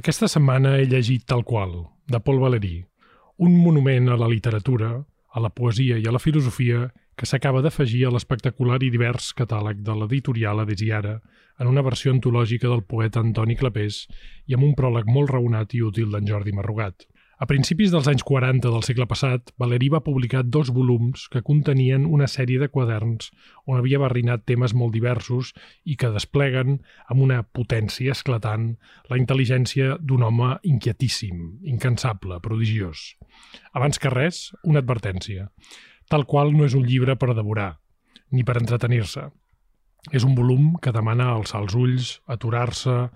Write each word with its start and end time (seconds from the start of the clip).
Aquesta 0.00 0.30
setmana 0.32 0.78
he 0.80 0.86
llegit 0.88 1.26
Tal 1.28 1.42
qual, 1.44 1.72
de 2.08 2.18
Paul 2.24 2.38
Valéry, 2.40 2.86
un 3.36 3.52
monument 3.52 4.06
a 4.08 4.16
la 4.16 4.30
literatura, 4.32 4.94
a 5.28 5.42
la 5.44 5.50
poesia 5.52 5.98
i 6.00 6.06
a 6.08 6.14
la 6.14 6.22
filosofia 6.24 6.86
que 7.20 7.28
s'acaba 7.28 7.60
d'afegir 7.60 8.06
a 8.08 8.12
l'espectacular 8.14 8.78
i 8.80 8.88
divers 8.94 9.34
catàleg 9.36 9.82
de 9.84 9.98
l'editorial 9.98 10.62
Adesiara 10.64 11.18
en 11.60 11.68
una 11.68 11.84
versió 11.84 12.14
antològica 12.14 12.70
del 12.72 12.86
poeta 12.94 13.20
Antoni 13.20 13.58
Clapés 13.60 14.06
i 14.48 14.56
amb 14.56 14.64
un 14.70 14.72
pròleg 14.78 15.10
molt 15.18 15.34
raonat 15.34 15.76
i 15.76 15.82
útil 15.84 16.16
d'en 16.16 16.32
Jordi 16.32 16.56
Marrugat. 16.56 17.04
A 17.40 17.46
principis 17.48 17.88
dels 17.88 18.04
anys 18.10 18.20
40 18.28 18.68
del 18.68 18.82
segle 18.84 19.06
passat, 19.08 19.48
Valeri 19.56 19.86
va 19.88 20.02
publicar 20.04 20.42
dos 20.44 20.68
volums 20.76 21.22
que 21.32 21.40
contenien 21.40 22.02
una 22.04 22.26
sèrie 22.28 22.60
de 22.60 22.66
quaderns 22.68 23.30
on 23.64 23.78
havia 23.78 24.00
barrinat 24.02 24.44
temes 24.44 24.74
molt 24.76 24.92
diversos 24.92 25.54
i 25.88 25.96
que 25.96 26.10
despleguen 26.12 26.76
amb 27.08 27.24
una 27.24 27.38
potència 27.40 28.12
esclatant 28.12 28.66
la 29.08 29.16
intel·ligència 29.16 29.96
d'un 30.04 30.26
home 30.28 30.50
inquietíssim, 30.68 31.40
incansable, 31.64 32.42
prodigiós. 32.44 33.14
Abans 33.72 33.96
que 33.96 34.12
res, 34.12 34.50
una 34.60 34.84
advertència. 34.84 35.48
Tal 36.12 36.28
qual 36.28 36.52
no 36.52 36.68
és 36.68 36.76
un 36.76 36.84
llibre 36.84 37.16
per 37.16 37.32
devorar, 37.32 37.70
ni 38.36 38.44
per 38.44 38.58
entretenir-se. 38.60 39.30
És 40.12 40.28
un 40.28 40.36
volum 40.36 40.74
que 40.76 40.92
demana 40.92 41.32
alçar 41.32 41.64
els 41.64 41.72
ulls, 41.72 42.12
aturar-se, 42.28 43.06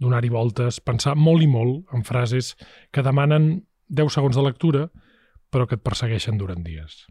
donar-hi 0.00 0.28
voltes, 0.32 0.82
pensar 0.84 1.16
molt 1.16 1.40
i 1.40 1.48
molt 1.48 1.88
en 1.96 2.04
frases 2.04 2.54
que 2.92 3.04
demanen 3.04 3.50
10 3.90 4.14
segons 4.14 4.36
de 4.38 4.44
lectura, 4.46 4.88
però 5.50 5.66
que 5.66 5.76
et 5.78 5.84
persegueixen 5.84 6.38
durant 6.38 6.62
dies. 6.62 7.04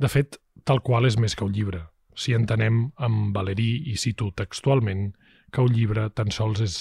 De 0.00 0.08
fet, 0.08 0.40
tal 0.64 0.80
qual 0.82 1.06
és 1.06 1.18
més 1.20 1.36
que 1.36 1.44
un 1.44 1.52
llibre, 1.52 1.84
si 2.16 2.34
entenem 2.34 2.88
amb 2.96 3.36
Valéry, 3.36 3.84
i 3.92 3.96
cito 4.00 4.30
textualment, 4.36 5.12
que 5.52 5.62
un 5.62 5.72
llibre 5.74 6.08
tan 6.16 6.32
sols 6.34 6.64
és 6.64 6.80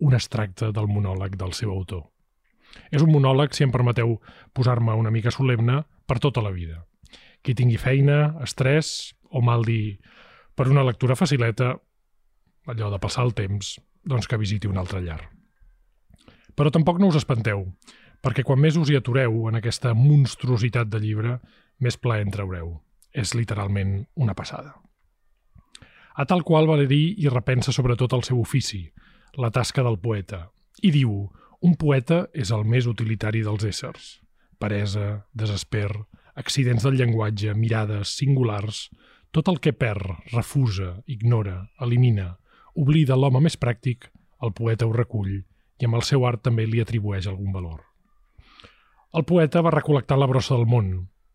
un 0.00 0.14
extracte 0.16 0.70
del 0.72 0.88
monòleg 0.88 1.36
del 1.36 1.52
seu 1.56 1.72
autor. 1.74 2.06
És 2.94 3.02
un 3.02 3.10
monòleg, 3.12 3.52
si 3.54 3.66
em 3.66 3.74
permeteu 3.74 4.16
posar-me 4.54 4.94
una 4.96 5.10
mica 5.10 5.32
solemne, 5.34 5.82
per 6.06 6.18
tota 6.22 6.42
la 6.42 6.50
vida. 6.54 6.84
Qui 7.42 7.54
tingui 7.54 7.78
feina, 7.78 8.36
estrès 8.44 9.12
o 9.30 9.42
mal 9.42 9.64
dir 9.66 10.00
per 10.54 10.68
una 10.68 10.84
lectura 10.86 11.16
facileta, 11.16 11.74
allò 12.70 12.90
de 12.90 12.98
passar 13.02 13.26
el 13.26 13.34
temps, 13.34 13.76
doncs 14.04 14.26
que 14.28 14.38
visiti 14.40 14.70
un 14.70 14.78
altre 14.78 15.02
llar. 15.04 15.20
Però 16.54 16.70
tampoc 16.74 16.98
no 17.00 17.08
us 17.10 17.18
espanteu, 17.20 17.64
perquè 18.20 18.44
quan 18.44 18.60
més 18.60 18.76
us 18.76 18.90
hi 18.90 18.98
atureu 18.98 19.48
en 19.48 19.58
aquesta 19.58 19.94
monstruositat 19.96 20.90
de 20.92 21.00
llibre, 21.00 21.38
més 21.80 21.96
plaer 21.96 22.26
en 22.26 22.32
traureu. 22.34 22.78
És 23.12 23.34
literalment 23.34 24.04
una 24.14 24.36
passada. 24.38 24.76
A 26.14 26.26
tal 26.28 26.44
qual 26.44 26.68
Valeri 26.68 27.16
hi 27.18 27.30
repensa 27.32 27.72
sobretot 27.72 28.12
el 28.12 28.22
seu 28.26 28.40
ofici, 28.40 28.84
la 29.40 29.50
tasca 29.50 29.82
del 29.86 29.98
poeta, 29.98 30.48
i 30.82 30.90
diu 30.94 31.30
un 31.60 31.76
poeta 31.80 32.26
és 32.34 32.52
el 32.54 32.64
més 32.64 32.86
utilitari 32.86 33.42
dels 33.46 33.64
éssers. 33.64 34.18
Peresa, 34.60 35.24
desesper, 35.32 35.90
accidents 36.36 36.84
del 36.84 36.98
llenguatge, 37.00 37.54
mirades, 37.56 38.14
singulars, 38.20 38.88
tot 39.30 39.48
el 39.48 39.60
que 39.64 39.72
perd, 39.72 40.08
refusa, 40.32 40.96
ignora, 41.06 41.70
elimina, 41.80 42.34
oblida 42.74 43.16
l'home 43.16 43.44
més 43.46 43.58
pràctic, 43.60 44.10
el 44.42 44.52
poeta 44.56 44.88
ho 44.88 44.92
recull 44.96 45.36
i 45.80 45.88
amb 45.88 45.96
el 45.96 46.04
seu 46.04 46.26
art 46.28 46.42
també 46.44 46.66
li 46.66 46.80
atribueix 46.82 47.28
algun 47.28 47.52
valor. 47.54 47.89
El 49.10 49.24
poeta 49.26 49.58
va 49.66 49.72
recol·lectar 49.74 50.14
la 50.20 50.26
brossa 50.30 50.54
del 50.54 50.68
món 50.70 50.90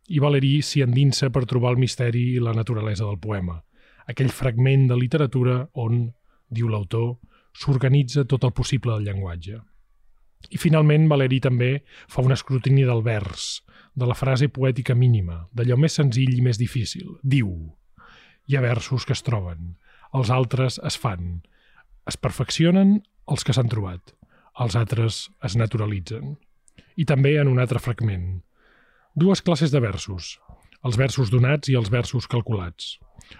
i 0.07 0.21
Valéry 0.23 0.61
s'hi 0.63 0.79
endinsa 0.85 1.27
per 1.35 1.41
trobar 1.43 1.73
el 1.73 1.79
misteri 1.81 2.21
i 2.37 2.43
la 2.43 2.53
naturalesa 2.55 3.03
del 3.03 3.17
poema, 3.19 3.57
aquell 4.07 4.31
fragment 4.31 4.85
de 4.87 4.95
literatura 4.95 5.57
on, 5.83 6.05
diu 6.47 6.69
l'autor, 6.71 7.17
s'organitza 7.51 8.23
tot 8.31 8.47
el 8.47 8.53
possible 8.55 8.93
del 8.95 9.09
llenguatge. 9.09 9.59
I 10.55 10.61
finalment 10.61 11.09
Valéry 11.11 11.41
també 11.43 11.69
fa 12.07 12.23
un 12.23 12.31
escrutini 12.37 12.87
del 12.87 13.03
vers, 13.03 13.59
de 13.91 14.07
la 14.07 14.15
frase 14.15 14.47
poètica 14.47 14.95
mínima, 14.95 15.41
d'allò 15.51 15.75
més 15.75 15.99
senzill 15.99 16.31
i 16.31 16.45
més 16.47 16.61
difícil. 16.61 17.17
Diu, 17.23 17.51
hi 18.47 18.55
ha 18.55 18.63
versos 18.63 19.03
que 19.03 19.17
es 19.19 19.25
troben, 19.27 19.75
els 20.15 20.31
altres 20.31 20.79
es 20.79 20.95
fan, 20.95 21.41
es 22.07 22.15
perfeccionen 22.15 23.01
els 23.27 23.43
que 23.43 23.51
s'han 23.51 23.67
trobat, 23.67 24.15
els 24.63 24.79
altres 24.79 25.25
es 25.43 25.59
naturalitzen 25.59 26.37
i 26.95 27.05
també 27.05 27.35
en 27.39 27.51
un 27.51 27.59
altre 27.59 27.79
fragment. 27.79 28.41
Dues 29.15 29.41
classes 29.41 29.71
de 29.71 29.81
versos, 29.83 30.35
els 30.85 30.97
versos 30.99 31.31
donats 31.33 31.69
i 31.71 31.75
els 31.79 31.89
versos 31.91 32.27
calculats. 32.31 32.95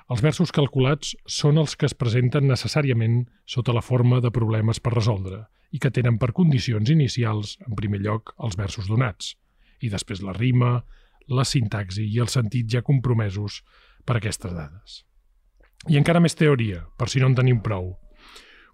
Els 0.10 0.22
versos 0.24 0.52
calculats 0.56 1.14
són 1.30 1.60
els 1.62 1.76
que 1.76 1.86
es 1.86 1.94
presenten 1.94 2.48
necessàriament 2.50 3.26
sota 3.46 3.76
la 3.76 3.84
forma 3.86 4.22
de 4.24 4.32
problemes 4.34 4.80
per 4.80 4.96
resoldre 4.96 5.44
i 5.76 5.82
que 5.84 5.92
tenen 5.92 6.18
per 6.18 6.32
condicions 6.34 6.90
inicials, 6.90 7.58
en 7.68 7.76
primer 7.78 8.00
lloc, 8.02 8.34
els 8.40 8.56
versos 8.58 8.88
donats, 8.90 9.36
i 9.84 9.92
després 9.92 10.24
la 10.24 10.34
rima, 10.34 10.80
la 11.28 11.46
sintaxi 11.46 12.08
i 12.08 12.22
el 12.24 12.32
sentit 12.32 12.70
ja 12.72 12.82
compromesos 12.86 13.62
per 14.06 14.18
aquestes 14.18 14.54
dades. 14.56 15.04
I 15.92 16.00
encara 16.00 16.22
més 16.24 16.38
teoria, 16.40 16.86
per 16.98 17.10
si 17.12 17.22
no 17.22 17.30
en 17.30 17.36
tenim 17.38 17.62
prou. 17.62 17.94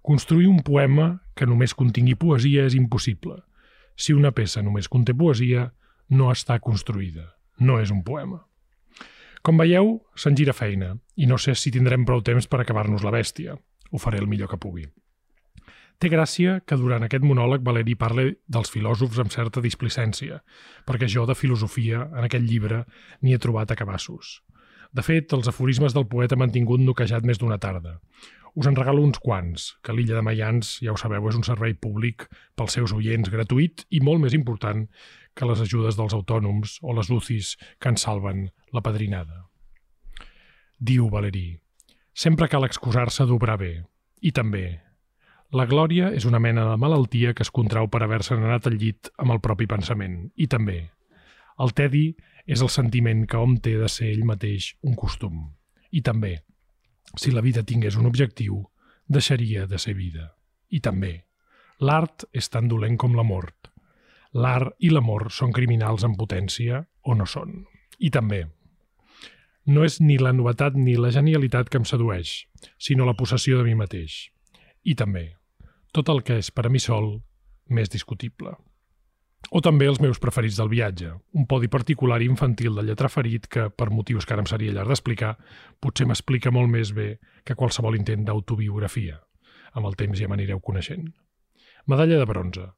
Construir 0.02 0.48
un 0.48 0.62
poema 0.64 1.18
que 1.36 1.46
només 1.46 1.74
contingui 1.74 2.16
poesia 2.16 2.68
és 2.70 2.78
impossible– 2.78 3.42
si 3.96 4.14
una 4.16 4.32
peça 4.32 4.62
només 4.62 4.88
conté 4.88 5.14
poesia, 5.14 5.70
no 6.10 6.30
està 6.32 6.58
construïda, 6.60 7.28
no 7.60 7.78
és 7.80 7.90
un 7.90 8.02
poema. 8.04 8.42
Com 9.42 9.58
veieu, 9.58 9.96
se'n 10.14 10.36
gira 10.38 10.54
feina, 10.54 10.92
i 11.16 11.26
no 11.26 11.38
sé 11.38 11.56
si 11.58 11.72
tindrem 11.74 12.04
prou 12.06 12.22
temps 12.22 12.46
per 12.46 12.60
acabar-nos 12.62 13.02
la 13.02 13.14
bèstia. 13.14 13.56
Ho 13.90 13.98
faré 13.98 14.20
el 14.22 14.28
millor 14.30 14.50
que 14.52 14.60
pugui. 14.60 14.86
Té 16.02 16.08
gràcia 16.10 16.60
que 16.66 16.78
durant 16.78 17.04
aquest 17.06 17.22
monòleg 17.22 17.62
Valeri 17.66 17.94
parli 17.98 18.32
dels 18.50 18.70
filòsofs 18.74 19.20
amb 19.22 19.30
certa 19.34 19.62
displicència, 19.62 20.40
perquè 20.86 21.06
jo 21.10 21.26
de 21.26 21.36
filosofia, 21.38 22.08
en 22.10 22.26
aquest 22.26 22.46
llibre, 22.46 22.84
n'hi 23.22 23.34
he 23.34 23.42
trobat 23.42 23.70
a 23.70 23.76
cabassos. 23.78 24.40
De 24.92 25.04
fet, 25.06 25.30
els 25.32 25.46
aforismes 25.48 25.94
del 25.94 26.08
poeta 26.10 26.36
m'han 26.36 26.50
tingut 26.54 26.82
noquejat 26.82 27.26
més 27.28 27.38
d'una 27.38 27.58
tarda. 27.62 28.00
Us 28.54 28.66
en 28.68 28.76
regalo 28.76 29.00
uns 29.00 29.16
quants, 29.16 29.70
que 29.80 29.94
l'illa 29.96 30.18
de 30.18 30.22
Mayans, 30.26 30.74
ja 30.84 30.92
ho 30.92 30.98
sabeu, 31.00 31.24
és 31.30 31.38
un 31.38 31.44
servei 31.46 31.72
públic 31.72 32.26
pels 32.58 32.76
seus 32.76 32.92
oients 32.92 33.30
gratuït 33.32 33.86
i 33.88 34.02
molt 34.04 34.20
més 34.20 34.36
important 34.36 34.84
que 35.32 35.48
les 35.48 35.62
ajudes 35.64 35.96
dels 35.96 36.12
autònoms 36.12 36.76
o 36.84 36.92
les 36.92 37.08
UCIs 37.08 37.54
que 37.80 37.88
ens 37.88 38.04
salven 38.04 38.50
la 38.76 38.84
padrinada. 38.84 39.46
Diu 40.76 41.08
Valeri, 41.08 41.56
sempre 42.12 42.50
cal 42.52 42.68
excusar-se 42.68 43.24
d'obrar 43.24 43.56
bé. 43.56 43.72
I 44.20 44.34
també, 44.36 44.82
la 45.52 45.64
glòria 45.68 46.12
és 46.12 46.28
una 46.28 46.40
mena 46.40 46.66
de 46.68 46.76
malaltia 46.76 47.32
que 47.32 47.46
es 47.46 47.50
contrau 47.50 47.88
per 47.88 48.02
haver-se 48.04 48.36
anat 48.36 48.68
al 48.68 48.76
llit 48.76 49.08
amb 49.16 49.32
el 49.32 49.40
propi 49.40 49.66
pensament. 49.68 50.28
I 50.36 50.46
també, 50.52 50.78
el 51.60 51.72
tedi 51.72 52.06
és 52.44 52.60
el 52.60 52.70
sentiment 52.72 53.26
que 53.28 53.40
hom 53.40 53.58
té 53.64 53.78
de 53.80 53.88
ser 53.88 54.12
ell 54.12 54.24
mateix 54.28 54.74
un 54.84 54.96
costum. 54.96 55.44
I 55.92 56.00
també, 56.04 56.38
si 57.16 57.30
la 57.30 57.42
vida 57.44 57.62
tingués 57.62 57.96
un 57.96 58.06
objectiu, 58.06 58.62
deixaria 59.06 59.66
de 59.66 59.78
ser 59.78 59.94
vida. 59.94 60.32
I 60.70 60.80
també, 60.80 61.26
l'art 61.80 62.24
és 62.32 62.48
tan 62.48 62.68
dolent 62.68 62.96
com 62.96 63.16
la 63.18 63.26
mort. 63.26 63.68
L'art 64.32 64.72
i 64.80 64.90
l'amor 64.90 65.28
són 65.30 65.52
criminals 65.52 66.04
en 66.08 66.16
potència 66.16 66.86
o 67.02 67.14
no 67.14 67.26
són. 67.28 67.66
I 67.98 68.10
també, 68.10 68.46
no 69.66 69.84
és 69.84 70.00
ni 70.00 70.16
la 70.18 70.32
novetat 70.32 70.74
ni 70.74 70.96
la 70.96 71.12
genialitat 71.14 71.68
que 71.70 71.78
em 71.78 71.84
sedueix, 71.86 72.48
sinó 72.78 73.06
la 73.06 73.14
possessió 73.14 73.60
de 73.60 73.68
mi 73.68 73.76
mateix. 73.78 74.32
I 74.82 74.96
també, 74.98 75.36
tot 75.92 76.08
el 76.08 76.24
que 76.26 76.40
és 76.42 76.50
per 76.50 76.66
a 76.66 76.72
mi 76.72 76.80
sol, 76.82 77.20
més 77.68 77.92
discutible. 77.92 78.56
O 79.50 79.60
també 79.60 79.88
els 79.90 79.98
meus 80.00 80.20
preferits 80.22 80.56
del 80.60 80.70
viatge, 80.70 81.10
un 81.34 81.46
podi 81.50 81.68
particular 81.68 82.20
i 82.22 82.28
infantil 82.30 82.76
de 82.78 82.84
lletra 82.86 83.10
ferit 83.10 83.48
que, 83.50 83.68
per 83.70 83.90
motius 83.90 84.26
que 84.26 84.36
ara 84.36 84.44
em 84.44 84.48
seria 84.48 84.72
llarg 84.72 84.92
d'explicar, 84.92 85.34
potser 85.82 86.06
m'explica 86.06 86.52
molt 86.54 86.70
més 86.70 86.92
bé 86.94 87.16
que 87.44 87.58
qualsevol 87.58 87.98
intent 87.98 88.24
d'autobiografia. 88.28 89.18
Amb 89.74 89.88
el 89.90 89.98
temps 89.98 90.18
ja 90.20 90.30
m'anireu 90.30 90.60
coneixent. 90.60 91.10
Medalla 91.90 92.20
de 92.20 92.28
bronze. 92.28 92.68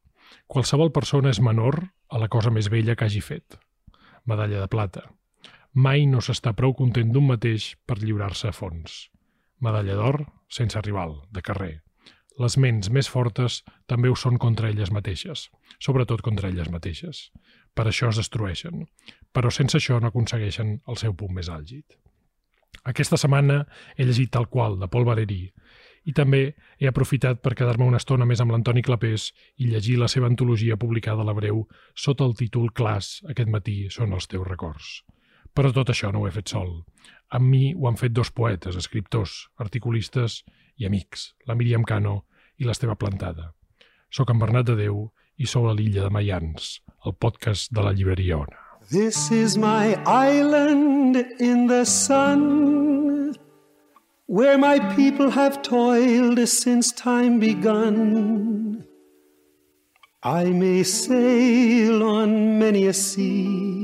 Qualsevol 0.48 0.90
persona 0.90 1.30
és 1.34 1.42
menor 1.44 1.82
a 2.08 2.18
la 2.22 2.30
cosa 2.32 2.50
més 2.50 2.70
vella 2.72 2.96
que 2.96 3.06
hagi 3.06 3.20
fet. 3.20 3.58
Medalla 4.24 4.64
de 4.64 4.70
plata. 4.72 5.04
Mai 5.74 6.06
no 6.06 6.22
s'està 6.24 6.54
prou 6.56 6.72
content 6.74 7.12
d'un 7.12 7.28
mateix 7.28 7.74
per 7.84 8.00
lliurar-se 8.00 8.48
a 8.48 8.56
fons. 8.56 9.08
Medalla 9.60 9.98
d'or, 10.00 10.22
sense 10.48 10.80
rival, 10.80 11.18
de 11.30 11.42
carrer 11.42 11.83
les 12.42 12.56
ments 12.58 12.90
més 12.90 13.08
fortes 13.10 13.60
també 13.90 14.10
ho 14.10 14.16
són 14.18 14.38
contra 14.42 14.70
elles 14.72 14.90
mateixes, 14.90 15.48
sobretot 15.78 16.22
contra 16.26 16.50
elles 16.50 16.70
mateixes. 16.70 17.28
Per 17.74 17.86
això 17.88 18.10
es 18.10 18.18
destrueixen, 18.18 18.86
però 19.32 19.50
sense 19.50 19.78
això 19.78 20.00
no 20.00 20.10
aconsegueixen 20.10 20.80
el 20.88 20.98
seu 20.98 21.14
punt 21.14 21.34
més 21.34 21.50
àlgid. 21.50 21.84
Aquesta 22.84 23.16
setmana 23.20 23.62
he 23.96 24.04
llegit 24.04 24.32
tal 24.34 24.48
qual, 24.50 24.78
de 24.80 24.88
Paul 24.90 25.06
Valéry, 25.08 25.46
i 26.04 26.12
també 26.12 26.42
he 26.78 26.88
aprofitat 26.90 27.40
per 27.40 27.54
quedar-me 27.56 27.86
una 27.86 28.00
estona 28.02 28.26
més 28.28 28.42
amb 28.42 28.52
l'Antoni 28.52 28.82
Clapés 28.84 29.30
i 29.56 29.70
llegir 29.70 29.96
la 30.00 30.10
seva 30.12 30.28
antologia 30.28 30.76
publicada 30.76 31.24
a 31.24 31.28
l'Abreu 31.28 31.64
sota 31.94 32.26
el 32.28 32.34
títol 32.36 32.72
Clas, 32.76 33.22
aquest 33.30 33.48
matí 33.48 33.78
són 33.94 34.12
els 34.12 34.28
teus 34.28 34.46
records. 34.48 35.00
Però 35.54 35.70
tot 35.72 35.94
això 35.94 36.10
no 36.12 36.20
ho 36.20 36.28
he 36.28 36.34
fet 36.34 36.50
sol. 36.50 36.82
Amb 37.30 37.48
mi 37.48 37.72
ho 37.72 37.88
han 37.88 37.96
fet 37.96 38.12
dos 38.12 38.30
poetes, 38.34 38.76
escriptors, 38.76 39.46
articulistes 39.56 40.42
i 40.78 40.86
amics, 40.86 41.32
la 41.46 41.54
Míriam 41.54 41.84
Cano 41.84 42.24
i 42.58 42.66
l'Esteve 42.66 42.96
Plantada. 42.96 43.52
Soc 44.10 44.30
en 44.30 44.38
Bernat 44.38 44.66
de 44.70 44.76
Déu 44.78 45.08
i 45.38 45.46
sou 45.50 45.68
a 45.68 45.74
l'illa 45.74 46.06
de 46.06 46.10
Mayans, 46.14 46.78
el 47.06 47.14
podcast 47.18 47.72
de 47.74 47.82
la 47.82 47.92
llibreria 47.92 48.38
Ona. 48.38 48.60
This 48.90 49.30
is 49.32 49.56
my 49.56 49.96
island 50.06 51.16
in 51.40 51.66
the 51.68 51.84
sun 51.84 53.34
Where 54.26 54.56
my 54.56 54.78
people 54.96 55.30
have 55.30 55.60
toiled 55.62 56.38
since 56.48 56.92
time 56.92 57.38
begun 57.38 58.84
I 60.22 60.44
may 60.44 60.82
sail 60.82 62.02
on 62.02 62.58
many 62.58 62.86
a 62.86 62.94
sea 62.94 63.83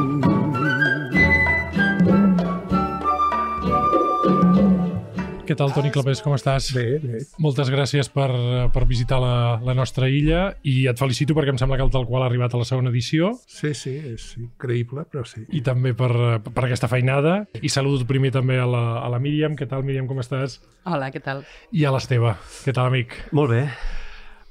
Què 5.51 5.57
tal, 5.59 5.73
Toni 5.75 5.89
Clapés, 5.91 6.21
com 6.23 6.31
estàs? 6.31 6.69
Bé, 6.71 6.85
bé. 7.03 7.17
Moltes 7.43 7.67
gràcies 7.67 8.07
per, 8.07 8.29
per 8.71 8.85
visitar 8.87 9.17
la, 9.19 9.59
la 9.59 9.73
nostra 9.75 10.07
illa 10.07 10.45
i 10.63 10.85
et 10.87 10.95
felicito 10.95 11.35
perquè 11.35 11.51
em 11.51 11.57
sembla 11.59 11.75
que 11.75 11.83
el 11.83 11.89
tal 11.91 12.05
qual 12.07 12.23
ha 12.23 12.29
arribat 12.29 12.53
a 12.55 12.61
la 12.61 12.67
segona 12.69 12.87
edició 12.87 13.33
Sí, 13.51 13.73
sí, 13.75 13.97
és 14.13 14.29
increïble, 14.39 15.03
però 15.11 15.25
sí. 15.27 15.43
i 15.51 15.59
també 15.65 15.91
per, 15.91 16.07
per 16.45 16.63
aquesta 16.63 16.87
feinada. 16.87 17.33
I 17.59 17.67
saludo 17.73 18.07
primer 18.07 18.31
també 18.31 18.61
a 18.63 18.69
la, 18.69 18.83
a 19.01 19.09
la 19.11 19.19
Míriam. 19.19 19.57
Què 19.59 19.67
tal, 19.67 19.83
Míriam, 19.83 20.07
com 20.07 20.23
estàs? 20.23 20.61
Hola, 20.87 21.11
què 21.11 21.19
tal? 21.25 21.43
I 21.75 21.83
a 21.83 21.91
l'Esteve. 21.97 22.31
Què 22.63 22.71
tal, 22.71 22.87
amic? 22.87 23.17
Molt 23.35 23.51
bé. 23.51 23.65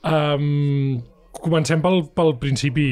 Um, 0.04 1.00
comencem 1.40 1.80
pel, 1.80 2.10
pel 2.12 2.36
principi. 2.44 2.90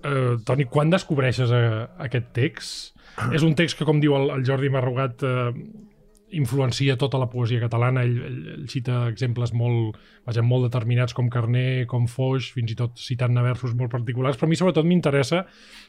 Uh, 0.00 0.40
Toni, 0.48 0.64
quan 0.64 0.96
descobreixes 0.96 1.52
uh, 1.52 1.84
aquest 2.08 2.32
text? 2.40 2.96
És 3.36 3.44
un 3.44 3.52
text 3.52 3.76
que, 3.76 3.84
com 3.84 4.00
diu 4.00 4.16
el, 4.16 4.30
el 4.38 4.48
Jordi 4.48 4.72
Marrugat, 4.72 5.28
uh, 5.28 5.89
influencia 6.36 6.96
tota 7.00 7.18
la 7.18 7.28
poesia 7.30 7.60
catalana. 7.62 8.02
Ell, 8.06 8.16
ell, 8.26 8.40
ell 8.54 8.66
cita 8.70 9.02
exemples 9.10 9.52
molt, 9.56 9.98
vaja, 10.26 10.42
molt 10.46 10.68
determinats 10.68 11.14
com 11.16 11.30
Carné, 11.32 11.84
com 11.90 12.06
Foix, 12.10 12.50
fins 12.54 12.74
i 12.74 12.78
tot 12.78 12.98
citant-ne 13.00 13.42
versos 13.44 13.74
molt 13.78 13.92
particulars, 13.92 14.38
però 14.38 14.48
a 14.48 14.52
mi 14.52 14.58
sobretot 14.58 14.86
m'interessa 14.86 15.44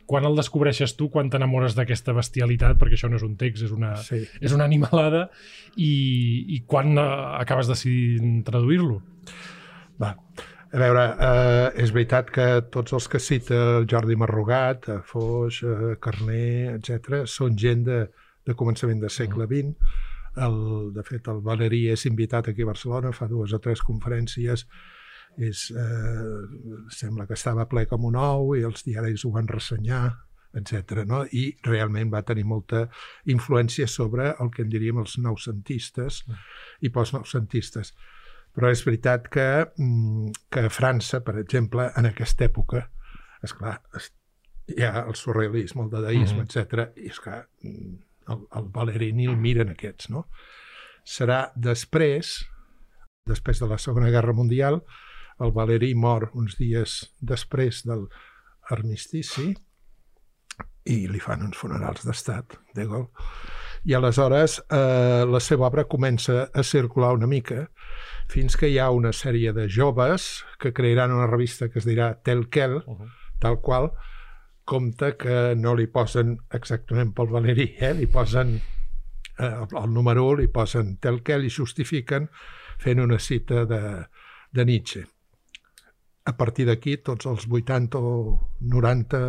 quan 0.10 0.26
el 0.28 0.38
descobreixes 0.40 0.96
tu, 1.00 1.10
quan 1.14 1.30
t'enamores 1.30 1.78
d'aquesta 1.78 2.16
bestialitat, 2.18 2.78
perquè 2.82 2.98
això 2.98 3.10
no 3.12 3.20
és 3.22 3.28
un 3.28 3.36
text, 3.40 3.64
és 3.68 3.76
una, 3.76 3.96
Sí. 4.02 4.24
és 4.42 4.54
una 4.54 4.66
animalada, 4.66 5.28
i, 5.78 5.94
i 6.56 6.64
quan 6.68 6.98
uh, 6.98 7.38
acabes 7.40 7.70
decidint 7.72 8.42
traduir-lo. 8.48 9.02
Va. 10.02 10.16
A 10.72 10.80
veure, 10.80 11.02
eh, 11.20 11.84
és 11.84 11.92
veritat 11.92 12.30
que 12.32 12.46
tots 12.72 12.94
els 12.96 13.08
que 13.12 13.20
cita 13.20 13.58
el 13.80 13.88
Jordi 13.92 14.16
Marrugat, 14.16 14.88
eh, 14.88 15.00
Foix, 15.04 15.58
eh, 15.68 15.96
Carné, 16.00 16.78
etc, 16.78 17.26
són 17.28 17.58
gent 17.60 17.84
de, 17.84 17.98
de 18.48 18.56
començament 18.56 19.02
del 19.04 19.12
segle 19.12 19.50
XX. 19.52 19.76
El, 20.38 20.94
de 20.94 21.04
fet, 21.04 21.28
el 21.28 21.42
Valerí 21.44 21.88
és 21.92 22.06
invitat 22.06 22.48
aquí 22.48 22.64
a 22.64 22.72
Barcelona, 22.72 23.12
fa 23.12 23.28
dues 23.28 23.54
o 23.54 23.60
tres 23.60 23.82
conferències, 23.82 24.66
és, 25.38 25.72
eh, 25.72 26.88
sembla 26.90 27.26
que 27.28 27.34
estava 27.34 27.68
ple 27.68 27.86
com 27.88 28.06
un 28.06 28.16
ou 28.16 28.56
i 28.56 28.64
els 28.64 28.84
diaris 28.84 29.26
ho 29.26 29.32
van 29.32 29.48
ressenyar, 29.48 30.12
etc. 30.54 31.06
No? 31.08 31.24
I 31.32 31.56
realment 31.64 32.12
va 32.12 32.24
tenir 32.28 32.44
molta 32.46 32.90
influència 33.26 33.88
sobre 33.88 34.36
el 34.40 34.52
que 34.52 34.64
en 34.64 34.70
diríem 34.70 35.00
els 35.00 35.18
noucentistes 35.18 36.24
i 36.82 36.90
postnoucentistes. 36.90 37.94
Però 38.52 38.68
és 38.72 38.84
veritat 38.84 39.30
que, 39.32 39.68
mm, 39.78 40.32
que 40.52 40.66
a 40.68 40.70
França, 40.70 41.22
per 41.24 41.38
exemple, 41.40 41.90
en 41.96 42.06
aquesta 42.06 42.46
època, 42.46 42.90
esclar, 43.42 43.82
es- 43.96 44.12
hi 44.68 44.84
ha 44.84 45.06
el 45.08 45.16
surrealisme, 45.16 45.84
el 45.84 45.90
dadaisme, 45.90 46.44
mm 46.44 46.48
-hmm. 46.48 46.66
etc. 46.66 46.92
i 46.98 47.08
esclar, 47.08 47.48
mm, 47.64 47.96
el, 48.32 48.44
el 48.58 48.68
Valeri 48.74 49.12
ni 49.14 49.28
el 49.30 49.38
miren 49.38 49.74
aquests, 49.76 50.10
no? 50.14 50.26
Serà 51.08 51.52
després, 51.56 52.34
després 53.30 53.62
de 53.62 53.70
la 53.70 53.80
Segona 53.82 54.12
Guerra 54.14 54.34
Mundial, 54.38 54.82
el 55.42 55.54
Valeri 55.56 55.94
mor 55.98 56.30
uns 56.38 56.58
dies 56.60 57.02
després 57.20 57.82
del 57.88 58.06
armistici 58.72 59.52
i 60.86 60.98
li 61.10 61.22
fan 61.22 61.44
uns 61.46 61.58
funerals 61.58 62.06
d'estat, 62.06 62.58
de 62.76 62.86
gol. 62.90 63.08
I 63.86 63.96
aleshores 63.98 64.60
eh, 64.62 65.24
la 65.26 65.40
seva 65.42 65.66
obra 65.68 65.88
comença 65.90 66.48
a 66.54 66.64
circular 66.64 67.16
una 67.18 67.30
mica 67.30 67.68
fins 68.30 68.56
que 68.58 68.70
hi 68.70 68.78
ha 68.80 68.92
una 68.94 69.12
sèrie 69.14 69.54
de 69.58 69.68
joves 69.70 70.44
que 70.62 70.74
crearan 70.74 71.14
una 71.14 71.28
revista 71.30 71.70
que 71.70 71.82
es 71.82 71.88
dirà 71.90 72.14
Tel 72.24 72.48
Quel, 72.50 72.84
Uh 72.86 72.98
-huh. 72.98 73.10
tal 73.40 73.60
qual, 73.62 73.92
compte 74.72 75.16
que 75.20 75.38
no 75.60 75.74
li 75.76 75.90
posen 75.92 76.38
exactament 76.56 77.12
pel 77.16 77.32
Valeri, 77.34 77.68
eh? 77.84 77.92
li 77.98 78.08
posen 78.08 78.54
eh, 78.56 79.50
el, 79.68 79.90
número 79.92 80.30
1, 80.30 80.40
li 80.40 80.52
posen 80.54 80.96
Tel 81.04 81.20
Quel 81.28 81.44
i 81.48 81.52
justifiquen 81.52 82.30
fent 82.80 83.04
una 83.04 83.20
cita 83.20 83.66
de, 83.68 83.82
de 84.56 84.66
Nietzsche. 84.70 85.04
A 86.24 86.38
partir 86.38 86.70
d'aquí, 86.70 86.96
tots 87.04 87.28
els 87.28 87.50
80 87.50 88.00
o 88.00 88.14
90 88.62 89.22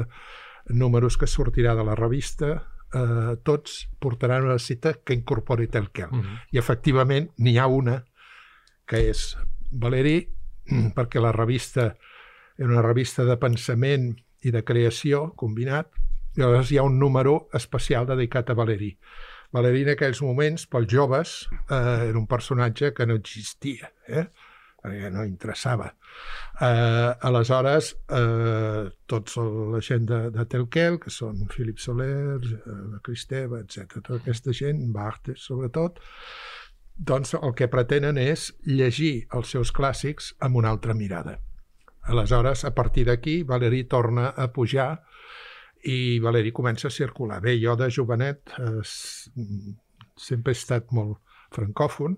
números 0.79 1.19
que 1.19 1.27
sortirà 1.27 1.75
de 1.75 1.89
la 1.91 1.99
revista, 1.99 2.55
eh, 2.95 3.35
tots 3.43 3.89
portaran 3.99 4.47
una 4.47 4.61
cita 4.63 4.95
que 5.03 5.17
incorpori 5.19 5.67
Tel 5.67 5.91
Quel. 5.91 6.13
Uh 6.13 6.23
-huh. 6.23 6.41
I 6.53 6.59
efectivament 6.59 7.31
n'hi 7.39 7.59
ha 7.59 7.67
una 7.67 8.05
que 8.87 9.09
és 9.11 9.37
Valeri, 9.73 10.29
perquè 10.97 11.21
la 11.21 11.33
revista 11.33 11.97
era 12.59 12.69
una 12.69 12.83
revista 12.83 13.25
de 13.25 13.37
pensament 13.37 14.13
i 14.43 14.53
de 14.55 14.63
creació 14.67 15.29
combinat, 15.39 15.91
i 16.37 16.41
llavors 16.41 16.73
hi 16.73 16.79
ha 16.81 16.87
un 16.89 16.99
número 16.99 17.49
especial 17.55 18.07
dedicat 18.09 18.51
a 18.51 18.57
Valeri. 18.59 18.93
Valeri 19.53 19.83
en 19.85 19.93
aquells 19.93 20.23
moments, 20.25 20.65
pels 20.67 20.89
joves, 20.89 21.35
eh, 21.69 22.09
era 22.09 22.19
un 22.19 22.27
personatge 22.27 22.95
que 22.97 23.07
no 23.07 23.19
existia, 23.21 23.93
eh? 24.09 24.27
perquè 24.83 25.11
no 25.15 25.23
interessava. 25.29 25.93
Eh, 26.61 27.11
aleshores, 27.29 27.93
eh, 28.11 28.89
tots 29.07 29.37
la 29.39 29.81
gent 29.85 30.09
de, 30.11 30.23
de 30.35 30.47
Telquel, 30.51 30.99
que 31.03 31.13
són 31.13 31.45
Philip 31.53 31.79
Soler, 31.79 32.41
eh, 32.41 32.99
Cristeva, 33.07 33.63
etc., 33.63 34.01
tota 34.01 34.19
aquesta 34.19 34.57
gent, 34.57 34.83
Barthes 34.95 35.47
sobretot, 35.47 36.03
doncs 36.97 37.37
el 37.39 37.55
que 37.59 37.71
pretenen 37.71 38.19
és 38.21 38.51
llegir 38.67 39.29
els 39.37 39.55
seus 39.55 39.73
clàssics 39.73 40.35
amb 40.41 40.59
una 40.61 40.75
altra 40.75 40.95
mirada. 40.99 41.39
Aleshores, 42.11 42.65
a 42.65 42.75
partir 42.75 43.07
d'aquí, 43.07 43.43
Valeri 43.47 43.85
torna 43.85 44.33
a 44.35 44.49
pujar 44.53 45.05
i 45.85 46.19
Valeri 46.23 46.53
comença 46.53 46.89
a 46.89 46.95
circular. 46.95 47.41
Bé, 47.43 47.57
jo 47.63 47.77
de 47.77 47.91
jovenet 47.91 48.55
eh, 48.59 48.83
sempre 50.17 50.53
he 50.53 50.59
estat 50.59 50.91
molt 50.91 51.19
francòfon 51.55 52.17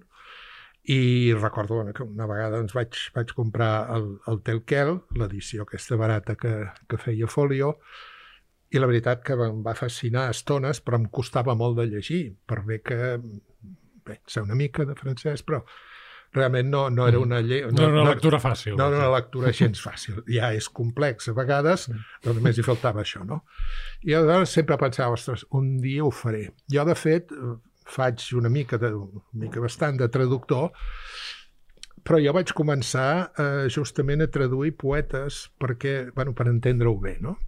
i 0.85 1.33
recordo 1.33 1.76
bueno, 1.76 1.93
que 1.93 2.05
una 2.05 2.26
vegada 2.29 2.59
doncs, 2.59 2.75
vaig, 2.76 2.97
vaig 3.14 3.33
comprar 3.33 3.87
el, 3.95 4.11
el 4.29 4.43
Telquel, 4.45 4.99
l'edició 5.17 5.64
aquesta 5.64 5.97
barata 5.97 6.37
que, 6.37 6.53
que 6.88 7.00
feia 7.00 7.29
Folio, 7.29 7.79
i 8.75 8.81
la 8.81 8.88
veritat 8.91 9.23
que 9.25 9.37
em 9.38 9.62
va 9.64 9.76
fascinar 9.79 10.26
estones, 10.33 10.83
però 10.85 10.99
em 11.00 11.07
costava 11.09 11.55
molt 11.57 11.79
de 11.79 11.87
llegir, 11.88 12.23
per 12.45 12.61
bé 12.69 12.81
que 12.85 12.99
bé, 14.05 14.21
sé 14.26 14.43
una 14.45 14.59
mica 14.59 14.85
de 14.85 14.97
francès, 14.99 15.45
però 15.47 15.62
realment 16.35 16.71
no, 16.71 16.87
no 16.91 17.07
era 17.09 17.21
una 17.23 17.41
llei... 17.45 17.62
No, 17.71 17.85
era 17.87 17.93
una 18.03 18.11
lectura 18.11 18.41
fàcil. 18.43 18.75
No, 18.75 18.88
no 18.91 18.99
era 18.99 19.09
una 19.09 19.19
lectura 19.19 19.53
gens 19.55 19.83
fàcil. 19.83 20.23
Ja 20.31 20.50
és 20.57 20.69
complex 20.81 21.31
a 21.31 21.37
vegades, 21.37 21.87
però 22.23 22.35
només 22.37 22.59
hi 22.59 22.67
faltava 22.67 23.05
això, 23.05 23.23
no? 23.29 23.43
I 24.03 24.17
aleshores 24.19 24.57
sempre 24.59 24.79
pensava, 24.81 25.14
ostres, 25.14 25.47
un 25.55 25.76
dia 25.85 26.05
ho 26.05 26.11
faré. 26.14 26.49
Jo, 26.73 26.87
de 26.88 26.97
fet, 26.99 27.33
faig 27.85 28.26
una 28.38 28.50
mica, 28.53 28.81
de, 28.81 28.93
una 28.95 29.47
mica 29.47 29.62
bastant 29.62 30.00
de 30.00 30.09
traductor, 30.12 30.73
però 32.05 32.21
jo 32.21 32.35
vaig 32.37 32.53
començar 32.57 33.11
eh, 33.41 33.67
justament 33.73 34.25
a 34.25 34.31
traduir 34.33 34.75
poetes 34.81 35.47
perquè, 35.61 36.11
bueno, 36.17 36.35
per 36.37 36.50
entendre-ho 36.50 36.99
bé, 37.00 37.17
no? 37.25 37.38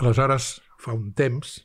Aleshores, 0.00 0.56
fa 0.82 0.96
un 0.96 1.12
temps, 1.14 1.60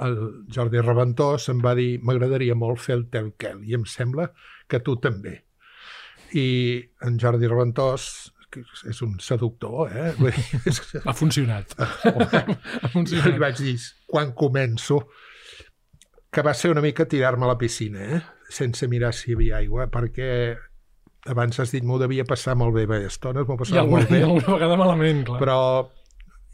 el 0.00 0.16
Jordi 0.52 0.80
Reventós 0.80 1.48
em 1.52 1.60
va 1.62 1.74
dir 1.78 2.00
m'agradaria 2.02 2.56
molt 2.56 2.80
fer 2.80 2.96
el 2.96 3.06
Telquel 3.12 3.62
i 3.68 3.76
em 3.76 3.84
sembla 3.86 4.30
que 4.70 4.80
tu 4.80 4.96
també. 5.02 5.36
I 6.36 6.48
en 7.06 7.18
Jordi 7.18 7.48
Reventós 7.50 8.32
que 8.50 8.64
és 8.90 8.98
un 9.06 9.14
seductor, 9.22 9.90
eh? 9.94 10.10
Ha 11.06 11.14
funcionat. 11.14 11.74
ha 12.82 12.88
funcionat. 12.90 13.38
vaig 13.38 13.60
dir, 13.62 13.76
quan 14.10 14.32
començo, 14.34 15.04
que 16.30 16.42
va 16.42 16.54
ser 16.54 16.72
una 16.74 16.82
mica 16.82 17.06
tirar-me 17.06 17.46
a 17.46 17.52
la 17.52 17.58
piscina, 17.58 18.02
eh? 18.16 18.20
sense 18.50 18.88
mirar 18.90 19.12
si 19.14 19.30
hi 19.30 19.36
havia 19.36 19.60
aigua, 19.60 19.86
perquè 19.90 20.30
abans 21.30 21.60
has 21.62 21.70
dit 21.74 21.84
m'ho 21.86 21.98
devia 22.00 22.24
passar 22.26 22.56
molt 22.58 22.74
bé, 22.74 22.86
bé, 22.90 23.04
estones 23.06 23.46
m'ho 23.46 23.54
I 23.54 23.62
passava 23.62 23.84
alguna, 23.84 24.02
molt 24.02 24.10
bé, 24.10 24.20
i 24.20 24.26
alguna 24.26 24.54
vegada 24.56 24.78
malament, 24.80 25.24
clar. 25.28 25.38
però 25.42 25.58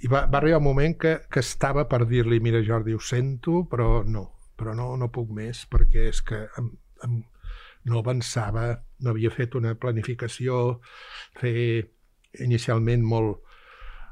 i 0.05 0.11
va, 0.13 0.27
va 0.29 0.41
arribar 0.41 0.61
un 0.61 0.67
moment 0.67 0.97
que, 1.01 1.15
que 1.33 1.41
estava 1.41 1.87
per 1.89 2.05
dir-li, 2.09 2.41
mira 2.45 2.61
Jordi, 2.65 2.93
ho 2.93 3.01
sento, 3.01 3.63
però 3.71 4.03
no, 4.05 4.27
però 4.59 4.75
no, 4.77 4.91
no 5.01 5.09
puc 5.13 5.33
més, 5.33 5.65
perquè 5.73 6.11
és 6.11 6.21
que 6.27 6.43
em, 6.61 6.69
em, 7.07 7.23
no 7.87 8.03
avançava, 8.03 8.69
no 9.03 9.13
havia 9.13 9.31
fet 9.35 9.55
una 9.59 9.75
planificació, 9.79 10.79
fer 11.41 11.57
inicialment 12.43 13.05
molt 13.07 13.43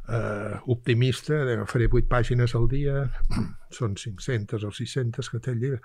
eh, 0.08 0.60
optimista, 0.72 1.44
de, 1.48 1.56
faré 1.70 1.88
8 1.90 2.08
pàgines 2.10 2.54
al 2.54 2.68
dia, 2.70 3.06
són 3.78 3.96
500 3.98 4.66
o 4.68 4.70
600 4.74 5.30
que 5.32 5.40
té 5.42 5.54
el 5.54 5.62
llibre, 5.62 5.80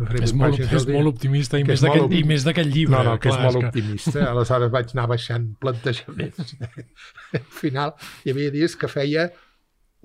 faré 0.00 0.24
És 0.24 0.34
molt, 0.34 0.58
és 0.64 0.86
dia. 0.88 0.96
molt 0.96 1.12
optimista 1.12 1.60
i 1.60 1.66
Que 1.66 1.74
més 1.74 1.84
és 1.84 2.00
molt 2.00 2.16
i 2.16 2.24
més 2.24 2.46
d'aquest 2.46 2.72
llibre. 2.72 2.96
No, 2.96 3.04
no, 3.12 3.18
que 3.20 3.30
és 3.30 3.36
clar, 3.36 3.50
molt 3.50 3.68
optimista. 3.68 4.24
Aleshores 4.32 4.72
vaig 4.72 4.96
anar 4.96 5.06
baixant 5.12 5.46
plantejaments. 5.60 6.56
Al 7.38 7.46
final 7.60 7.94
hi 8.24 8.34
havia 8.34 8.54
dies 8.54 8.76
que 8.80 8.90
feia 8.90 9.28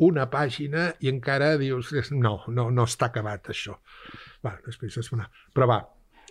una 0.05 0.25
pàgina 0.27 0.89
i 1.00 1.08
encara 1.08 1.53
dius, 1.58 1.94
no, 2.12 2.41
no, 2.51 2.70
no 2.75 2.84
està 2.84 3.08
acabat 3.08 3.53
això. 3.53 3.77
Va, 4.44 4.58
després 4.65 4.98
es 5.00 5.08
va 5.13 5.22
anar. 5.22 5.29
Però 5.55 5.70
va, 5.72 5.79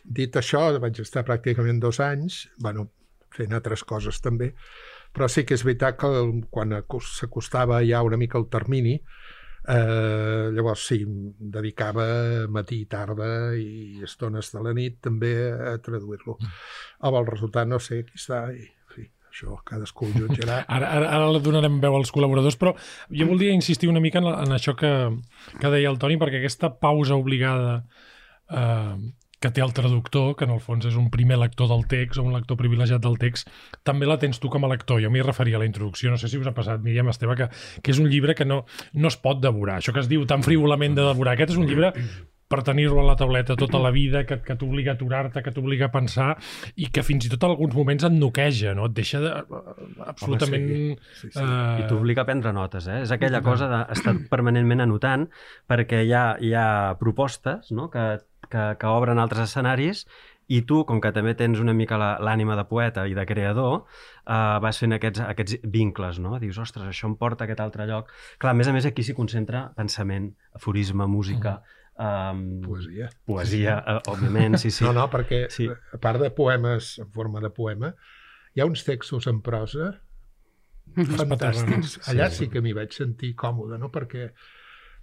dit 0.05 0.37
això, 0.37 0.67
vaig 0.81 1.01
estar 1.01 1.25
pràcticament 1.25 1.81
dos 1.81 2.01
anys, 2.05 2.45
bueno, 2.61 2.89
fent 3.35 3.55
altres 3.57 3.83
coses 3.85 4.21
també, 4.23 4.53
però 5.15 5.29
sí 5.31 5.45
que 5.47 5.57
és 5.57 5.65
veritat 5.65 5.97
que 5.99 6.11
quan 6.51 6.73
acos- 6.77 7.17
s'acostava 7.19 7.81
ja 7.87 8.03
una 8.03 8.19
mica 8.21 8.39
el 8.39 8.47
termini, 8.53 9.01
eh, 9.67 10.51
llavors 10.53 10.87
sí, 10.87 11.01
em 11.03 11.33
dedicava 11.39 12.47
matí 12.53 12.83
i 12.83 12.87
tarda 12.91 13.55
i 13.57 14.03
estones 14.05 14.53
de 14.53 14.63
la 14.63 14.75
nit 14.77 15.01
també 15.01 15.35
a 15.53 15.79
traduir-lo. 15.83 16.37
Amb 17.01 17.17
el 17.21 17.27
resultat 17.27 17.69
no 17.69 17.81
sé 17.81 18.05
qui 18.05 18.21
està 18.21 18.47
i 18.53 18.69
això 19.35 19.57
cadascú 19.67 20.07
ho 20.07 20.13
jutjarà. 20.15 20.61
Ara, 20.77 20.93
ara, 20.95 21.09
ara 21.17 21.41
donarem 21.43 21.81
veu 21.83 21.97
als 21.97 22.13
col·laboradors, 22.15 22.55
però 22.61 22.75
jo 23.11 23.27
voldria 23.27 23.57
insistir 23.57 23.89
una 23.91 24.03
mica 24.05 24.21
en, 24.23 24.29
en 24.31 24.55
això 24.55 24.77
que, 24.79 24.93
que 25.59 25.73
deia 25.75 25.91
el 25.91 25.99
Toni, 25.99 26.21
perquè 26.21 26.39
aquesta 26.39 26.71
pausa 26.79 27.17
obligada 27.19 27.81
eh, 28.51 28.95
que 29.45 29.53
té 29.53 29.65
el 29.65 29.75
traductor, 29.77 30.33
que 30.39 30.49
en 30.49 30.55
el 30.57 30.63
fons 30.65 30.89
és 30.89 30.97
un 30.97 31.11
primer 31.13 31.37
lector 31.43 31.69
del 31.69 31.85
text 31.91 32.21
o 32.21 32.25
un 32.25 32.33
lector 32.33 32.57
privilegiat 32.61 33.03
del 33.05 33.19
text, 33.21 33.51
també 33.85 34.09
la 34.09 34.17
tens 34.21 34.41
tu 34.41 34.49
com 34.53 34.65
a 34.65 34.71
lector. 34.73 35.03
Jo 35.05 35.13
m'hi 35.13 35.25
referia 35.25 35.61
a 35.61 35.63
la 35.63 35.69
introducció, 35.69 36.13
no 36.13 36.21
sé 36.21 36.31
si 36.33 36.41
us 36.41 36.49
ha 36.49 36.57
passat, 36.57 36.81
Míriam 36.85 37.13
Esteve, 37.13 37.37
que, 37.37 37.51
que 37.85 37.93
és 37.93 38.01
un 38.01 38.09
llibre 38.09 38.37
que 38.39 38.49
no, 38.49 38.63
no 38.95 39.13
es 39.13 39.21
pot 39.21 39.43
devorar. 39.45 39.83
Això 39.83 39.93
que 39.93 40.01
es 40.01 40.09
diu 40.09 40.25
tan 40.31 40.47
frívolament 40.47 40.97
de 40.97 41.05
devorar. 41.05 41.37
Aquest 41.37 41.55
és 41.55 41.61
un 41.61 41.69
llibre 41.69 41.93
per 42.55 42.63
tenir-lo 42.71 43.03
a 43.03 43.07
la 43.11 43.17
tauleta 43.19 43.57
tota 43.59 43.81
la 43.83 43.91
vida, 43.91 44.23
que, 44.29 44.39
que 44.47 44.55
t'obliga 44.61 44.95
a 44.95 44.99
aturar-te, 44.99 45.43
que 45.43 45.51
t'obliga 45.55 45.89
a 45.91 45.93
pensar 45.95 46.31
i 46.79 46.87
que 46.95 47.03
fins 47.03 47.27
i 47.27 47.33
tot 47.35 47.43
en 47.49 47.57
alguns 47.57 47.75
moments 47.75 48.07
et 48.07 48.15
noqueja, 48.15 48.77
no? 48.79 48.87
Et 48.87 48.95
deixa 49.03 49.19
de, 49.25 49.33
absolutament... 50.07 50.69
sí, 51.19 51.31
sí. 51.31 51.39
eh, 51.41 51.81
I 51.83 51.89
t'obliga 51.91 52.23
a 52.23 52.29
prendre 52.29 52.53
notes, 52.55 52.87
eh? 52.89 53.01
És 53.05 53.13
aquella 53.15 53.43
cosa 53.45 53.69
d'estar 53.73 54.15
permanentment 54.35 54.85
anotant 54.87 55.27
perquè 55.71 56.05
hi 56.07 56.15
ha, 56.15 56.27
hi 56.41 56.55
ha 56.55 56.69
propostes 57.01 57.73
no? 57.75 57.89
que, 57.91 58.07
que, 58.51 58.71
que 58.79 58.87
obren 58.95 59.19
altres 59.19 59.49
escenaris 59.51 60.05
i 60.53 60.59
tu, 60.69 60.83
com 60.85 60.99
que 61.01 61.09
també 61.17 61.33
tens 61.35 61.57
una 61.63 61.73
mica 61.73 61.97
la- 61.97 62.19
l'ànima 62.21 62.53
de 62.59 62.67
poeta 62.69 63.07
i 63.09 63.15
de 63.17 63.25
creador, 63.25 63.87
eh, 64.29 64.59
vas 64.61 64.79
fent 64.83 64.93
aquests, 64.93 65.23
aquests 65.25 65.57
vincles, 65.73 66.19
no? 66.21 66.37
Dius, 66.43 66.59
ostres, 66.61 66.85
això 66.91 67.09
em 67.09 67.15
porta 67.17 67.45
a 67.45 67.49
aquest 67.49 67.63
altre 67.65 67.87
lloc. 67.89 68.13
Clar, 68.39 68.53
a 68.53 68.59
més 68.59 68.69
a 68.69 68.75
més, 68.77 68.85
aquí 68.85 69.03
s'hi 69.07 69.17
concentra 69.17 69.71
pensament, 69.77 70.35
aforisme, 70.53 71.07
música, 71.09 71.63
um, 71.99 72.61
Poesia. 72.63 73.09
poesia, 73.27 73.77
eh, 73.87 74.01
òbviament, 74.11 74.57
sí, 74.59 74.71
sí. 74.71 74.85
No, 74.85 74.93
no, 74.93 75.09
perquè 75.11 75.47
Sí. 75.51 75.69
a 75.69 75.99
part 75.99 76.21
de 76.21 76.31
poemes 76.31 76.99
en 76.99 77.11
forma 77.13 77.41
de 77.41 77.51
poema, 77.51 77.95
hi 78.55 78.61
ha 78.61 78.67
uns 78.67 78.85
textos 78.85 79.27
en 79.27 79.41
prosa 79.43 80.01
fantàstics. 80.95 81.99
Allà 82.11 82.29
sí 82.31 82.49
que 82.53 82.61
m'hi 82.63 82.73
vaig 82.77 82.93
sentir 82.95 83.35
còmode, 83.39 83.79
no? 83.81 83.91
Perquè, 83.95 84.31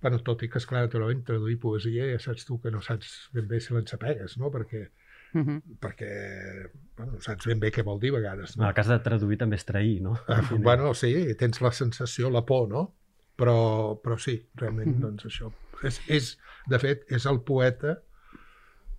bueno, 0.01 0.19
tot 0.25 0.43
i 0.43 0.49
que, 0.49 0.59
esclar, 0.61 0.85
naturalment, 0.87 1.23
traduir 1.27 1.57
poesia 1.59 2.07
ja 2.13 2.19
saps 2.19 2.45
tu 2.47 2.59
que 2.61 2.71
no 2.71 2.81
saps 2.81 3.29
ben 3.33 3.47
bé 3.47 3.59
si 3.59 3.73
l'ensapegues, 3.73 4.37
no? 4.37 4.51
Perquè, 4.51 4.87
Mhm. 5.33 5.77
perquè 5.79 6.69
bueno, 6.97 7.13
no 7.13 7.19
saps 7.21 7.45
ben 7.47 7.59
bé 7.59 7.71
què 7.71 7.83
vol 7.83 7.99
dir 7.99 8.09
a 8.11 8.17
vegades. 8.19 8.55
En 8.57 8.61
No? 8.63 8.67
el 8.69 8.73
cas 8.75 8.87
de 8.87 8.99
traduir 8.99 9.37
també 9.37 9.55
és 9.55 9.65
trair, 9.65 10.01
no? 10.01 10.17
Ah, 10.27 10.41
bueno, 10.59 10.93
sí, 10.93 11.13
tens 11.35 11.61
la 11.61 11.71
sensació, 11.71 12.29
la 12.29 12.45
por, 12.45 12.67
no? 12.69 12.95
Però, 13.37 13.99
però 14.03 14.19
sí, 14.19 14.49
realment, 14.55 14.99
doncs 14.99 15.25
això. 15.25 15.51
És, 15.87 15.99
és, 16.07 16.31
de 16.69 16.79
fet, 16.81 17.05
és 17.13 17.25
el 17.29 17.41
poeta 17.47 17.97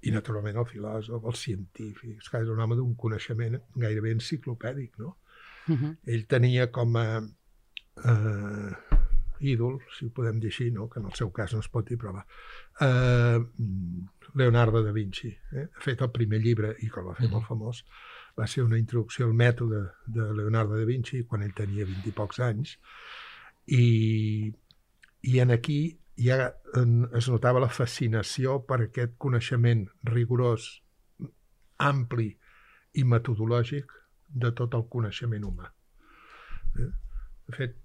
i, 0.03 0.11
naturalment, 0.11 0.59
el 0.59 0.67
filòsof, 0.67 1.27
el 1.31 1.39
científic. 1.39 2.17
És 2.19 2.31
que 2.31 2.43
és 2.43 2.51
un 2.51 2.63
home 2.63 2.79
d'un 2.79 2.97
coneixement 2.99 3.59
gairebé 3.85 4.17
enciclopèdic, 4.17 4.99
no? 5.03 5.17
Mhm. 5.69 5.95
Ell 6.11 6.27
tenia 6.27 6.71
com 6.75 6.97
a 6.99 7.07
eh, 7.23 8.99
ídol, 9.43 9.79
si 9.97 10.07
ho 10.07 10.15
podem 10.15 10.41
dir 10.41 10.51
així, 10.51 10.71
no? 10.71 10.89
que 10.89 11.01
en 11.01 11.07
el 11.11 11.15
seu 11.19 11.31
cas 11.35 11.53
no 11.55 11.61
es 11.63 11.69
pot 11.69 11.89
dir, 11.89 11.99
però 11.99 12.15
va, 12.15 12.25
eh, 12.87 13.39
Leonardo 14.39 14.83
da 14.83 14.93
Vinci. 14.93 15.29
Eh? 15.53 15.67
Ha 15.67 15.85
fet 15.85 16.03
el 16.03 16.11
primer 16.15 16.41
llibre, 16.41 16.75
i 16.81 16.89
que 16.91 17.01
el 17.01 17.09
va 17.11 17.17
fer 17.19 17.29
molt 17.31 17.49
famós, 17.49 17.83
va 18.39 18.47
ser 18.49 18.65
una 18.65 18.79
introducció 18.81 19.27
al 19.27 19.35
mètode 19.37 19.83
de 20.07 20.29
Leonardo 20.39 20.79
da 20.79 20.89
Vinci 20.89 21.25
quan 21.29 21.43
ell 21.43 21.55
tenia 21.55 21.87
20 21.89 22.09
i 22.09 22.15
pocs 22.17 22.41
anys, 22.41 22.77
i, 23.67 24.53
i 25.23 25.39
en 25.43 25.55
aquí 25.55 25.81
ja 26.17 26.53
es 27.19 27.29
notava 27.31 27.61
la 27.63 27.71
fascinació 27.73 28.61
per 28.69 28.83
aquest 28.87 29.15
coneixement 29.19 29.87
rigorós, 30.05 30.83
ampli 31.83 32.31
i 32.95 33.05
metodològic 33.09 33.93
de 34.29 34.51
tot 34.57 34.75
el 34.75 34.85
coneixement 34.93 35.45
humà. 35.45 35.71
Eh? 36.79 36.91
De 37.49 37.57
fet, 37.57 37.79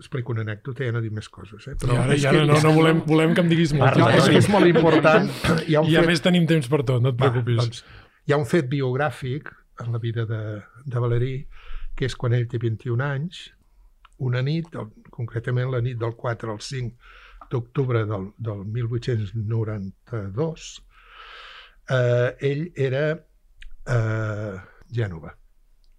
explico 0.00 0.32
una 0.32 0.42
anècdota 0.42 0.82
i 0.82 0.88
ja 0.88 0.94
no 0.96 1.02
dic 1.04 1.12
més 1.14 1.28
coses. 1.32 1.68
Eh? 1.68 1.76
I 1.86 1.90
ara, 1.96 2.16
i 2.16 2.24
ara 2.26 2.40
que- 2.40 2.46
no, 2.48 2.60
no 2.64 2.72
volem, 2.76 3.02
volem 3.06 3.34
que 3.34 3.44
em 3.44 3.48
diguis 3.52 3.72
molt. 3.76 3.96
no, 3.96 4.08
és 4.10 4.28
que 4.28 4.40
és 4.40 4.48
molt 4.50 4.66
important. 4.66 5.28
Hi 5.68 5.76
ha 5.76 5.84
un 5.84 5.90
I 5.90 5.96
a 5.96 6.00
fet, 6.02 6.10
més 6.10 6.24
tenim 6.24 6.46
temps 6.50 6.68
per 6.68 6.82
tot, 6.82 7.02
no 7.02 7.12
et 7.14 7.20
va, 7.20 7.30
preocupis. 7.30 7.60
doncs, 7.60 7.84
hi 8.26 8.32
ha 8.32 8.40
un 8.40 8.48
fet 8.48 8.68
biogràfic 8.68 9.52
en 9.84 9.92
la 9.92 9.98
vida 9.98 10.24
de, 10.26 10.62
de 10.86 10.98
Valerí, 11.02 11.34
que 11.94 12.08
és 12.08 12.16
quan 12.16 12.34
ell 12.34 12.48
té 12.50 12.58
21 12.58 13.04
anys, 13.04 13.50
una 14.18 14.42
nit, 14.42 14.66
concretament 15.10 15.70
la 15.70 15.80
nit 15.82 15.98
del 15.98 16.14
4 16.16 16.50
al 16.52 16.60
5 16.60 16.96
d'octubre 17.54 18.02
del, 18.10 18.26
del 18.48 18.64
1892, 18.74 20.66
eh, 21.88 22.36
ell 22.50 22.66
era 22.74 23.04
eh, 23.14 24.54
Gènova, 24.94 25.32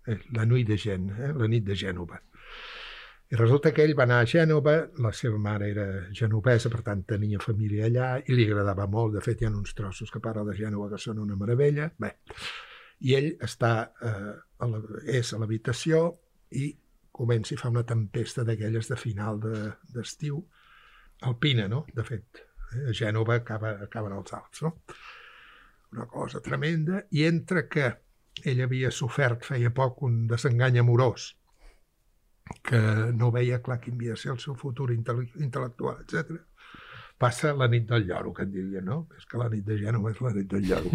eh, 0.07 0.19
la 0.37 0.45
nuit 0.45 0.67
de 0.67 0.77
Gen, 0.77 1.09
eh, 1.15 1.33
la 1.33 1.47
nit 1.47 1.63
de 1.67 1.75
Gènova. 1.75 2.19
I 3.33 3.35
resulta 3.39 3.71
que 3.73 3.81
ell 3.83 3.95
va 3.97 4.03
anar 4.05 4.19
a 4.21 4.27
Gènova, 4.29 4.75
la 5.01 5.11
seva 5.17 5.39
mare 5.41 5.69
era 5.71 5.85
genovesa, 6.13 6.69
per 6.69 6.83
tant 6.85 7.01
tenia 7.09 7.39
família 7.41 7.87
allà, 7.89 8.09
i 8.21 8.35
li 8.37 8.45
agradava 8.45 8.85
molt. 8.87 9.15
De 9.17 9.21
fet, 9.25 9.41
hi 9.41 9.47
ha 9.47 9.49
uns 9.49 9.73
trossos 9.73 10.11
que 10.13 10.21
parla 10.21 10.43
de 10.45 10.53
Gènova 10.59 10.91
que 10.91 10.99
són 11.01 11.17
una 11.23 11.35
meravella. 11.39 11.89
Bé, 11.97 12.11
i 13.01 13.15
ell 13.17 13.31
està, 13.43 13.71
eh, 14.01 14.35
a 14.61 14.65
la, 14.69 14.79
és 15.09 15.33
a 15.33 15.39
l'habitació 15.41 16.03
i 16.55 16.69
comença 17.15 17.55
i 17.55 17.57
fa 17.57 17.71
una 17.73 17.83
tempesta 17.87 18.43
d'aquelles 18.45 18.87
de 18.91 18.95
final 18.99 19.39
de- 19.41 19.71
d'estiu, 19.95 20.43
de, 20.43 20.54
alpina, 21.27 21.67
no?, 21.71 21.85
de 21.93 22.03
fet. 22.03 22.41
Eh? 22.73 22.89
A 22.89 22.93
Gènova 22.95 23.39
acaba, 23.41 23.75
acaben 23.85 24.15
els 24.17 24.33
Alps, 24.33 24.61
no? 24.65 24.73
Una 25.95 26.07
cosa 26.11 26.41
tremenda. 26.43 27.05
I 27.11 27.23
entre 27.29 27.67
que 27.71 27.93
ell 28.43 28.61
havia 28.65 28.91
sofert 28.91 29.45
feia 29.47 29.71
poc 29.71 30.01
un 30.03 30.25
desengany 30.27 30.79
amorós, 30.81 31.29
que 32.61 32.79
no 33.15 33.31
veia 33.31 33.61
clar 33.63 33.79
quin 33.81 33.95
havia 33.95 34.13
de 34.15 34.21
ser 34.21 34.33
el 34.33 34.41
seu 34.43 34.57
futur 34.59 34.91
intel·le- 34.93 35.31
intel·lectual, 35.41 36.01
etc. 36.03 36.35
Passa 37.17 37.53
la 37.55 37.69
nit 37.71 37.87
del 37.89 38.05
lloro, 38.09 38.33
que 38.35 38.43
en 38.43 38.51
dirien, 38.51 38.85
no? 38.85 39.07
És 39.17 39.25
que 39.25 39.39
la 39.39 39.47
nit 39.49 39.63
de 39.65 39.77
Gènova 39.79 40.11
és 40.11 40.19
la 40.21 40.33
nit 40.35 40.49
del 40.51 40.67
lloro. 40.67 40.91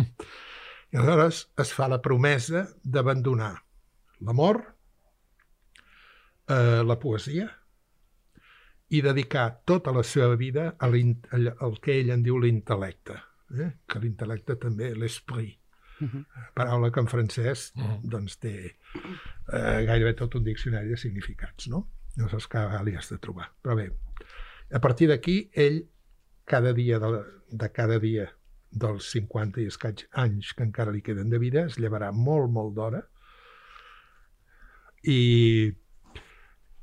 I 0.92 0.98
aleshores 0.98 1.46
es 1.62 1.72
fa 1.72 1.88
la 1.88 2.00
promesa 2.02 2.66
d'abandonar 2.82 3.54
l'amor, 4.20 4.60
eh, 6.50 6.82
la 6.84 6.98
poesia, 6.98 7.48
i 8.90 9.00
dedicar 9.02 9.62
tota 9.64 9.92
la 9.94 10.02
seva 10.02 10.36
vida 10.36 10.74
a 10.78 10.86
al 10.86 11.54
al 11.60 11.80
que 11.80 12.00
ell 12.00 12.10
en 12.10 12.22
diu 12.22 12.38
l'intel·lecte, 12.42 13.16
eh? 13.58 13.70
que 13.86 14.00
l'intel·lecte 14.02 14.56
també, 14.58 14.94
l'esprit, 14.94 15.56
Mhm. 16.00 16.24
paraula 16.54 16.90
que 16.90 17.00
en 17.00 17.06
francès 17.06 17.72
Mhm. 17.76 18.08
doncs, 18.08 18.38
té 18.38 18.76
eh, 19.52 19.84
gairebé 19.84 20.14
tot 20.14 20.34
un 20.34 20.44
diccionari 20.44 20.88
de 20.88 20.96
significats, 20.96 21.68
no? 21.68 21.88
No 22.16 22.28
saps 22.28 22.46
que 22.48 22.58
li 22.84 22.96
has 22.96 23.10
de 23.10 23.18
trobar. 23.18 23.52
Però 23.62 23.76
bé, 23.76 23.90
a 24.72 24.80
partir 24.80 25.08
d'aquí, 25.08 25.50
ell, 25.52 25.84
cada 26.44 26.72
dia 26.72 26.98
de, 26.98 27.10
la, 27.10 27.24
de 27.50 27.68
cada 27.72 27.98
dia 27.98 28.30
dels 28.70 29.10
50 29.10 29.60
i 29.60 29.66
escaig 29.66 30.06
anys 30.12 30.52
que 30.54 30.62
encara 30.64 30.90
li 30.92 31.02
queden 31.02 31.28
de 31.30 31.38
vida, 31.38 31.66
es 31.66 31.78
llevarà 31.78 32.12
molt, 32.12 32.50
molt 32.50 32.74
d'hora 32.74 33.02
i, 35.02 35.72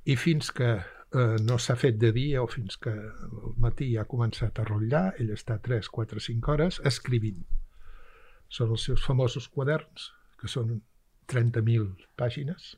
i 0.06 0.16
fins 0.16 0.52
que 0.52 0.78
eh, 1.18 1.38
no 1.44 1.58
s'ha 1.62 1.76
fet 1.80 1.98
de 2.02 2.12
dia 2.16 2.44
o 2.44 2.48
fins 2.52 2.78
que 2.82 2.94
el 2.94 3.56
matí 3.64 3.90
ha 3.98 4.08
començat 4.10 4.60
a 4.60 4.66
rotllar, 4.68 5.06
ell 5.22 5.34
està 5.36 5.58
3, 5.64 5.90
4, 5.98 6.24
5 6.28 6.54
hores 6.54 6.82
escrivint. 6.92 7.44
Són 8.48 8.72
els 8.76 8.86
seus 8.88 9.04
famosos 9.04 9.50
quaderns, 9.52 10.12
que 10.40 10.48
són 10.52 10.80
30.000 11.28 12.08
pàgines, 12.20 12.76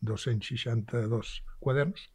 262 0.00 1.34
quaderns, 1.60 2.08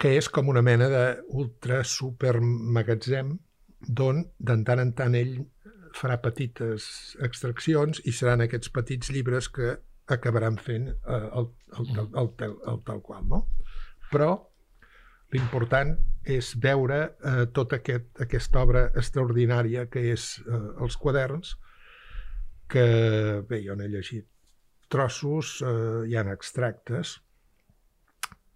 que 0.00 0.14
és 0.16 0.28
com 0.32 0.48
una 0.48 0.64
mena 0.64 0.88
d'ultra 0.88 1.82
super 1.84 2.38
magatzem 2.40 3.34
d'on 3.80 4.22
de 4.38 4.56
tant 4.68 4.80
en 4.80 4.92
tant 4.96 5.16
ell 5.16 5.34
farà 5.96 6.16
petites 6.22 7.16
extraccions 7.26 8.00
i 8.08 8.12
seran 8.16 8.44
aquests 8.44 8.72
petits 8.72 9.10
llibres 9.12 9.48
que 9.52 9.74
acabaran 10.16 10.58
fent 10.58 10.88
eh, 10.90 10.94
el, 11.40 11.50
el, 11.78 11.90
el, 11.96 12.06
el, 12.22 12.30
el, 12.46 12.56
el 12.72 12.80
tal 12.86 13.02
qual, 13.02 13.26
no? 13.28 13.44
Però 14.10 14.30
l'important 15.32 15.94
és 16.26 16.52
veure 16.60 17.00
eh, 17.06 17.46
tota 17.54 17.78
aquest, 17.80 18.10
aquesta 18.20 18.62
obra 18.64 18.84
extraordinària 18.98 19.86
que 19.92 20.02
és 20.12 20.32
eh, 20.42 20.60
els 20.84 20.98
quaderns, 21.00 21.54
que 22.70 22.84
bé, 23.48 23.62
jo 23.64 23.74
n'he 23.78 23.88
llegit 23.90 24.28
trossos, 24.90 25.58
eh, 25.62 26.06
hi 26.10 26.16
ha 26.18 26.26
extractes, 26.32 27.18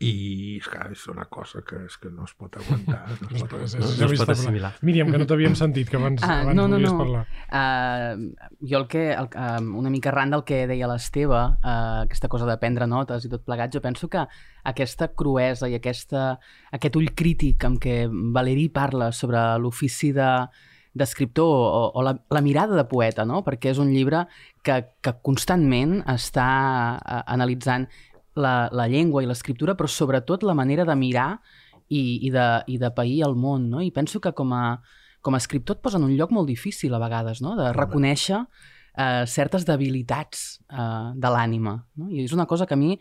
i 0.04 0.60
clar, 0.64 0.88
és 0.92 1.02
una 1.08 1.24
cosa 1.32 1.62
que, 1.66 1.84
és 1.88 1.96
que 2.00 2.10
no 2.12 2.26
es 2.28 2.34
pot 2.38 2.56
aguantar. 2.60 3.00
No 3.22 3.30
es 3.30 3.44
pot, 3.50 3.62
no, 3.62 3.88
no 3.88 4.08
es 4.10 4.20
pot 4.20 4.32
assimilar. 4.34 4.72
Míriam, 4.84 5.12
que 5.12 5.20
no 5.20 5.28
t'havíem 5.30 5.56
sentit, 5.58 5.88
que 5.90 5.98
abans, 6.00 6.22
Ah, 6.26 6.40
abans 6.42 6.58
no, 6.58 6.66
no, 6.68 6.78
volies 6.78 6.92
no. 6.92 6.98
parlar. 7.00 7.22
Uh, 7.48 8.58
jo 8.60 8.80
el 8.82 8.86
que, 8.90 9.06
el, 9.14 9.30
uh, 9.30 9.78
una 9.80 9.92
mica 9.94 10.12
arran 10.12 10.34
del 10.34 10.44
que 10.48 10.64
deia 10.70 10.90
l'Esteve, 10.90 11.40
uh, 11.56 12.04
aquesta 12.04 12.30
cosa 12.32 12.48
de 12.50 12.58
prendre 12.60 12.88
notes 12.90 13.24
i 13.24 13.32
tot 13.32 13.44
plegat, 13.46 13.72
jo 13.74 13.82
penso 13.84 14.10
que 14.12 14.26
aquesta 14.64 15.10
cruesa 15.16 15.68
i 15.70 15.78
aquesta, 15.78 16.34
aquest 16.76 17.00
ull 17.00 17.10
crític 17.16 17.64
amb 17.68 17.80
què 17.82 18.04
Valeri 18.10 18.68
parla 18.72 19.12
sobre 19.12 19.42
l'ofici 19.60 20.12
de 20.16 20.30
d'escriptor 20.94 21.48
o, 21.50 21.78
o 21.98 22.02
la, 22.06 22.14
la 22.30 22.40
mirada 22.40 22.76
de 22.78 22.84
poeta, 22.86 23.24
no? 23.26 23.40
perquè 23.42 23.72
és 23.72 23.80
un 23.82 23.88
llibre 23.90 24.20
que, 24.62 24.76
que 25.02 25.16
constantment 25.26 25.98
està 26.06 26.46
uh, 26.94 27.22
analitzant 27.34 27.88
la, 28.34 28.68
la 28.72 28.86
llengua 28.90 29.22
i 29.22 29.28
l'escriptura, 29.28 29.76
però 29.78 29.88
sobretot 29.90 30.42
la 30.42 30.54
manera 30.54 30.84
de 30.84 30.96
mirar 30.98 31.28
i, 31.88 32.26
i, 32.26 32.30
de, 32.34 32.46
i 32.66 32.78
de 32.80 32.90
pair 32.94 33.22
el 33.26 33.36
món. 33.38 33.68
No? 33.70 33.82
I 33.82 33.90
penso 33.94 34.20
que 34.20 34.34
com 34.36 34.54
a, 34.56 34.64
com 35.24 35.34
a 35.34 35.42
escriptor 35.42 35.78
et 35.78 35.84
posa 35.84 36.00
en 36.00 36.08
un 36.08 36.14
lloc 36.18 36.32
molt 36.34 36.50
difícil 36.50 36.94
a 36.94 37.02
vegades, 37.02 37.42
no? 37.44 37.54
de 37.58 37.70
reconèixer 37.76 38.40
eh, 38.96 39.24
certes 39.30 39.66
debilitats 39.68 40.44
eh, 40.70 41.12
de 41.14 41.34
l'ànima. 41.36 41.78
No? 42.00 42.10
I 42.10 42.24
és 42.24 42.34
una 42.36 42.48
cosa 42.50 42.66
que 42.66 42.76
a 42.76 42.80
mi 42.80 42.98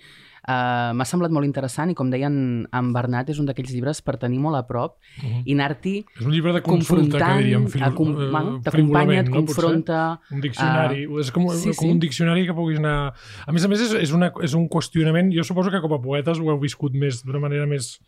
eh, 0.47 0.91
m'ha 0.93 1.05
semblat 1.05 1.31
molt 1.31 1.45
interessant 1.47 1.89
i 1.91 1.95
com 1.95 2.09
deien 2.11 2.67
en 2.71 2.93
Bernat 2.93 3.29
és 3.29 3.39
un 3.39 3.45
d'aquells 3.49 3.71
llibres 3.71 4.01
per 4.01 4.17
tenir 4.17 4.39
molt 4.39 4.55
a 4.59 4.65
prop 4.67 4.97
Uh 5.13 5.29
-huh. 5.29 5.43
i 5.45 5.53
anar-t'hi 5.53 6.05
És 6.19 6.25
un 6.25 6.31
llibre 6.31 6.53
de 6.53 6.61
consulta, 6.61 7.03
que 7.03 7.09
confrontant, 7.11 7.37
diríem, 7.37 7.67
fil, 7.67 7.81
acom- 7.81 8.15
eh, 8.17 8.29
bueno, 8.31 8.61
t'acompanya, 8.63 9.19
et 9.19 9.29
no? 9.29 9.35
Confronta... 9.37 10.19
Un 10.31 10.41
diccionari, 10.41 11.05
uh, 11.05 11.19
és 11.19 11.31
com, 11.31 11.49
sí, 11.49 11.69
com 11.69 11.87
sí. 11.87 11.91
un 11.91 11.99
diccionari 11.99 12.45
que 12.47 12.53
puguis 12.53 12.79
anar... 12.79 13.13
A 13.45 13.51
més 13.51 13.63
a 13.63 13.67
més, 13.67 13.81
és, 13.81 13.93
és, 13.93 14.11
una, 14.11 14.31
és 14.41 14.53
un 14.53 14.67
qüestionament, 14.67 15.31
jo 15.33 15.43
suposo 15.43 15.69
que 15.69 15.81
com 15.81 15.93
a 15.93 16.01
poetes 16.01 16.39
ho 16.39 16.49
heu 16.49 16.59
viscut 16.59 16.93
més 16.93 17.23
d'una 17.23 17.39
manera 17.39 17.65
més, 17.65 17.99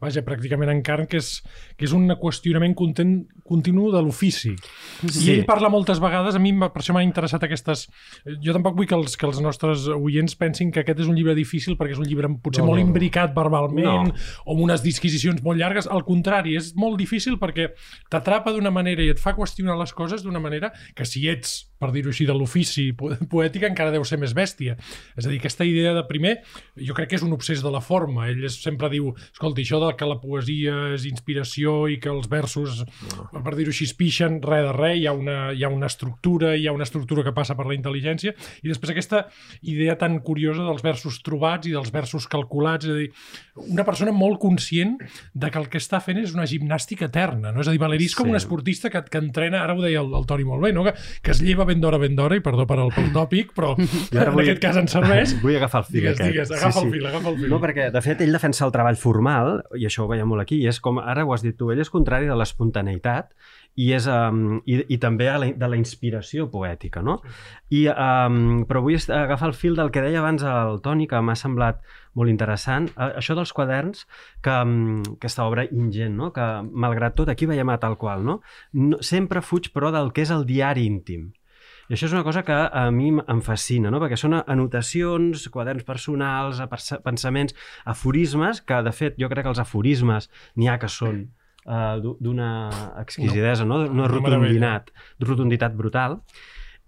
vaja, 0.00 0.22
pràcticament 0.22 0.70
en 0.70 0.82
carn, 0.82 1.06
que 1.06 1.16
és, 1.18 1.42
que 1.76 1.84
és 1.84 1.92
un 1.92 2.08
qüestionament 2.20 2.74
content, 2.74 3.26
continu 3.44 3.90
de 3.90 4.00
l'ofici. 4.02 4.54
Sí. 5.08 5.26
I 5.26 5.30
ell 5.34 5.44
parla 5.44 5.68
moltes 5.68 5.98
vegades, 6.00 6.34
a 6.34 6.38
mi 6.38 6.52
per 6.52 6.80
això 6.80 6.92
m'han 6.94 7.04
interessat 7.04 7.42
aquestes... 7.42 7.88
Jo 8.42 8.52
tampoc 8.52 8.76
vull 8.76 8.86
que 8.86 8.94
els, 8.94 9.16
que 9.16 9.26
els 9.26 9.40
nostres 9.40 9.88
oients 9.88 10.34
pensin 10.36 10.70
que 10.70 10.80
aquest 10.80 11.00
és 11.00 11.08
un 11.08 11.16
llibre 11.16 11.34
difícil 11.34 11.76
perquè 11.82 11.96
és 11.98 12.00
un 12.02 12.06
llibre 12.08 12.30
potser 12.42 12.62
No, 12.62 12.70
molt 12.70 12.78
no, 12.80 12.84
no. 12.86 12.90
imbricat 12.92 13.34
verbalment 13.34 13.84
No. 13.90 14.14
o 14.46 14.54
amb 14.54 14.64
unes 14.68 14.82
disquisicions 14.86 15.42
molt 15.42 15.58
llargues. 15.60 15.90
Al 15.90 16.04
contrari, 16.06 16.54
és 16.56 16.72
molt 16.78 16.96
difícil 17.02 17.36
perquè 17.42 17.72
t'atrapa 18.10 18.52
d'una 18.54 18.70
manera 18.70 19.02
i 19.02 19.10
et 19.12 19.20
fa 19.20 19.34
qüestionar 19.36 19.76
les 19.80 19.92
coses 19.92 20.22
d'una 20.22 20.40
manera 20.40 20.72
que 20.94 21.04
si 21.08 21.26
ets, 21.28 21.68
per 21.82 21.90
dir-ho 21.90 22.12
així, 22.12 22.24
de 22.28 22.34
l'ofici 22.36 22.92
po- 22.94 23.10
poètic 23.28 23.64
encara 23.66 23.90
deu 23.90 24.04
ser 24.06 24.18
més 24.22 24.32
bèstia. 24.38 24.76
És 25.18 25.26
a 25.26 25.28
dir, 25.32 25.40
aquesta 25.40 25.64
idea 25.66 25.92
de 25.96 26.04
primer, 26.06 26.36
jo 26.78 26.94
crec 26.94 27.08
que 27.10 27.16
és 27.18 27.24
un 27.26 27.32
obsés 27.34 27.62
de 27.64 27.70
la 27.74 27.80
forma. 27.82 28.28
Ell 28.30 28.44
és, 28.46 28.54
sempre 28.62 28.88
diu, 28.92 29.10
escolta, 29.32 29.60
això 29.64 29.80
de 29.82 29.90
que 29.98 30.06
la 30.06 30.20
poesia 30.22 30.92
és 30.94 31.06
inspiració 31.10 31.88
i 31.90 31.98
que 31.98 32.08
els 32.12 32.28
versos, 32.30 32.84
per 33.32 33.56
dir-ho 33.58 33.72
així, 33.74 33.88
es 33.90 33.94
pixen, 33.98 34.38
res 34.44 34.62
de 34.68 34.72
res, 34.76 35.00
hi 35.00 35.08
ha, 35.10 35.12
una, 35.18 35.38
hi 35.52 35.64
ha 35.66 35.72
una 35.74 35.90
estructura, 35.90 36.54
hi 36.56 36.68
ha 36.68 36.72
una 36.76 36.86
estructura 36.86 37.24
que 37.26 37.32
passa 37.34 37.56
per 37.58 37.66
la 37.66 37.74
intel·ligència, 37.74 38.34
i 38.62 38.68
després 38.70 38.94
aquesta 38.94 39.24
idea 39.62 39.96
tan 39.98 40.20
curiosa 40.22 40.62
dels 40.62 40.82
versos 40.86 41.18
trobats 41.26 41.66
i 41.66 41.71
dels 41.72 41.90
versos 41.92 42.26
calculats, 42.30 42.86
és 42.86 42.92
a 42.92 42.98
dir, 42.98 43.08
una 43.68 43.84
persona 43.84 44.12
molt 44.12 44.38
conscient 44.40 44.98
de 45.34 45.50
que 45.50 45.58
el 45.60 45.68
que 45.72 45.78
està 45.80 46.00
fent 46.04 46.18
és 46.22 46.32
una 46.36 46.46
gimnàstica 46.48 47.08
eterna, 47.10 47.52
no? 47.52 47.60
És 47.64 47.68
a 47.68 47.74
dir, 47.74 47.80
Valeri 47.82 48.06
és 48.10 48.14
com 48.16 48.26
Sí. 48.28 48.30
un 48.30 48.36
esportista 48.36 48.90
que, 48.90 49.02
que 49.10 49.18
entrena, 49.18 49.62
ara 49.64 49.74
ho 49.74 49.82
deia 49.82 50.00
el, 50.00 50.12
el 50.14 50.26
Toni 50.26 50.44
molt 50.44 50.62
bé, 50.62 50.72
no? 50.72 50.84
que, 50.84 50.94
que 51.22 51.30
es 51.32 51.40
lleva 51.42 51.64
ben 51.68 51.80
d'hora, 51.80 51.98
ben 51.98 52.14
d'hora, 52.16 52.36
i 52.36 52.44
perdó 52.44 52.66
per 52.66 52.78
el, 52.78 52.92
pel 52.94 53.10
tòpic, 53.12 53.52
però 53.56 53.74
en 53.78 53.88
vull- 54.32 54.44
aquest 54.46 54.62
cas 54.62 54.76
ens 54.80 54.92
serveix. 54.94 55.34
Vull 55.42 55.56
agafar 55.56 55.82
el 55.82 55.86
fil 55.90 56.00
Digues, 56.00 56.16
aquest. 56.20 56.32
digues, 56.32 56.50
agafa 56.56 56.80
el 56.86 56.92
fil, 56.92 57.06
agafa 57.06 57.28
el 57.32 57.36
fil. 57.40 57.48
No, 57.50 57.58
perquè, 57.62 57.90
de 57.92 58.00
fet, 58.04 58.20
ell 58.24 58.32
defensa 58.32 58.64
el 58.66 58.72
treball 58.72 58.96
formal, 58.96 59.62
i 59.78 59.86
això 59.88 60.04
ho 60.06 60.08
veiem 60.12 60.28
molt 60.28 60.42
aquí, 60.44 60.60
i 60.62 60.68
és 60.70 60.78
com, 60.80 60.98
ara 61.02 61.24
ho 61.24 61.32
has 61.34 61.42
dit 61.42 61.56
tu, 61.58 61.70
ell 61.72 61.80
és 61.82 61.90
contrari 61.90 62.26
de 62.30 62.36
l'espontaneïtat, 62.38 63.32
i, 63.74 63.88
és, 63.96 64.06
um, 64.10 64.60
i, 64.68 64.78
i 64.92 64.98
també 65.00 65.28
la, 65.30 65.48
de 65.56 65.68
la 65.68 65.78
inspiració 65.80 66.48
poètica, 66.52 67.02
no? 67.04 67.18
I, 67.72 67.86
um, 67.88 68.64
però 68.68 68.82
vull 68.84 68.98
agafar 69.00 69.48
el 69.48 69.56
fil 69.56 69.78
del 69.78 69.92
que 69.94 70.02
deia 70.04 70.20
abans 70.20 70.44
el 70.44 70.80
Toni, 70.84 71.08
que 71.08 71.20
m'ha 71.24 71.36
semblat 71.38 71.80
molt 72.18 72.28
interessant, 72.28 72.90
això 73.00 73.36
dels 73.38 73.54
quaderns, 73.56 74.04
que, 74.44 74.52
um, 74.52 75.00
aquesta 75.16 75.48
obra 75.48 75.64
ingent, 75.70 76.16
no? 76.18 76.32
que 76.36 76.48
malgrat 76.68 77.16
tot 77.16 77.32
aquí 77.32 77.48
veiem 77.48 77.72
a 77.72 77.78
tal 77.80 77.96
qual, 77.96 78.24
no? 78.26 78.40
no 78.76 79.00
sempre 79.00 79.40
fuig 79.40 79.72
però 79.72 79.92
del 79.94 80.12
que 80.12 80.26
és 80.26 80.34
el 80.34 80.44
diari 80.48 80.84
íntim. 80.88 81.30
I 81.88 81.96
això 81.96 82.06
és 82.06 82.14
una 82.14 82.22
cosa 82.24 82.44
que 82.46 82.54
a 82.54 82.86
mi 82.94 83.10
em 83.10 83.40
fascina, 83.44 83.90
no? 83.90 83.98
perquè 84.00 84.16
són 84.20 84.36
anotacions, 84.40 85.48
quaderns 85.52 85.84
personals, 85.88 86.60
pensaments, 87.04 87.56
aforismes, 87.88 88.62
que 88.64 88.84
de 88.84 88.92
fet 88.96 89.18
jo 89.20 89.28
crec 89.32 89.48
que 89.48 89.52
els 89.56 89.60
aforismes 89.60 90.28
n'hi 90.56 90.68
ha 90.68 90.78
que 90.80 90.92
són 90.92 91.24
uh, 91.66 92.00
d'una 92.20 92.48
exquisidesa, 93.00 93.64
no? 93.64 93.82
Una 93.86 94.08
rotunditat, 94.08 94.90
rotunditat 95.20 95.74
brutal. 95.76 96.18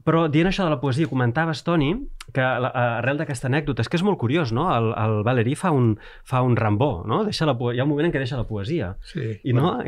Però 0.04 0.26
dient 0.28 0.50
això 0.50 0.66
de 0.66 0.70
la 0.74 0.80
poesia, 0.82 1.08
comentaves, 1.08 1.62
Toni, 1.64 1.94
que 2.36 2.40
la- 2.42 2.72
arrel 2.98 3.16
d'aquesta 3.16 3.48
anècdota, 3.48 3.80
és 3.80 3.88
que 3.88 3.96
és 3.96 4.02
molt 4.04 4.18
curiós, 4.20 4.52
no? 4.52 4.66
El, 4.74 4.90
el 5.00 5.22
Valéry 5.24 5.54
fa 5.56 5.70
un, 5.72 5.94
fa 6.28 6.42
un 6.44 6.56
Rambó, 6.56 7.04
no? 7.08 7.22
Deixa 7.24 7.46
la, 7.48 7.54
hi 7.72 7.80
ha 7.80 7.84
un 7.86 7.88
moment 7.88 8.10
en 8.10 8.12
què 8.12 8.20
deixa 8.20 8.36
la 8.36 8.44
poesia. 8.44 8.98
Sí, 9.00 9.40
I, 9.42 9.54
no? 9.56 9.78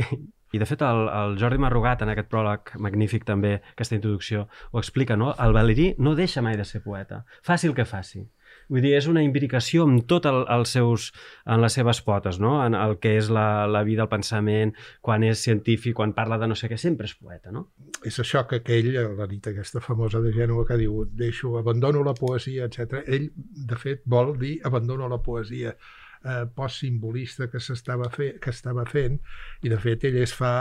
I 0.55 0.59
de 0.63 0.65
fet 0.65 0.81
el, 0.87 1.03
el 1.13 1.37
Jordi 1.37 1.59
Marrugat 1.61 2.01
en 2.07 2.09
aquest 2.15 2.31
pròleg 2.33 2.73
magnífic 2.81 3.27
també, 3.29 3.59
aquesta 3.75 3.99
introducció, 3.99 4.47
ho 4.73 4.79
explica, 4.81 5.17
no? 5.21 5.35
El 5.43 5.53
Valéry 5.53 5.91
no 5.99 6.15
deixa 6.17 6.41
mai 6.41 6.57
de 6.57 6.65
ser 6.65 6.81
poeta, 6.85 7.27
faci 7.45 7.69
el 7.69 7.75
que 7.77 7.85
faci. 7.85 8.25
Vull 8.69 8.83
dir, 8.83 8.95
és 8.99 9.07
una 9.11 9.23
imbricació 9.23 9.87
amb 9.87 10.07
tot 10.11 10.27
el, 10.27 10.43
els 10.51 10.75
seus, 10.75 11.11
en 11.47 11.63
les 11.63 11.77
seves 11.79 12.01
potes, 12.03 12.41
no? 12.43 12.57
En 12.65 12.75
el 12.75 12.97
que 13.03 13.17
és 13.21 13.31
la, 13.31 13.67
la 13.71 13.85
vida, 13.87 14.07
el 14.07 14.13
pensament, 14.13 14.75
quan 15.01 15.27
és 15.27 15.45
científic, 15.47 15.97
quan 15.97 16.15
parla 16.17 16.39
de 16.43 16.51
no 16.51 16.59
sé 16.59 16.71
què, 16.73 16.79
sempre 16.81 17.07
és 17.07 17.15
poeta, 17.15 17.55
no? 17.55 17.69
és 18.07 18.19
això 18.23 18.43
que 18.49 18.61
aquell, 18.61 18.93
la 19.19 19.27
nit 19.31 19.49
aquesta 19.51 19.81
famosa 19.83 20.21
de 20.23 20.33
Gènova 20.35 20.67
que 20.69 20.79
diu 20.81 21.05
deixo, 21.19 21.57
abandono 21.59 22.05
la 22.07 22.15
poesia, 22.15 22.69
etc. 22.69 23.01
Ell, 23.07 23.31
de 23.71 23.79
fet, 23.81 24.03
vol 24.07 24.35
dir 24.41 24.57
abandono 24.69 25.09
la 25.11 25.19
poesia 25.23 25.73
eh, 25.73 26.45
postsimbolista 26.55 27.51
que 27.51 27.63
s'estava 27.63 28.11
fe, 28.13 28.35
que 28.43 28.53
estava 28.55 28.87
fent 28.87 29.19
i, 29.63 29.73
de 29.73 29.81
fet, 29.83 30.07
ell 30.07 30.21
es 30.23 30.35
fa 30.37 30.53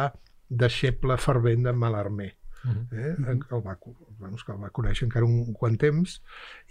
deixeble 0.50 1.18
fervent 1.22 1.66
de 1.68 1.74
Malarmé. 1.74 2.32
Mhm. 2.66 2.88
Eh? 2.92 3.14
El, 3.34 3.44
va, 3.66 3.78
bueno, 4.20 4.38
que 4.38 4.54
el 4.54 4.62
va 4.62 4.72
conèixer 4.76 5.08
encara 5.08 5.28
un 5.28 5.54
quant 5.54 5.78
temps 5.82 6.20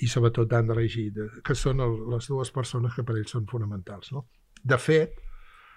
i 0.04 0.08
sobretot 0.10 0.48
d'André 0.50 0.86
Gide, 0.88 1.28
que 1.44 1.56
són 1.58 1.82
el, 1.84 1.96
les 2.12 2.28
dues 2.30 2.50
persones 2.54 2.94
que 2.96 3.04
per 3.06 3.16
ell 3.18 3.28
són 3.30 3.46
fonamentals. 3.50 4.12
No? 4.12 4.26
De 4.62 4.78
fet, 4.80 5.18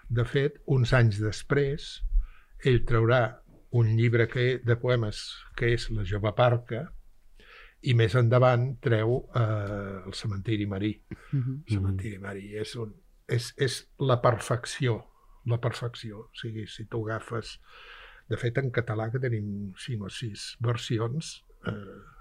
de 0.09 0.23
fet, 0.23 0.61
uns 0.71 0.93
anys 0.95 1.19
després, 1.19 1.89
ell 2.65 2.83
traurà 2.87 3.21
un 3.77 3.95
llibre 3.97 4.27
que, 4.31 4.61
de 4.63 4.77
poemes 4.79 5.23
que 5.57 5.73
és 5.75 5.89
La 5.91 6.05
jove 6.07 6.31
parca 6.35 6.85
i 7.83 7.93
més 7.93 8.15
endavant 8.17 8.69
treu 8.81 9.19
eh, 9.35 10.07
El 10.07 10.15
cementiri 10.15 10.65
marí. 10.65 10.93
Mhm. 11.31 11.59
El 11.67 11.75
cementiri 11.75 12.17
marí 12.23 12.55
és, 12.57 12.75
un, 12.79 12.95
és, 13.27 13.51
és 13.57 13.81
la 13.99 14.21
perfecció, 14.23 14.97
la 15.45 15.59
perfecció. 15.59 16.27
O 16.27 16.41
sigui, 16.41 16.67
si 16.67 16.87
tu 16.87 17.05
agafes... 17.05 17.59
De 18.27 18.35
fet, 18.35 18.57
en 18.59 18.73
català 18.75 19.05
que 19.07 19.21
tenim 19.23 19.69
cinc 19.79 20.01
o 20.03 20.09
sis 20.11 20.57
versions, 20.59 21.29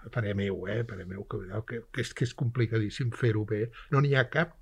a 0.06 0.12
parer 0.12 0.36
meu, 0.38 0.66
eh, 0.68 0.80
a 0.80 0.86
parer 0.86 1.06
meu, 1.06 1.24
que, 1.24 1.42
que, 1.68 1.82
que, 1.92 2.04
és, 2.04 2.12
que 2.14 2.26
és 2.28 2.34
complicadíssim 2.34 3.10
fer-ho 3.16 3.44
bé. 3.48 3.66
No 3.92 4.02
n'hi 4.02 4.14
ha 4.14 4.26
cap 4.30 4.54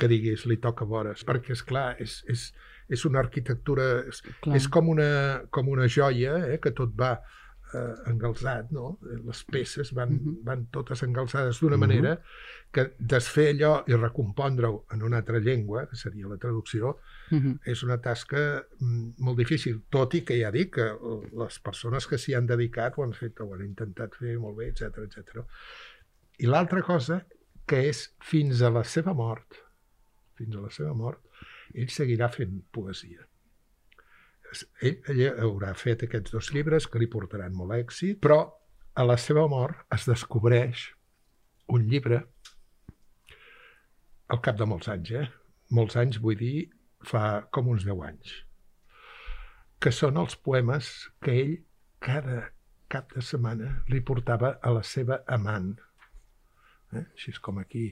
que 0.00 0.08
diguis 0.08 0.46
li 0.48 0.56
toca 0.62 0.86
vores, 0.88 1.24
perquè, 1.28 1.52
és 1.52 1.62
clar, 1.66 1.90
és, 2.00 2.20
és, 2.32 2.46
és 2.88 3.04
una 3.08 3.20
arquitectura... 3.20 3.90
És, 4.08 4.22
Clar. 4.40 4.56
és 4.56 4.68
com 4.72 4.88
una, 4.94 5.10
com 5.52 5.68
una 5.68 5.88
joia, 5.92 6.38
eh, 6.48 6.58
que 6.62 6.72
tot 6.76 6.94
va 6.96 7.18
eh, 7.74 7.94
engalzat, 8.10 8.70
no? 8.72 8.98
Les 9.24 9.44
peces 9.44 9.92
van, 9.94 10.12
Mhm. 10.14 10.36
van 10.44 10.66
totes 10.70 11.02
engalzades 11.02 11.60
d'una 11.60 11.76
Mhm. 11.76 11.80
manera 11.80 12.22
que 12.72 12.92
desfer 12.98 13.54
allò 13.54 13.84
i 13.86 13.94
recompondre-ho 13.94 14.86
en 14.92 15.02
una 15.02 15.18
altra 15.18 15.38
llengua, 15.38 15.88
que 15.88 15.96
seria 15.96 16.26
la 16.28 16.36
traducció, 16.36 16.98
Mhm. 17.30 17.60
és 17.64 17.82
una 17.82 17.98
tasca 18.00 18.64
mm, 18.80 19.12
molt 19.18 19.38
difícil, 19.38 19.82
tot 19.90 20.14
i 20.14 20.22
que 20.24 20.40
ja 20.40 20.50
dic 20.50 20.74
que 20.74 20.92
les 21.32 21.58
persones 21.60 22.06
que 22.06 22.18
s'hi 22.18 22.34
han 22.34 22.46
dedicat 22.46 22.94
ho 22.96 23.02
han 23.04 23.12
fet, 23.12 23.40
ho 23.40 23.54
han 23.54 23.64
intentat 23.64 24.14
fer 24.14 24.38
molt 24.38 24.56
bé, 24.58 24.68
etc 24.68 24.98
etc. 25.04 25.44
I 26.38 26.46
l'altra 26.46 26.82
cosa, 26.82 27.24
que 27.66 27.88
és 27.88 28.14
fins 28.20 28.62
a 28.62 28.70
la 28.70 28.82
seva 28.84 29.12
mort, 29.14 29.54
fins 30.34 30.56
a 30.56 30.60
la 30.60 30.70
seva 30.70 30.94
mort, 30.94 31.20
ell 31.74 31.88
seguirà 31.88 32.28
fent 32.32 32.64
poesia. 32.72 33.26
Ell, 34.82 34.96
ell 35.12 35.22
haurà 35.44 35.74
fet 35.78 36.04
aquests 36.06 36.34
dos 36.34 36.50
llibres 36.54 36.88
que 36.90 36.98
li 36.98 37.08
portaran 37.10 37.54
molt 37.56 37.76
èxit, 37.76 38.18
però 38.22 38.40
a 38.94 39.06
la 39.06 39.16
seva 39.20 39.46
mort 39.48 39.84
es 39.94 40.06
descobreix 40.08 40.88
un 41.70 41.86
llibre 41.90 42.24
al 44.30 44.40
cap 44.42 44.58
de 44.58 44.66
molts 44.66 44.90
anys, 44.90 45.10
eh? 45.14 45.26
Molts 45.74 45.96
anys, 45.98 46.18
vull 46.22 46.38
dir, 46.38 46.68
fa 47.06 47.42
com 47.54 47.70
uns 47.72 47.86
10 47.86 48.02
anys, 48.06 48.32
que 49.80 49.92
són 49.94 50.18
els 50.20 50.36
poemes 50.36 50.90
que 51.24 51.36
ell 51.42 51.54
cada 52.02 52.42
cap 52.90 53.14
de 53.14 53.22
setmana 53.22 53.70
li 53.88 54.02
portava 54.02 54.56
a 54.62 54.74
la 54.74 54.82
seva 54.86 55.20
amant, 55.38 55.76
Eh? 56.96 57.04
Així 57.14 57.30
és 57.30 57.38
com 57.42 57.58
aquí 57.62 57.84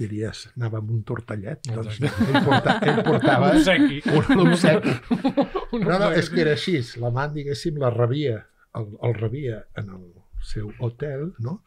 diries, 0.00 0.46
anava 0.56 0.78
amb 0.80 0.92
un 0.94 1.02
tortellet, 1.08 1.66
doncs 1.68 1.98
ell, 2.00 2.38
porta, 2.46 2.76
ell 2.88 3.02
portava 3.04 3.50
Un 3.52 3.58
obsequi. 3.60 3.98
un 4.16 4.46
obsequi. 4.46 4.94
No, 5.86 5.98
no, 6.00 6.12
és 6.16 6.30
que 6.32 6.40
era 6.40 6.54
així. 6.56 6.78
L'amant, 7.02 7.34
diguéssim, 7.34 7.76
la 7.82 7.90
rebia, 7.92 8.38
el, 8.78 8.86
el 9.04 9.14
rebia 9.18 9.58
en 9.76 9.90
el 9.92 10.06
seu 10.40 10.70
hotel, 10.80 11.32
no? 11.44 11.58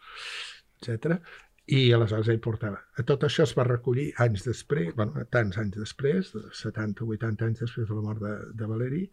etc. 0.82 1.19
I 1.69 1.91
aleshores 1.93 2.32
ell 2.34 2.39
portava. 2.41 2.80
Tot 3.06 3.28
això 3.28 3.45
es 3.45 3.54
va 3.58 3.67
recollir 3.67 4.08
anys 4.23 4.47
després, 4.47 4.95
bueno, 4.97 5.21
tants 5.30 5.60
anys 5.62 5.78
després, 5.78 6.32
70 6.63 7.06
o 7.06 7.12
80 7.13 7.45
anys 7.45 7.62
després 7.67 7.86
de 7.89 7.97
la 7.99 8.06
mort 8.08 8.23
de, 8.23 8.34
de 8.58 8.69
Valeri, 8.71 9.04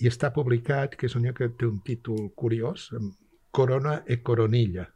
i 0.00 0.08
està 0.08 0.30
publicat, 0.32 0.96
que 0.96 1.10
és 1.10 1.16
un 1.18 1.26
llibre 1.26 1.50
que 1.50 1.58
té 1.60 1.68
un 1.68 1.82
títol 1.84 2.30
curiós, 2.38 2.88
Corona 3.52 3.98
e 4.06 4.22
Coronilla. 4.24 4.86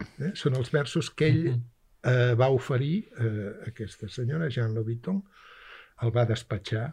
Eh? 0.00 0.32
Són 0.38 0.56
els 0.58 0.70
versos 0.74 1.10
que 1.10 1.28
ell 1.32 1.44
eh, 1.50 2.34
va 2.38 2.50
oferir 2.54 3.08
eh, 3.18 3.50
a 3.50 3.68
aquesta 3.72 4.08
senyora, 4.12 4.50
Jean 4.52 4.74
Lobiton, 4.76 5.20
el 6.02 6.14
va 6.14 6.26
despatxar 6.28 6.86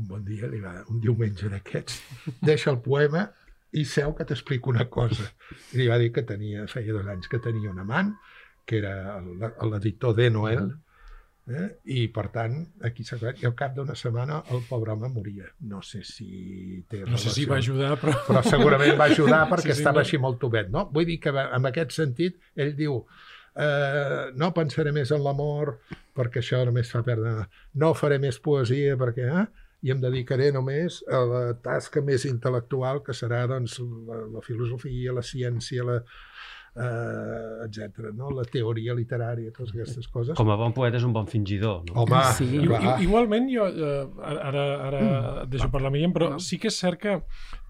un 0.00 0.08
bon 0.08 0.24
dia, 0.24 0.48
li 0.48 0.60
va, 0.62 0.78
un 0.88 1.00
diumenge 1.02 1.50
d'aquests, 1.52 1.98
deixa 2.40 2.70
el 2.72 2.80
poema 2.84 3.26
i 3.76 3.84
seu 3.88 4.14
que 4.16 4.24
t'explico 4.28 4.72
una 4.72 4.86
cosa. 4.92 5.26
I 5.72 5.82
li 5.82 5.88
va 5.88 5.98
dir 6.00 6.12
que 6.12 6.24
tenia, 6.28 6.66
feia 6.68 6.94
dos 6.96 7.08
anys 7.08 7.28
que 7.28 7.40
tenia 7.44 7.72
un 7.72 7.80
amant, 7.82 8.14
que 8.68 8.78
era 8.78 9.18
l'editor 9.20 10.14
de 10.16 10.28
Noel, 10.30 10.70
eh? 11.48 11.66
i 11.94 12.06
per 12.14 12.28
tant, 12.34 12.58
aquí 12.86 13.04
s'ha 13.06 13.16
acabat. 13.16 13.42
I 13.42 13.48
al 13.48 13.56
cap 13.58 13.74
d'una 13.76 13.96
setmana 13.98 14.42
el 14.54 14.62
pobre 14.68 14.94
home 14.94 15.10
moria. 15.14 15.48
No 15.70 15.82
sé 15.86 16.02
si 16.06 16.82
té 16.88 17.02
No 17.06 17.18
sé 17.18 17.32
si 17.34 17.46
relació 17.46 17.50
va 17.52 17.58
ajudar, 17.58 17.92
però... 18.02 18.16
però 18.28 18.44
segurament 18.46 18.96
va 18.98 19.10
ajudar 19.10 19.42
perquè 19.52 19.70
Sí, 19.70 19.76
sí, 19.76 19.82
estava 19.82 20.00
no. 20.00 20.06
així 20.06 20.20
molt 20.22 20.40
tubet, 20.42 20.70
no? 20.72 20.86
Vull 20.94 21.08
dir 21.08 21.18
que 21.22 21.34
en 21.42 21.70
aquest 21.72 21.96
sentit 21.96 22.38
ell 22.56 22.74
diu 22.78 23.00
eh, 23.56 24.30
no 24.38 24.52
pensaré 24.56 24.94
més 24.94 25.12
en 25.14 25.24
l'amor 25.24 25.76
perquè 26.16 26.42
això 26.42 26.62
només 26.68 26.92
fa 26.92 27.02
perdre... 27.06 27.48
No 27.74 27.94
faré 27.98 28.20
més 28.22 28.40
poesia 28.42 28.96
perquè... 29.00 29.28
Eh? 29.42 29.50
i 29.82 29.90
em 29.90 29.98
dedicaré 29.98 30.52
només 30.54 31.00
a 31.10 31.20
la 31.26 31.40
tasca 31.58 31.98
més 32.06 32.22
intel·lectual 32.28 33.00
que 33.02 33.14
serà 33.18 33.40
doncs, 33.50 33.80
la, 34.06 34.20
la 34.36 34.42
filosofia, 34.46 35.14
la 35.16 35.24
ciència, 35.26 35.82
la, 35.88 35.96
eh, 36.76 37.66
etc. 37.66 38.12
No? 38.16 38.30
la 38.32 38.44
teoria 38.48 38.94
literària, 38.96 39.52
totes 39.52 39.74
aquestes 39.74 40.08
coses. 40.12 40.36
Com 40.38 40.50
a 40.52 40.56
bon 40.60 40.72
poeta 40.76 40.98
és 40.98 41.06
un 41.06 41.12
bon 41.12 41.28
fingidor. 41.28 41.82
No? 41.88 42.04
Home, 42.04 42.22
Sí. 42.32 42.46
I, 42.56 42.64
igualment, 43.04 43.48
jo 43.52 43.66
eh, 43.68 44.06
ara, 44.22 44.64
ara 44.88 45.02
mm. 45.02 45.50
deixo 45.52 45.68
parlar 45.72 45.90
a 45.92 45.94
Miriam, 45.94 46.14
però 46.14 46.32
sí 46.40 46.58
que 46.62 46.70
és 46.72 46.78
cert 46.78 47.00
que 47.02 47.18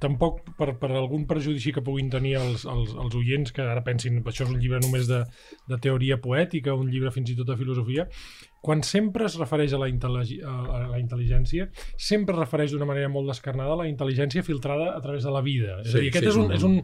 tampoc 0.03 0.43
per, 0.59 0.73
per 0.79 0.93
algun 0.93 1.27
prejudici 1.31 1.73
que 1.75 1.85
puguin 1.85 2.11
tenir 2.13 2.37
els, 2.41 2.67
els, 2.69 2.95
els 2.95 3.19
oients, 3.19 3.55
que 3.55 3.65
ara 3.65 3.83
pensin 3.87 4.23
això 4.23 4.47
és 4.47 4.55
un 4.55 4.61
llibre 4.63 4.83
només 4.85 5.09
de, 5.11 5.23
de 5.69 5.81
teoria 5.83 6.21
poètica, 6.23 6.77
un 6.79 6.91
llibre 6.93 7.13
fins 7.15 7.33
i 7.33 7.39
tot 7.39 7.51
de 7.51 7.59
filosofia, 7.59 8.07
quan 8.63 8.85
sempre 8.87 9.27
es 9.27 9.35
refereix 9.41 9.73
a 9.75 9.81
la, 9.83 9.89
a 9.91 10.81
la 10.93 10.99
intel·ligència, 11.03 11.67
sempre 11.99 12.37
es 12.37 12.41
refereix 12.45 12.71
d'una 12.71 12.87
manera 12.87 13.09
molt 13.11 13.27
descarnada 13.33 13.75
a 13.75 13.81
la 13.81 13.89
intel·ligència 13.91 14.45
filtrada 14.47 14.93
a 14.95 15.01
través 15.03 15.27
de 15.27 15.33
la 15.35 15.43
vida. 15.43 15.81
És 15.83 15.91
Sí, 15.93 15.99
a 15.99 16.01
dir, 16.05 16.13
aquest 16.13 16.25
sí. 16.25 16.31
és, 16.31 16.39
un, 16.39 16.53
és 16.55 16.63
un, 16.69 16.77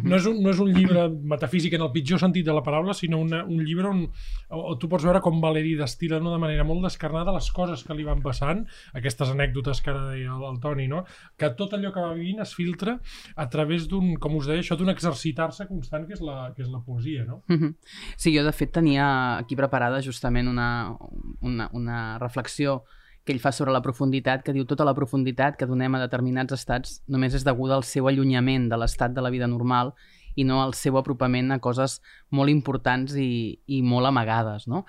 no, 0.00 0.16
és 0.16 0.28
un, 0.30 0.38
no 0.42 0.54
és 0.54 0.62
un 0.64 0.70
llibre 0.72 1.04
metafísic 1.34 1.76
en 1.76 1.84
el 1.84 1.92
pitjor 1.92 2.22
sentit 2.22 2.46
de 2.46 2.54
la 2.56 2.62
paraula, 2.64 2.94
sinó 2.96 3.20
una, 3.20 3.42
un 3.44 3.60
llibre 3.68 3.90
on, 3.92 4.00
on 4.48 4.78
tu 4.80 4.88
pots 4.88 5.04
veure 5.04 5.20
com 5.24 5.36
Valeri 5.44 5.74
destila 5.76 6.22
d'una 6.22 6.40
manera 6.40 6.64
molt 6.64 6.88
descarnada 6.88 7.36
les 7.36 7.50
coses 7.52 7.84
que 7.84 7.94
li 7.94 8.08
van 8.08 8.24
passant, 8.24 8.64
aquestes 8.96 9.34
anècdotes 9.34 9.84
que 9.84 9.92
ara 9.92 10.06
deia 10.14 10.32
el, 10.32 10.48
el 10.48 10.58
Toni, 10.64 10.88
no? 10.88 11.04
que 11.36 11.52
tot 11.58 11.76
allò 11.76 11.92
que 11.92 12.00
va 12.00 12.16
vivint 12.16 12.40
es 12.40 12.56
filtra 12.56 12.96
a 13.36 13.48
través 13.52 13.86
d'un, 13.92 14.14
com 14.16 14.40
us 14.40 14.48
deia, 14.48 14.64
això 14.64 14.80
d'un 14.80 14.94
exercitar-se 14.94 15.68
constant 15.68 16.08
que 16.08 16.16
és 16.16 16.24
la, 16.24 16.38
que 16.56 16.64
és 16.64 16.72
la 16.72 16.80
poesia, 16.80 17.28
no? 17.28 17.42
Mhm. 17.52 17.76
Sí, 18.16 18.32
jo 18.32 18.44
de 18.46 18.56
fet 18.56 18.72
tenia 18.72 19.06
aquí 19.36 19.56
preparada 19.58 20.00
justament 20.00 20.48
una, 20.48 20.96
una, 21.40 21.70
una 21.72 22.18
reflexió 22.18 22.84
que 23.26 23.34
ell 23.34 23.42
fa 23.42 23.50
sobre 23.50 23.74
la 23.74 23.82
profunditat, 23.82 24.44
que 24.46 24.54
diu 24.54 24.64
tota 24.70 24.86
la 24.86 24.94
profunditat 24.94 25.56
que 25.58 25.66
donem 25.66 25.96
a 25.98 26.04
determinats 26.04 26.54
estats 26.54 27.00
només 27.10 27.34
és 27.34 27.44
deguda 27.44 27.74
al 27.74 27.84
seu 27.84 28.06
allunyament 28.06 28.68
de 28.70 28.78
l'estat 28.78 29.12
de 29.16 29.24
la 29.24 29.32
vida 29.34 29.48
normal 29.50 29.92
i 30.36 30.44
no 30.44 30.60
al 30.62 30.76
seu 30.78 30.98
apropament 31.00 31.50
a 31.50 31.58
coses 31.64 31.98
molt 32.30 32.52
importants 32.52 33.16
i, 33.18 33.58
i 33.66 33.82
molt 33.82 34.06
amagades, 34.06 34.68
no? 34.70 34.84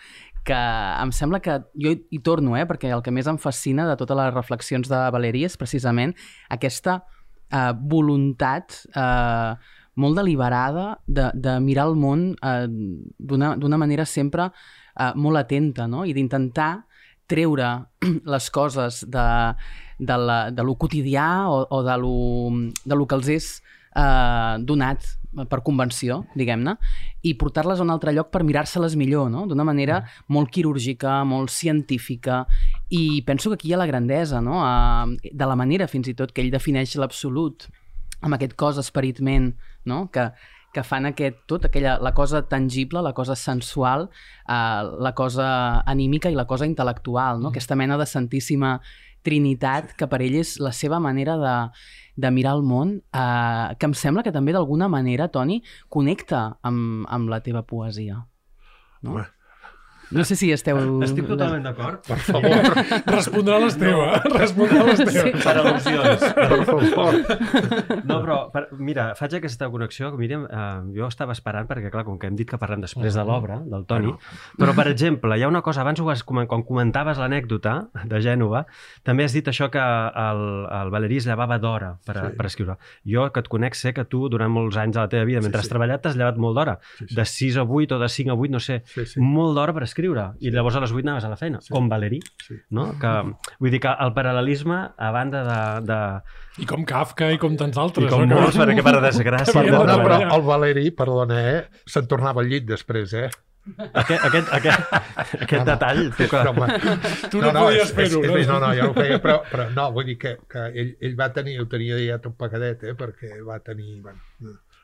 que 0.48 0.56
em 0.56 1.12
sembla 1.12 1.42
que 1.44 1.58
jo 1.76 1.92
hi, 1.98 2.20
torno, 2.24 2.56
eh, 2.56 2.64
perquè 2.68 2.94
el 2.96 3.02
que 3.04 3.12
més 3.12 3.28
em 3.28 3.40
fascina 3.42 3.88
de 3.90 3.98
totes 4.00 4.16
les 4.16 4.32
reflexions 4.32 4.88
de 4.88 5.02
Valeri 5.12 5.44
és 5.44 5.58
precisament 5.60 6.14
aquesta 6.54 7.02
eh, 7.52 7.74
voluntat 7.92 8.78
eh, 8.94 9.58
molt 9.98 10.20
deliberada 10.22 11.02
de, 11.08 11.32
de 11.34 11.58
mirar 11.66 11.90
el 11.90 11.98
món 12.00 12.30
eh, 12.46 12.68
d'una 13.18 13.82
manera 13.82 14.06
sempre 14.06 14.52
eh, 14.98 15.14
molt 15.16 15.44
atenta 15.44 15.88
no? 15.88 16.06
i 16.06 16.16
d'intentar 16.18 16.72
treure 17.28 17.70
les 18.34 18.50
coses 18.52 19.04
de, 19.08 19.28
de, 20.00 20.18
la, 20.18 20.40
de 20.52 20.64
lo 20.64 20.78
quotidià 20.80 21.48
o, 21.52 21.64
o 21.70 21.84
de, 21.84 21.98
lo, 22.02 22.18
de 22.86 22.96
lo 22.96 23.08
que 23.08 23.20
els 23.20 23.32
és 23.38 23.50
eh, 23.96 24.58
donat 24.64 25.06
per 25.46 25.60
convenció, 25.62 26.24
diguem-ne, 26.40 26.74
i 27.28 27.36
portar-les 27.38 27.78
a 27.78 27.86
un 27.86 27.92
altre 27.94 28.14
lloc 28.16 28.32
per 28.34 28.42
mirar-se-les 28.48 28.96
millor, 28.98 29.28
no? 29.30 29.46
d'una 29.46 29.66
manera 29.68 30.00
molt 30.34 30.50
quirúrgica, 30.54 31.20
molt 31.30 31.54
científica, 31.54 32.46
i 32.90 33.22
penso 33.28 33.52
que 33.52 33.60
aquí 33.60 33.70
hi 33.70 33.76
ha 33.76 33.82
la 33.84 33.90
grandesa, 33.90 34.42
no? 34.42 34.64
Eh, 34.64 35.34
de 35.34 35.50
la 35.50 35.58
manera 35.60 35.90
fins 35.92 36.10
i 36.10 36.16
tot 36.18 36.34
que 36.34 36.42
ell 36.42 36.54
defineix 36.54 36.96
l'absolut 36.98 37.68
amb 38.26 38.34
aquest 38.34 38.56
cos 38.58 38.80
esperit-ment, 38.82 39.52
no? 39.86 40.08
que, 40.10 40.32
que 40.78 40.86
fan 40.86 41.10
aquest, 41.10 41.42
tot 41.50 41.66
aquella, 41.66 41.98
la 42.04 42.14
cosa 42.14 42.44
tangible, 42.46 43.02
la 43.02 43.16
cosa 43.18 43.36
sensual, 43.36 44.08
eh, 44.46 44.84
la 45.08 45.14
cosa 45.18 45.48
anímica 45.90 46.30
i 46.30 46.38
la 46.38 46.46
cosa 46.46 46.70
intel·lectual, 46.70 47.42
no? 47.42 47.50
aquesta 47.50 47.78
mena 47.80 47.98
de 47.98 48.06
santíssima 48.06 48.78
trinitat 49.26 49.96
que 49.98 50.08
per 50.08 50.22
ell 50.24 50.38
és 50.40 50.56
la 50.64 50.72
seva 50.76 51.02
manera 51.04 51.36
de, 51.42 51.56
de 52.16 52.32
mirar 52.32 52.54
el 52.60 52.64
món, 52.64 52.98
eh, 53.10 53.76
que 53.80 53.90
em 53.90 53.96
sembla 53.98 54.24
que 54.24 54.36
també 54.36 54.54
d'alguna 54.56 54.88
manera, 54.92 55.32
Toni, 55.34 55.64
connecta 55.90 56.44
amb, 56.62 57.08
amb 57.10 57.34
la 57.34 57.42
teva 57.46 57.66
poesia. 57.66 58.22
No? 59.02 59.18
Home. 59.18 59.26
No 60.12 60.24
sé 60.24 60.36
si 60.40 60.52
esteu... 60.56 60.78
Estic 61.04 61.26
totalment 61.28 61.66
d'acord. 61.66 62.00
Per 62.08 62.18
favor, 62.24 62.54
Respondrà 63.18 63.58
a 63.58 63.64
l'Esteve, 63.66 64.06
respondrà 64.38 64.82
a 64.82 64.86
l'Esteve. 64.88 65.32
Per 65.44 65.56
al·lusions. 65.60 66.24
per 66.38 66.60
favor. 66.64 67.18
No, 68.08 68.20
però, 68.24 68.38
per, 68.54 68.64
mira, 68.80 69.10
faig 69.20 69.36
aquesta 69.40 69.68
connexió, 69.74 70.12
Míriam, 70.18 70.46
eh, 70.48 70.62
jo 70.96 71.08
estava 71.10 71.36
esperant, 71.36 71.68
perquè 71.70 71.92
clar, 71.94 72.06
com 72.08 72.18
que 72.22 72.30
hem 72.30 72.38
dit 72.40 72.48
que 72.50 72.60
parlem 72.62 72.82
després 72.86 73.18
de 73.18 73.26
l'obra, 73.28 73.60
del 73.68 73.84
Toni, 73.90 74.14
però, 74.58 74.74
per 74.78 74.88
exemple, 74.92 75.36
hi 75.38 75.44
ha 75.44 75.50
una 75.52 75.62
cosa, 75.66 75.82
abans 75.84 76.00
ho 76.02 76.08
has, 76.14 76.24
quan 76.24 76.48
comentaves 76.68 77.20
l'anècdota 77.20 77.76
de 78.08 78.22
Gènova, 78.24 78.64
també 79.04 79.28
has 79.28 79.36
dit 79.36 79.48
això 79.52 79.68
que 79.74 79.82
el, 79.84 80.42
el 80.80 80.94
Valerí 80.94 81.20
es 81.22 81.28
llevava 81.28 81.60
d'hora 81.60 81.96
per, 82.06 82.16
Sí. 82.18 82.32
per 82.38 82.46
escriure. 82.50 82.78
Jo, 83.06 83.28
que 83.36 83.44
et 83.44 83.48
conec, 83.52 83.76
sé 83.78 83.92
que 83.94 84.04
tu, 84.10 84.24
durant 84.32 84.50
molts 84.52 84.78
anys 84.82 84.96
de 84.96 85.04
la 85.04 85.10
teva 85.12 85.26
vida, 85.28 85.42
mentre 85.44 85.60
Sí, 85.60 85.66
has 85.66 85.70
sí. 85.70 85.74
treballat, 85.76 86.02
t'has 86.02 86.16
llevat 86.18 86.38
molt 86.42 86.56
d'hora. 86.58 86.78
Sí, 86.98 87.06
sí. 87.10 87.16
De 87.20 87.26
6 87.26 87.58
a 87.62 87.64
8 87.68 87.96
o 87.96 88.00
de 88.02 88.10
5 88.10 88.32
a 88.32 88.36
8, 88.40 88.52
no 88.56 88.60
sé. 88.64 88.80
Sí, 88.96 89.06
sí. 89.06 89.20
Molt 89.22 89.54
d'hora 89.58 89.74
per 89.76 89.84
escriure. 89.84 89.97
I 90.40 90.52
llavors 90.52 90.76
a 90.76 90.82
les 90.84 90.92
8 90.92 91.02
anaves 91.08 91.24
a 91.26 91.30
la 91.30 91.38
feina, 91.38 91.62
Sí. 91.62 91.72
com 91.74 91.90
Valerí. 91.90 92.20
Sí. 92.46 92.56
No? 92.70 92.92
Que, 93.00 93.14
vull 93.60 93.72
dir 93.72 93.80
que 93.82 93.88
el 93.90 94.14
paral·lelisme, 94.14 94.94
a 94.98 95.12
banda 95.12 95.42
de, 95.48 95.86
de, 95.88 96.00
I 96.62 96.66
com 96.70 96.86
Kafka 96.86 97.32
i 97.34 97.38
com 97.42 97.58
tants 97.58 97.78
altres. 97.78 98.06
i 98.06 98.10
com 98.10 98.22
no? 98.28 98.36
Que- 98.36 98.42
molts, 98.42 98.58
perquè 98.58 98.84
per 98.84 98.96
desgràcia... 99.10 99.60
Havien 99.60 99.74
de 99.74 99.80
Perdona, 99.82 100.04
però 100.04 100.36
el 100.38 100.42
Valeri, 100.48 100.92
perdona, 100.92 101.42
eh? 101.56 101.60
Se'n 101.86 102.08
tornava 102.08 102.42
al 102.42 102.48
llit 102.50 102.66
després, 102.70 103.14
eh? 103.14 103.30
Aquest, 103.68 104.22
aquest, 104.24 104.48
aquest, 104.56 104.94
aquest 105.44 105.52
No, 105.52 105.58
no. 105.60 105.66
detall, 105.66 105.98
tu 106.16 106.28
que... 106.32 106.38
Home, 106.38 106.68
Tu 107.34 107.42
no, 107.42 107.50
podies 107.52 107.82
és- 107.90 107.92
fer-ho, 107.98 108.22
és- 108.24 108.30
no? 108.32 108.38
és- 108.38 108.48
No, 108.48 108.60
no, 108.64 108.70
jo 108.78 108.86
ho 108.92 108.94
feia, 108.96 109.18
però, 109.20 109.42
però 109.52 109.66
no, 109.76 109.90
vull 109.92 110.06
dir 110.08 110.16
que, 110.22 110.38
que 110.48 110.64
ell, 110.72 110.94
ell 111.02 111.18
va 111.20 111.28
tenir, 111.36 111.58
ho 111.60 111.66
tenia 111.68 111.98
ja 112.00 112.16
tot 112.24 112.38
pagadet, 112.40 112.86
eh? 112.88 112.94
Perquè 112.96 113.42
va 113.44 113.60
tenir, 113.60 113.98
bueno, 114.02 114.20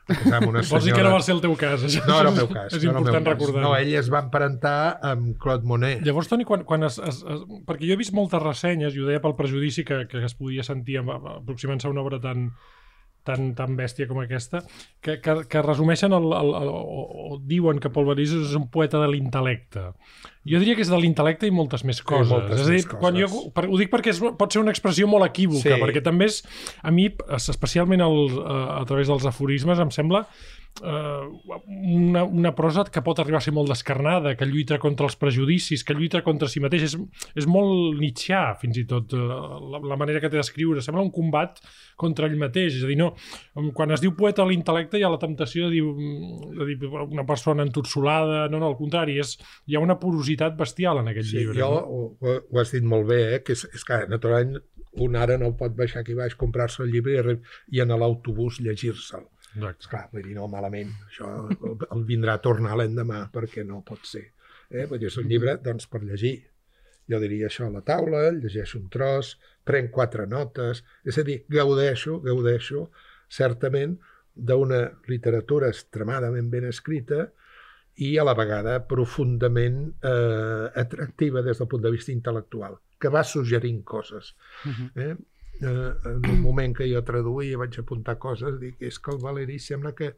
amb 0.08 0.48
una 0.50 0.62
Vols 0.68 0.84
dir 0.84 0.92
que 0.92 1.04
no 1.04 1.14
va 1.14 1.22
ser 1.24 1.34
el 1.36 1.40
teu 1.44 1.54
cas, 1.58 1.84
això? 1.86 2.02
No 2.08 2.18
era 2.20 2.30
el 2.32 2.36
meu 2.36 2.48
cas. 2.50 2.74
És 2.76 2.84
no 2.84 2.92
important 2.98 3.28
recordar. 3.30 3.62
No, 3.64 3.72
ell 3.78 3.92
es 3.96 4.10
va 4.12 4.20
emparentar 4.26 4.76
amb 5.12 5.34
Claude 5.40 5.68
Monet. 5.68 6.04
Llavors, 6.04 6.28
Toni, 6.30 6.46
quan, 6.48 6.66
quan 6.68 6.86
es, 6.88 6.98
es, 7.00 7.22
es, 7.24 7.44
perquè 7.68 7.88
jo 7.88 7.96
he 7.96 8.00
vist 8.00 8.14
moltes 8.16 8.42
ressenyes, 8.44 8.96
i 8.96 9.02
ho 9.02 9.08
deia 9.08 9.22
pel 9.24 9.36
prejudici 9.38 9.86
que, 9.88 10.04
que 10.10 10.24
es 10.28 10.36
podia 10.36 10.66
sentir 10.66 11.00
aproximant-se 11.00 11.88
a 11.88 11.94
una 11.94 12.04
obra 12.04 12.20
tan, 12.22 12.50
tan, 13.24 13.54
tan 13.56 13.74
bèstia 13.78 14.06
com 14.10 14.20
aquesta, 14.22 14.60
que, 15.02 15.18
que, 15.24 15.34
que 15.50 15.62
resumeixen 15.64 16.12
el, 16.12 16.26
el, 16.36 16.50
el, 16.60 16.68
o, 16.70 17.04
o 17.34 17.38
diuen 17.40 17.80
que 17.80 17.90
Paul 17.92 18.06
Valéry 18.10 18.28
és 18.28 18.54
un 18.58 18.68
poeta 18.72 19.00
de 19.02 19.08
l'intel·lecte. 19.12 19.86
Jo 20.44 20.60
diria 20.60 20.76
que 20.76 20.84
és 20.84 20.90
de 20.92 20.98
l'intel·lecte 21.00 21.48
i 21.48 21.54
moltes 21.56 21.86
més 21.88 22.02
coses. 22.04 22.28
moltes 22.30 22.60
és 22.60 22.66
a 22.68 22.70
dir, 22.74 22.82
coses. 22.84 23.00
quan 23.00 23.16
jo, 23.16 23.28
per, 23.56 23.64
ho 23.70 23.80
dic 23.80 23.88
perquè 23.92 24.12
és, 24.12 24.20
pot 24.38 24.52
ser 24.52 24.60
una 24.60 24.74
expressió 24.74 25.08
molt 25.08 25.24
equívoca, 25.26 25.72
Sí. 25.74 25.80
perquè 25.80 26.02
també 26.04 26.28
és, 26.28 26.42
a 26.84 26.92
mi, 26.92 27.08
especialment 27.40 28.04
el, 28.04 28.20
a, 28.44 28.58
a 28.82 28.84
través 28.88 29.08
dels 29.08 29.24
aforismes, 29.32 29.80
em 29.80 29.90
sembla 29.94 30.26
eh, 30.82 31.28
una, 31.66 32.24
una 32.24 32.54
prosa 32.54 32.84
que 32.90 33.02
pot 33.04 33.20
arribar 33.22 33.38
a 33.38 33.44
ser 33.44 33.54
molt 33.54 33.70
descarnada, 33.70 34.34
que 34.36 34.48
lluita 34.48 34.78
contra 34.82 35.06
els 35.06 35.16
prejudicis, 35.20 35.84
que 35.84 35.94
lluita 35.94 36.22
contra 36.26 36.48
si 36.50 36.62
mateix. 36.64 36.88
És, 36.88 36.96
és 37.38 37.46
molt 37.50 37.98
nietzschià, 38.00 38.42
fins 38.60 38.80
i 38.80 38.86
tot, 38.90 39.14
eh, 39.14 39.20
la, 39.74 39.80
la 39.94 39.98
manera 40.00 40.22
que 40.22 40.30
té 40.32 40.40
d'escriure. 40.40 40.82
Sembla 40.84 41.04
un 41.04 41.12
combat 41.14 41.60
contra 42.00 42.26
ell 42.30 42.38
mateix. 42.40 42.80
És 42.80 42.84
a 42.86 42.90
dir, 42.90 42.98
no, 43.00 43.12
quan 43.76 43.94
es 43.94 44.02
diu 44.02 44.14
poeta 44.18 44.42
a 44.42 44.48
l'intel·lecte 44.50 44.98
hi 44.98 45.06
ha 45.06 45.12
la 45.12 45.20
temptació 45.22 45.68
de 45.68 45.76
dir, 45.76 45.84
de 46.58 46.68
dir 46.72 46.92
una 47.04 47.26
persona 47.28 47.66
entorsolada, 47.66 48.48
no, 48.50 48.58
no, 48.62 48.72
al 48.72 48.78
contrari, 48.80 49.18
és, 49.22 49.36
hi 49.68 49.76
ha 49.76 49.82
una 49.84 49.98
porositat 50.00 50.56
bestial 50.58 51.00
en 51.02 51.10
aquest 51.12 51.30
Sí, 51.30 51.38
llibre. 51.38 51.58
jo 51.60 51.70
no? 51.70 51.82
ho, 51.84 52.38
ho, 52.40 52.60
has 52.60 52.72
dit 52.74 52.84
molt 52.84 53.06
bé, 53.08 53.20
eh? 53.36 53.42
que 53.44 53.54
és, 53.56 53.64
és 53.74 53.84
que 53.86 54.04
naturalment 54.10 54.60
un 55.04 55.16
ara 55.18 55.36
no 55.40 55.52
pot 55.58 55.72
baixar 55.74 56.02
aquí 56.02 56.14
baix, 56.14 56.36
comprar-se 56.38 56.84
el 56.84 56.92
llibre 56.94 57.16
i, 57.18 57.38
i 57.74 57.80
anar 57.82 57.96
a 57.98 58.04
l'autobús 58.04 58.60
llegir-se'l. 58.62 59.24
Exacte. 59.54 59.86
Esclar, 59.86 60.04
vull 60.12 60.26
dir, 60.26 60.34
no, 60.38 60.48
malament. 60.50 60.90
Això 61.08 61.30
el, 61.50 62.02
vindrà 62.08 62.38
a 62.38 62.42
tornar 62.44 62.78
l'endemà, 62.80 63.24
perquè 63.34 63.64
no 63.66 63.82
pot 63.86 64.02
ser. 64.08 64.26
Eh? 64.70 64.86
Vull 64.90 65.00
dir, 65.00 65.10
és 65.12 65.20
un 65.20 65.30
llibre, 65.30 65.56
doncs, 65.62 65.86
per 65.90 66.02
llegir. 66.02 66.36
Jo 67.10 67.20
diria 67.20 67.50
això 67.50 67.68
a 67.68 67.72
la 67.72 67.84
taula, 67.84 68.30
llegeixo 68.32 68.78
un 68.80 68.88
tros, 68.92 69.34
prenc 69.68 69.90
quatre 69.92 70.24
notes, 70.26 70.82
és 71.04 71.18
a 71.20 71.24
dir, 71.26 71.42
gaudeixo, 71.52 72.18
gaudeixo, 72.24 72.88
certament, 73.28 73.98
d'una 74.34 74.80
literatura 75.06 75.68
extremadament 75.70 76.48
ben 76.50 76.64
escrita 76.66 77.28
i 78.02 78.16
a 78.18 78.24
la 78.26 78.34
vegada 78.34 78.80
profundament 78.90 79.84
eh, 80.02 80.70
atractiva 80.80 81.42
des 81.46 81.60
del 81.60 81.68
punt 81.70 81.84
de 81.84 81.92
vista 81.94 82.10
intel·lectual, 82.10 82.80
que 82.98 83.12
va 83.12 83.22
suggerint 83.22 83.84
coses. 83.86 84.34
Mhm. 84.64 84.90
Eh? 84.96 85.14
Eh, 85.60 85.92
en 86.10 86.30
un 86.30 86.40
moment 86.42 86.74
que 86.74 86.88
jo 86.90 87.02
traduïa 87.06 87.58
vaig 87.60 87.76
apuntar 87.78 88.16
coses, 88.22 88.56
dic, 88.60 88.80
és 88.82 88.98
que 88.98 89.12
el 89.14 89.20
Valeri 89.22 89.60
sembla 89.62 89.94
que 89.94 90.14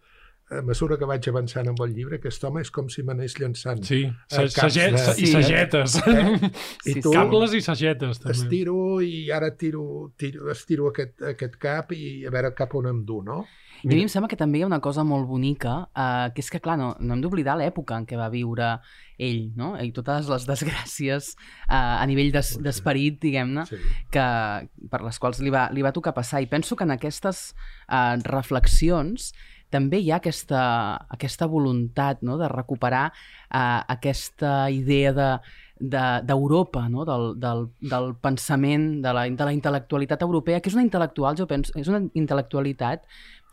a 0.49 0.61
mesura 0.63 0.97
que 0.97 1.05
vaig 1.05 1.27
avançant 1.29 1.67
amb 1.69 1.81
el 1.83 1.93
llibre, 1.95 2.17
aquest 2.21 2.45
home 2.45 2.61
és 2.63 2.71
com 2.71 2.89
si 2.89 3.03
m'anés 3.03 3.35
llançant. 3.41 3.83
Sí, 3.83 4.05
Eh, 4.05 4.13
sa, 4.29 4.43
caps 4.45 4.53
saget, 4.75 4.93
de- 4.95 5.15
i 5.23 5.27
Sí. 5.27 5.33
sagetes. 5.33 5.97
Eh? 6.07 6.51
I 6.87 6.93
Sí, 6.93 7.01
tu. 7.01 7.11
Cables 7.13 7.53
i 7.55 7.61
sagetes, 7.61 8.21
també. 8.21 8.37
estiro 8.39 9.01
i 9.03 9.31
ara 9.31 9.51
tiro, 9.57 10.13
tiro, 10.17 10.51
estiro 10.53 10.89
aquest, 10.93 11.21
aquest 11.23 11.57
cap 11.57 11.91
i 11.93 12.25
a 12.27 12.31
veure 12.31 12.55
cap 12.55 12.75
on 12.75 12.87
em 12.87 13.05
du, 13.05 13.23
no? 13.23 13.45
I 13.85 13.89
a 13.89 13.95
mi 13.95 14.03
em 14.07 14.09
sembla 14.09 14.29
que 14.29 14.37
també 14.41 14.59
hi 14.59 14.63
ha 14.63 14.67
una 14.67 14.81
cosa 14.81 15.03
molt 15.05 15.27
bonica, 15.29 15.89
eh, 15.95 16.31
que 16.35 16.41
és 16.41 16.49
que, 16.51 16.61
clar, 16.61 16.79
no, 16.79 16.95
no 16.99 17.15
hem 17.15 17.21
d'oblidar 17.21 17.59
l'època 17.59 17.99
en 17.99 18.07
què 18.07 18.17
va 18.17 18.31
viure 18.33 18.79
ell, 19.19 19.53
no? 19.55 19.75
I 19.83 19.91
totes 19.93 20.29
les 20.31 20.47
desgràcies 20.53 21.35
eh, 21.69 21.75
a 21.75 22.07
nivell 22.07 22.31
d'es- 22.33 22.57
d'esperit, 22.63 23.19
diguem-ne, 23.21 23.67
Sí. 23.67 23.77
que, 24.11 24.69
per 24.89 25.03
les 25.03 25.19
quals 25.19 25.41
li 25.41 25.51
va, 25.51 25.69
li 25.73 25.83
va 25.83 25.93
tocar 25.93 26.15
passar. 26.15 26.41
I 26.41 26.47
penso 26.47 26.75
que 26.77 26.85
en 26.85 26.93
aquestes 26.93 27.55
eh, 27.91 28.17
reflexions 28.25 29.35
també 29.71 30.01
hi 30.01 30.11
ha 30.13 30.17
aquesta, 30.21 30.61
aquesta 31.11 31.47
voluntat 31.51 32.23
no? 32.23 32.39
de 32.39 32.49
recuperar 32.49 33.07
eh, 33.13 33.81
aquesta 33.97 34.71
idea 34.71 35.13
de 35.13 35.31
de- 35.79 36.23
d'Europa, 36.25 36.89
no? 36.89 37.05
del, 37.05 37.35
del, 37.39 37.67
del 37.85 38.15
pensament, 38.17 39.03
de 39.05 39.13
la, 39.13 39.27
de 39.29 39.45
la 39.45 39.53
intel·lectualitat 39.53 40.23
europea, 40.25 40.61
que 40.61 40.71
és 40.71 40.77
una 40.79 40.87
intel·lectual, 40.87 41.37
jo 41.37 41.45
penso, 41.47 41.75
és 41.77 41.91
una 41.93 42.01
intel·lectualitat 42.17 43.05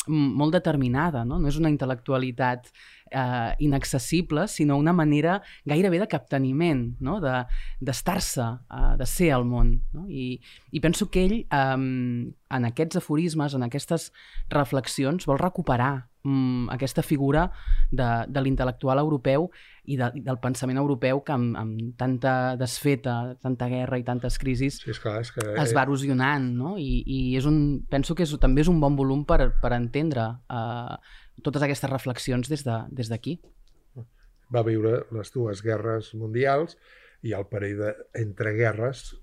molt 0.08 0.56
determinada, 0.56 1.26
no? 1.28 1.38
No 1.40 1.48
és 1.48 1.58
una 1.60 1.70
intel·lectualitat 1.72 2.72
eh, 3.14 3.56
inaccessible, 3.60 4.48
sinó 4.48 4.78
una 4.78 4.94
manera 4.94 5.42
gairebé 5.66 6.00
de 6.00 6.08
capteniment, 6.08 6.96
no? 7.00 7.20
De- 7.22 7.46
d'estar-se, 7.80 8.42
eh, 8.70 8.96
de 8.98 9.06
ser 9.06 9.32
al 9.34 9.46
món. 9.46 9.76
No? 9.94 10.08
I, 10.10 10.42
I 10.72 10.80
penso 10.82 11.10
que 11.10 11.26
ell, 11.26 11.38
eh, 11.46 12.34
en 12.54 12.66
aquests 12.72 12.98
aforismes, 12.98 13.54
en 13.54 13.64
aquestes 13.64 14.12
reflexions, 14.50 15.26
vol 15.30 15.40
recuperar 15.40 16.10
mm, 16.24 16.70
aquesta 16.74 17.04
figura 17.04 17.52
de, 17.92 18.08
de 18.28 18.44
l'intel·lectual 18.44 19.00
europeu 19.02 19.50
i, 19.86 19.98
de, 20.00 20.10
del 20.24 20.40
pensament 20.44 20.80
europeu 20.80 21.22
que 21.26 21.34
amb, 21.36 21.58
amb 21.60 21.96
tanta 22.00 22.56
desfeta, 22.60 23.36
tanta 23.44 23.68
guerra 23.72 24.00
i 24.00 24.06
tantes 24.08 24.40
crisis 24.40 24.80
Sí, 24.84 24.92
esclar, 24.94 25.20
és 25.22 25.34
que... 25.36 25.44
es 25.62 25.76
va 25.76 25.84
erosionant, 25.84 26.48
no? 26.56 26.78
I, 26.80 27.02
i 27.04 27.20
és 27.40 27.48
un, 27.50 27.84
penso 27.90 28.16
que 28.16 28.26
és, 28.28 28.36
també 28.42 28.64
és 28.64 28.72
un 28.72 28.80
bon 28.84 28.96
volum 29.00 29.26
per, 29.28 29.52
per 29.62 29.74
entendre 29.76 30.30
eh, 30.48 30.96
totes 31.42 31.66
aquestes 31.66 31.90
reflexions 31.90 32.50
des 32.50 32.64
d'aquí. 32.64 33.38
De, 33.42 34.04
des 34.04 34.08
va 34.54 34.64
viure 34.68 35.04
les 35.16 35.32
dues 35.34 35.64
guerres 35.66 36.14
mundials 36.20 36.78
i 37.24 37.34
el 37.34 37.48
parell 37.50 37.82
entre 38.20 38.54
guerres 38.58 39.14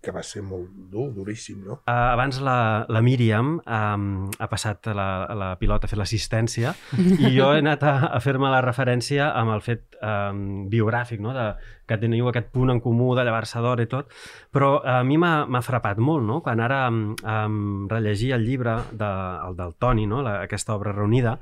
que 0.00 0.12
va 0.14 0.22
ser 0.24 0.40
molt 0.42 0.70
dur, 0.90 1.10
duríssim, 1.12 1.60
no? 1.66 1.76
Uh, 1.84 1.92
abans 2.14 2.38
la, 2.44 2.86
la 2.88 3.02
Míriam 3.04 3.58
um, 3.60 4.06
ha 4.32 4.48
passat 4.48 4.88
la, 4.96 5.08
la 5.36 5.50
pilota 5.60 5.84
a 5.84 5.90
fer 5.90 5.98
l'assistència 6.00 6.72
i 6.96 7.32
jo 7.34 7.50
he 7.52 7.60
anat 7.60 7.84
a, 7.84 7.94
a 8.16 8.20
fer-me 8.24 8.48
la 8.52 8.62
referència 8.64 9.28
amb 9.36 9.54
el 9.56 9.64
fet 9.64 9.98
um, 10.00 10.64
biogràfic, 10.72 11.20
no? 11.20 11.34
de, 11.36 11.50
que 11.88 12.00
teniu 12.00 12.30
aquest 12.30 12.48
punt 12.54 12.72
en 12.72 12.80
comú 12.80 13.12
de 13.18 13.26
llevar-se 13.28 13.60
d'hora 13.60 13.84
i 13.84 13.90
tot, 13.90 14.08
però 14.54 14.78
a 14.80 15.00
mi 15.04 15.18
m'ha 15.20 15.64
frapat 15.66 16.00
molt, 16.00 16.24
no? 16.26 16.40
quan 16.44 16.64
ara 16.64 16.86
um, 16.88 17.02
um, 17.20 17.88
rellegia 17.90 18.40
el 18.40 18.46
llibre 18.48 18.78
de, 18.92 19.10
el 19.48 19.58
del 19.58 19.76
Toni, 19.76 20.08
no? 20.08 20.24
la, 20.24 20.40
aquesta 20.46 20.76
obra 20.78 20.96
reunida, 20.96 21.36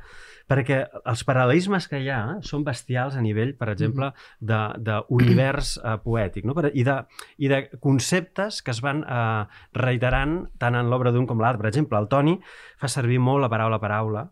perquè 0.48 0.78
els 1.04 1.22
paral·lelismes 1.28 1.86
que 1.90 1.98
hi 2.00 2.08
ha 2.08 2.38
són 2.42 2.64
bestials 2.64 3.16
a 3.16 3.20
nivell, 3.24 3.54
per 3.58 3.68
exemple, 3.74 4.08
de- 4.40 4.78
d'univers 4.88 5.74
uh, 5.82 5.98
poètic, 6.00 6.46
no? 6.48 6.54
I, 6.72 6.84
de, 6.88 6.96
i 7.38 7.48
de 7.52 7.58
conceptes 7.84 8.62
que 8.64 8.72
es 8.72 8.80
van 8.80 9.04
uh, 9.04 9.44
reiterant 9.76 10.46
tant 10.58 10.74
en 10.78 10.88
l'obra 10.88 11.12
d'un 11.12 11.26
com 11.28 11.40
l'altre. 11.44 11.60
Per 11.62 11.68
exemple, 11.72 11.98
el 12.00 12.08
Toni 12.08 12.38
fa 12.80 12.88
servir 12.88 13.18
molt 13.20 13.44
la 13.44 13.52
paraula 13.52 13.78
paraula, 13.82 14.24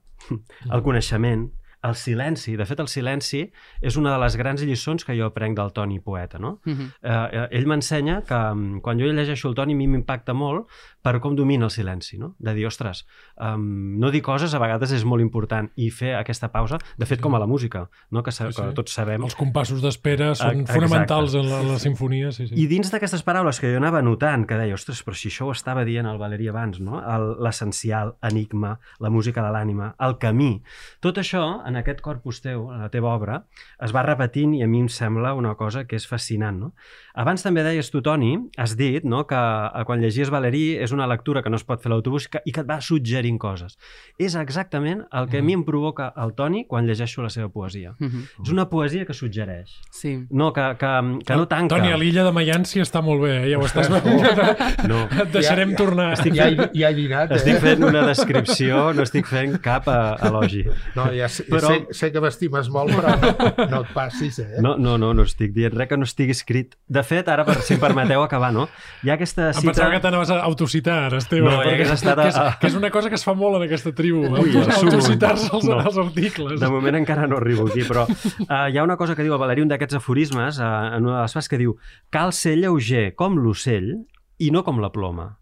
el 0.73 0.83
coneixement, 0.83 1.51
el 1.89 1.95
silenci. 1.95 2.57
De 2.57 2.67
fet, 2.69 2.81
el 2.83 2.91
silenci 2.91 3.45
és 3.81 3.97
una 3.97 4.13
de 4.15 4.21
les 4.23 4.37
grans 4.37 4.63
lliçons 4.63 5.07
que 5.07 5.17
jo 5.19 5.29
aprenc 5.31 5.57
del 5.59 5.73
Toni 5.77 6.01
poeta, 6.01 6.39
no? 6.39 6.61
Mm 6.65 6.73
-hmm. 6.73 6.91
eh, 7.03 7.29
eh, 7.39 7.49
ell 7.59 7.67
m'ensenya 7.67 8.23
que 8.23 8.35
mm, 8.35 8.81
quan 8.81 8.99
jo 8.99 9.07
llegeixo 9.07 9.49
el 9.49 9.55
Toni 9.55 9.73
a 9.73 9.77
mi 9.77 9.87
m'impacta 9.87 10.35
molt 10.35 10.67
per 11.07 11.21
com 11.21 11.37
domina 11.37 11.69
el 11.69 11.71
silenci, 11.71 12.19
no? 12.19 12.35
De 12.43 12.53
dir, 12.57 12.67
ostres, 12.67 13.05
um, 13.39 13.99
no 14.01 14.11
dir 14.11 14.23
coses 14.23 14.55
a 14.55 14.59
vegades 14.59 14.91
és 14.91 15.05
molt 15.05 15.23
important 15.23 15.69
i 15.77 15.91
fer 15.95 16.17
aquesta 16.19 16.51
pausa, 16.51 16.81
de 16.99 17.07
fet 17.07 17.21
com 17.23 17.35
a 17.35 17.39
la 17.39 17.47
música, 17.47 17.85
no? 18.11 18.23
que, 18.27 18.33
sa 18.33 18.47
Sí, 18.47 18.57
sí. 18.57 18.63
que 18.63 18.75
tots 18.75 18.93
sabem. 18.93 19.23
Els 19.23 19.37
compassos 19.39 19.83
d'espera 19.83 20.35
són 20.35 20.63
Exacte. 20.65 20.81
fonamentals 20.81 21.37
en 21.39 21.49
la, 21.51 21.63
la 21.63 21.79
sinfonia. 21.79 22.33
Sí, 22.33 22.49
sí. 22.49 22.59
I 22.59 22.67
dins 22.67 22.91
d'aquestes 22.91 23.23
paraules 23.27 23.61
que 23.63 23.71
jo 23.71 23.79
anava 23.79 24.03
notant, 24.03 24.47
que 24.49 24.59
deia, 24.59 24.75
ostres, 24.75 25.05
però 25.07 25.15
si 25.15 25.31
això 25.31 25.47
ho 25.47 25.55
estava 25.55 25.85
dient 25.87 26.07
el 26.11 26.19
Valeri 26.19 26.51
abans, 26.51 26.81
no? 26.83 26.99
L'essencial, 27.43 28.17
enigma, 28.27 28.77
la 28.99 29.11
música 29.11 29.45
de 29.47 29.53
l'ànima, 29.55 29.93
el 30.03 30.19
camí. 30.23 30.63
Tot 31.01 31.19
això, 31.23 31.45
en 31.67 31.76
aquest 31.77 32.01
corpus 32.01 32.41
teu, 32.43 32.71
en 32.73 32.81
la 32.83 32.89
teva 32.91 33.15
obra, 33.15 33.45
es 33.83 33.93
va 33.95 34.03
repetint 34.03 34.55
i 34.55 34.63
a 34.63 34.67
mi 34.67 34.81
em 34.81 34.89
sembla 34.89 35.35
una 35.35 35.55
cosa 35.55 35.85
que 35.87 35.97
és 35.97 36.07
fascinant, 36.07 36.59
no? 36.59 36.73
Abans 37.15 37.43
també 37.43 37.63
deies 37.65 37.91
tu, 37.91 38.03
Toni, 38.03 38.37
has 38.59 38.77
dit 38.77 39.05
no, 39.05 39.27
que 39.27 39.35
eh, 39.37 39.85
quan 39.89 40.01
llegies 40.01 40.31
Valeri 40.31 40.77
és 40.77 40.93
una 40.93 41.07
lectura 41.07 41.43
que 41.43 41.51
no 41.51 41.57
es 41.57 41.65
pot 41.65 41.81
fer 41.83 41.91
a 41.91 41.95
l'autobús 41.95 42.27
i 42.27 42.29
que- 42.31 42.43
et 42.45 42.67
va 42.69 42.81
suggerint 42.81 43.39
coses. 43.39 43.79
És 44.19 44.35
exactament 44.35 45.05
el 45.13 45.29
que 45.29 45.39
a 45.39 45.43
mi 45.43 45.53
em 45.55 45.65
provoca 45.65 46.13
el 46.17 46.35
Toni 46.35 46.67
quan 46.67 46.87
llegeixo 46.87 47.23
la 47.23 47.31
seva 47.31 47.49
poesia. 47.49 47.95
Mm 47.99 48.07
-hmm. 48.09 48.43
És 48.45 48.51
una 48.53 48.69
poesia 48.69 49.05
que 49.07 49.13
suggereix. 49.15 49.71
Sí. 49.91 50.27
No, 50.31 50.53
que, 50.53 50.77
que, 50.79 51.19
que 51.27 51.37
no 51.37 51.47
tanca. 51.49 51.77
Toni, 51.77 51.93
a 51.93 51.97
l'illa 51.97 52.25
de 52.25 52.33
Mayància 52.33 52.83
està 52.83 53.03
molt 53.03 53.23
bé, 53.23 53.45
eh? 53.45 53.51
ja 53.53 53.59
ho 53.59 53.65
estàs 53.65 53.89
No. 54.89 55.09
Et 55.23 55.33
deixarem 55.33 55.71
Ja- 55.71 55.77
ja- 55.77 55.77
tornar. 55.77 56.17
Ja 56.35 56.49
he, 56.49 56.71
ja 56.75 56.91
he 56.91 56.95
dinat, 56.95 57.31
eh? 57.31 57.37
Estic 57.37 57.59
fent 57.63 57.83
una 57.85 58.07
descripció, 58.07 58.93
no 58.93 59.03
estic 59.03 59.27
fent 59.27 59.59
cap 59.63 59.89
eh, 59.89 60.27
elogi. 60.29 60.65
No, 60.95 61.07
ja 61.13 61.27
Però- 61.27 61.66
sé, 61.67 61.77
sé 61.99 62.11
que 62.15 62.21
m'estimes 62.25 62.69
molt, 62.73 62.93
però 62.97 63.15
no, 63.21 63.67
no 63.71 63.81
et 63.85 63.93
passis, 63.95 64.39
eh? 64.43 64.61
No, 64.65 64.77
no, 64.81 64.97
no, 64.99 65.13
no 65.15 65.25
estic 65.27 65.53
dient 65.57 65.75
res 65.77 65.89
que 65.91 65.97
no 66.01 66.07
estigui 66.09 66.35
escrit. 66.37 66.75
De 66.89 67.03
fet, 67.07 67.29
ara, 67.33 67.45
per, 67.49 67.59
si 67.67 67.75
em 67.77 67.81
permeteu 67.83 68.23
acabar, 68.23 68.53
no? 68.55 68.69
Hi 69.05 69.11
ha 69.11 69.17
aquesta 69.19 69.49
Em 69.51 69.59
cita... 69.61 69.67
pensava 69.73 69.91
que 69.97 70.01
t'anaves 70.05 70.31
a 70.35 70.41
autocitar, 70.47 70.99
ara, 71.11 71.19
Esteve. 71.23 71.45
No, 71.49 71.57
ja 71.61 71.71
perquè 71.71 71.89
estat 71.95 72.19
a- 72.19 72.23
que, 72.23 72.29
és, 72.33 72.41
que 72.63 72.71
és 72.73 72.79
una 72.79 72.91
cosa 72.95 73.09
que 73.13 73.17
es 73.21 73.25
fa 73.27 73.35
molt 73.35 73.57
en 73.61 73.67
aquesta 73.69 73.93
tribu, 73.97 74.25
Ui, 74.41 74.57
autocitar-se 74.57 75.51
els, 75.57 75.65
No. 75.69 75.81
els 75.83 75.99
articles. 75.99 76.61
De 76.61 76.69
moment 76.71 76.97
encara 77.03 77.27
no 77.27 77.37
arribo 77.41 77.67
aquí, 77.69 77.83
però 77.89 78.07
uh, 78.09 78.67
hi 78.71 78.79
ha 78.79 78.85
una 78.85 78.97
cosa 78.97 79.15
que 79.17 79.23
diu 79.27 79.35
el 79.35 79.41
Valeri, 79.43 79.63
un 79.65 79.69
d'aquests 79.73 79.99
aforismes, 80.01 80.59
uh, 80.61 80.97
en 80.97 81.05
una 81.07 81.17
de 81.19 81.23
les 81.27 81.33
frases 81.35 81.49
que 81.51 81.59
diu 81.61 81.77
cal 82.11 82.33
ser 82.33 82.57
lleuger 82.61 83.15
com 83.19 83.37
l'ocell 83.43 83.93
i 84.39 84.51
no 84.53 84.63
com 84.65 84.79
la 84.83 84.91
ploma. 84.93 85.37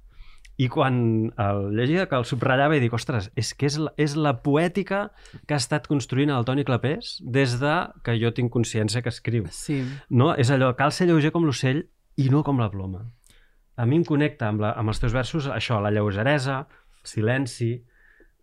I 0.56 0.68
quan 0.70 0.96
el 1.40 1.64
llegia, 1.74 2.06
que 2.06 2.14
el 2.14 2.26
subratllava 2.28 2.76
i 2.78 2.82
dic, 2.82 2.92
ostres, 2.94 3.26
és 3.34 3.50
que 3.58 3.66
és 3.66 3.78
la, 3.82 3.90
és 3.98 4.14
la 4.14 4.36
poètica 4.44 5.08
que 5.48 5.56
ha 5.56 5.58
estat 5.58 5.88
construint 5.90 6.30
el 6.30 6.46
Toni 6.46 6.62
Clapés 6.66 7.16
des 7.20 7.56
de 7.58 7.74
que 8.06 8.14
jo 8.20 8.30
tinc 8.36 8.52
consciència 8.54 9.02
que 9.02 9.10
escriu. 9.10 9.48
Sí. 9.50 9.80
No? 10.10 10.30
És 10.38 10.52
allò, 10.54 10.70
cal 10.78 10.94
ser 10.94 11.08
lleuger 11.10 11.32
com 11.34 11.46
l'ocell 11.48 11.82
i 12.22 12.28
no 12.30 12.44
com 12.46 12.62
la 12.62 12.70
ploma. 12.70 13.02
A 13.74 13.86
mi 13.90 13.98
em 13.98 14.06
connecta 14.06 14.46
amb, 14.52 14.62
la, 14.62 14.70
amb 14.78 14.92
els 14.92 15.02
teus 15.02 15.16
versos 15.16 15.50
això, 15.50 15.80
la 15.82 15.90
lleugeresa, 15.90 16.62
silenci, 17.02 17.72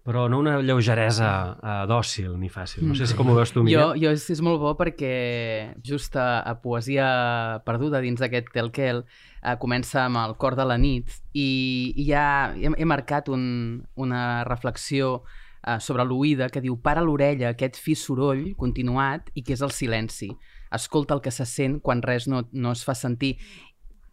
però 0.04 0.26
no 0.30 0.40
una 0.42 0.56
lleugeresa 0.66 1.30
uh, 1.54 1.74
dòcil 1.90 2.34
ni 2.42 2.50
fàcil. 2.50 2.88
No 2.90 2.96
sé 2.98 3.06
si 3.06 3.18
com 3.18 3.30
ho 3.30 3.36
veus 3.38 3.52
tu, 3.54 3.62
Jo, 3.62 3.66
Miguel. 3.68 4.00
jo 4.02 4.14
és, 4.16 4.24
és 4.34 4.42
molt 4.42 4.58
bo 4.62 4.74
perquè 4.80 5.76
just 5.86 6.16
a, 6.18 6.42
a 6.42 6.56
Poesia 6.62 7.62
perduda 7.68 8.02
dins 8.02 8.20
d'aquest 8.22 8.50
Telquel 8.54 9.04
eh, 9.06 9.56
comença 9.62 10.08
amb 10.08 10.18
el 10.24 10.34
cor 10.42 10.58
de 10.58 10.66
la 10.66 10.80
nit 10.82 11.06
i, 11.34 11.94
i 11.96 12.08
ja 12.10 12.54
he, 12.58 12.72
he 12.74 12.88
marcat 12.90 13.30
un, 13.30 13.84
una 13.94 14.44
reflexió 14.48 15.22
eh, 15.68 15.78
sobre 15.80 16.06
l'oïda 16.10 16.50
que 16.50 16.64
diu 16.66 16.80
para 16.82 17.04
l'orella 17.06 17.52
aquest 17.54 17.78
fi 17.78 17.94
soroll 17.94 18.56
continuat 18.58 19.30
i 19.36 19.46
que 19.46 19.54
és 19.54 19.62
el 19.62 19.72
silenci. 19.76 20.32
Escolta 20.74 21.14
el 21.14 21.22
que 21.22 21.34
se 21.36 21.46
sent 21.46 21.78
quan 21.84 22.02
res 22.02 22.26
no, 22.32 22.48
no 22.52 22.74
es 22.74 22.82
fa 22.88 22.98
sentir. 22.98 23.36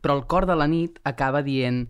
Però 0.02 0.14
el 0.18 0.26
cor 0.28 0.44
de 0.46 0.54
la 0.54 0.68
nit 0.68 1.00
acaba 1.08 1.40
dient 1.42 1.86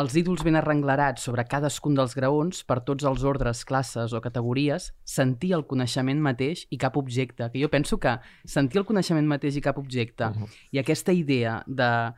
els 0.00 0.14
ídols 0.16 0.42
ben 0.46 0.56
arrenglerats 0.56 1.26
sobre 1.28 1.44
cadascun 1.48 1.96
dels 1.98 2.14
graons 2.16 2.62
per 2.64 2.80
tots 2.86 3.04
els 3.08 3.24
ordres, 3.28 3.64
classes 3.68 4.14
o 4.16 4.20
categories, 4.24 4.90
sentir 5.04 5.52
el 5.56 5.66
coneixement 5.68 6.20
mateix 6.24 6.66
i 6.70 6.78
cap 6.80 6.96
objecte. 6.96 7.50
Que 7.52 7.60
jo 7.60 7.68
penso 7.72 7.98
que 8.00 8.16
sentir 8.44 8.80
el 8.80 8.88
coneixement 8.88 9.28
mateix 9.28 9.58
i 9.58 9.64
cap 9.64 9.78
objecte 9.78 10.24
uh 10.24 10.32
-huh. 10.32 10.48
i 10.72 10.78
aquesta 10.78 11.12
idea 11.12 11.62
de 11.66 12.12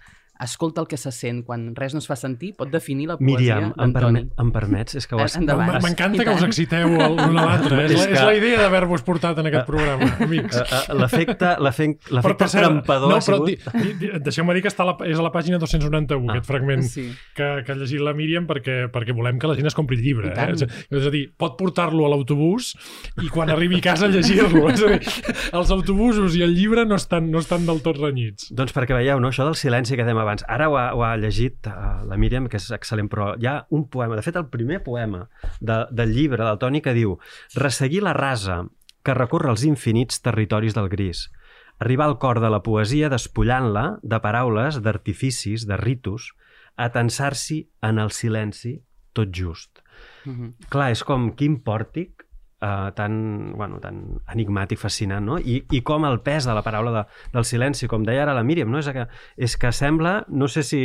escolta 0.44 0.80
el 0.82 0.86
que 0.88 0.96
se 0.96 1.10
sent 1.12 1.42
quan 1.44 1.74
res 1.76 1.94
no 1.94 1.98
es 2.02 2.06
fa 2.10 2.16
sentir 2.16 2.54
pot 2.56 2.70
definir 2.70 3.08
la 3.08 3.16
poesia 3.18 3.58
Míriam, 3.60 3.72
em, 3.78 3.92
permet, 3.92 4.28
em 4.40 4.50
permets? 4.52 4.94
És 5.00 5.06
que 5.06 5.16
ho 5.16 5.20
has... 5.24 5.36
M'encanta 5.38 6.24
que 6.24 6.34
us 6.34 6.42
exciteu 6.46 6.88
l'un 6.88 7.20
a 7.20 7.46
l'altre. 7.48 7.84
és, 7.86 7.92
És 7.94 7.98
la, 7.98 8.04
és 8.04 8.18
que- 8.18 8.26
la 8.26 8.34
idea 8.36 8.60
d'haver-vos 8.62 9.02
portat 9.06 9.38
en 9.42 9.46
aquest 9.50 9.66
programa, 9.66 10.08
amics. 10.26 10.56
Eh, 10.56 10.64
eh, 10.90 10.94
L'efecte 11.00 11.50
trampador 12.50 13.10
no, 13.10 13.16
ha 13.16 13.20
sigut... 13.24 13.48
di, 13.48 13.56
di, 13.82 13.92
di, 14.00 14.10
deixeu-me 14.24 14.54
dir 14.56 14.62
que 14.64 14.70
està 14.72 14.84
a 14.84 14.88
la, 14.92 14.96
és 15.08 15.18
a 15.18 15.24
la 15.24 15.32
pàgina 15.34 15.58
291, 15.62 16.24
Ah. 16.24 16.32
aquest 16.34 16.46
fragment 16.48 16.82
Sí. 16.88 17.06
que, 17.36 17.46
que 17.66 17.72
ha 17.72 17.76
llegit 17.78 18.00
la 18.04 18.12
Míriam 18.16 18.46
perquè, 18.48 18.88
perquè 18.92 19.14
volem 19.16 19.38
que 19.38 19.46
la 19.50 19.54
gent 19.58 19.66
es 19.70 19.74
compri 19.76 19.96
el 19.98 20.02
llibre. 20.04 20.32
Eh? 20.34 20.48
És, 20.54 20.62
a- 20.64 20.68
és 20.98 21.06
a 21.06 21.12
dir, 21.14 21.24
pot 21.36 21.56
portar-lo 21.58 22.06
a 22.06 22.10
l'autobús 22.12 22.74
i 23.22 23.28
quan 23.32 23.50
arribi 23.52 23.78
a 23.78 23.84
casa 23.92 24.08
llegir-lo. 24.10 24.68
És 24.72 24.82
a 24.82 24.92
dir, 24.96 25.00
els 25.54 25.70
autobusos 25.70 26.34
i 26.36 26.42
el 26.42 26.54
llibre 26.56 26.84
no 26.88 26.96
estan, 26.98 27.30
no 27.30 27.38
estan 27.38 27.66
del 27.68 27.80
tot 27.84 27.98
renyits. 28.00 28.50
Doncs 28.54 28.74
perquè 28.74 28.96
veieu, 28.96 29.20
no? 29.20 29.28
això 29.30 29.44
del 29.46 29.54
silenci 29.58 29.94
que 29.96 30.04
dèiem 30.06 30.18
abans. 30.18 30.33
Ara 30.48 30.68
ho 30.68 30.76
ha, 30.76 30.86
ho 30.94 31.02
ha 31.06 31.14
llegit 31.16 31.68
uh, 31.70 32.02
la 32.08 32.18
Míriam, 32.20 32.48
que 32.50 32.58
és 32.58 32.70
excel·lent, 32.74 33.08
però 33.12 33.34
hi 33.38 33.46
ha 33.46 33.58
un 33.70 33.86
poema, 33.88 34.16
de 34.18 34.24
fet 34.26 34.36
el 34.40 34.48
primer 34.50 34.82
poema 34.82 35.28
de, 35.60 35.84
del 35.92 36.14
llibre 36.16 36.44
del 36.44 36.58
Toni 36.58 36.82
que 36.82 36.94
diu 36.96 37.18
Resseguir 37.54 38.02
la 38.02 38.14
rasa 38.16 38.64
que 39.04 39.14
recorre 39.14 39.52
els 39.52 39.64
infinits 39.68 40.22
territoris 40.24 40.74
del 40.74 40.88
gris. 40.88 41.28
Arribar 41.78 42.08
al 42.08 42.18
cor 42.18 42.40
de 42.40 42.50
la 42.50 42.62
poesia 42.64 43.10
despullant-la 43.12 43.98
de 44.02 44.20
paraules, 44.24 44.80
d'artificis, 44.82 45.66
de 45.68 45.76
ritus, 45.76 46.32
atensar-s'hi 46.80 47.60
en 47.84 48.00
el 48.02 48.10
silenci 48.10 48.78
tot 49.14 49.30
just. 49.30 49.82
Mhm. 50.24 50.54
Clar, 50.70 50.90
és 50.90 51.04
com 51.04 51.30
quin 51.36 51.60
pòrtic 51.62 52.23
uh, 52.62 52.90
tan, 52.96 53.52
bueno, 53.56 53.80
tan 53.82 54.00
enigmàtic, 54.32 54.78
fascinant, 54.80 55.24
no? 55.26 55.38
I, 55.38 55.60
I 55.72 55.80
com 55.86 56.06
el 56.08 56.20
pes 56.24 56.48
de 56.48 56.54
la 56.56 56.62
paraula 56.66 56.92
de, 56.94 57.04
del 57.34 57.46
silenci, 57.48 57.88
com 57.90 58.04
deia 58.06 58.24
ara 58.24 58.34
la 58.36 58.44
Míriam, 58.46 58.70
no? 58.72 58.80
és, 58.82 58.90
que, 58.94 59.06
és 59.36 59.56
que 59.60 59.72
sembla, 59.72 60.16
no 60.28 60.48
sé 60.50 60.64
si 60.66 60.82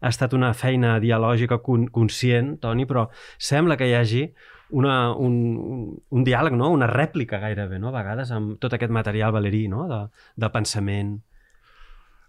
ha 0.00 0.12
estat 0.12 0.34
una 0.38 0.52
feina 0.54 0.98
dialògica 1.02 1.60
con, 1.64 1.88
conscient, 1.92 2.56
Toni, 2.62 2.86
però 2.88 3.08
sembla 3.38 3.78
que 3.80 3.90
hi 3.90 3.96
hagi 3.98 4.24
una, 4.72 5.12
un, 5.12 5.36
un, 5.60 5.84
un 6.10 6.24
diàleg, 6.24 6.56
no? 6.56 6.70
una 6.72 6.88
rèplica 6.90 7.40
gairebé, 7.42 7.78
no? 7.82 7.92
a 7.92 7.98
vegades, 7.98 8.32
amb 8.32 8.56
tot 8.62 8.74
aquest 8.74 8.92
material 8.92 9.34
valerí 9.34 9.66
no? 9.68 9.86
de, 9.90 10.02
de 10.40 10.50
pensament. 10.54 11.18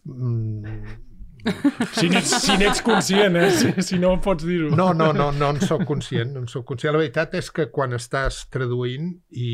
Mm, 0.03 0.83
Si 1.93 2.07
n'ets 2.07 2.31
si 2.39 2.83
conscient, 2.85 3.35
eh? 3.35 3.49
Si, 3.51 3.71
si 3.83 3.99
no 3.99 4.13
pots 4.23 4.45
dir-ho. 4.47 4.69
No, 4.75 4.91
no, 4.95 5.11
no, 5.15 5.29
no 5.35 5.49
en 5.51 5.59
sóc 5.63 5.83
conscient, 5.87 6.31
no 6.35 6.43
en 6.43 6.49
sóc 6.51 6.65
conscient. 6.69 6.93
La 6.95 7.01
veritat 7.01 7.35
és 7.39 7.49
que 7.51 7.67
quan 7.73 7.95
estàs 7.97 8.45
traduint 8.53 9.11
i... 9.29 9.49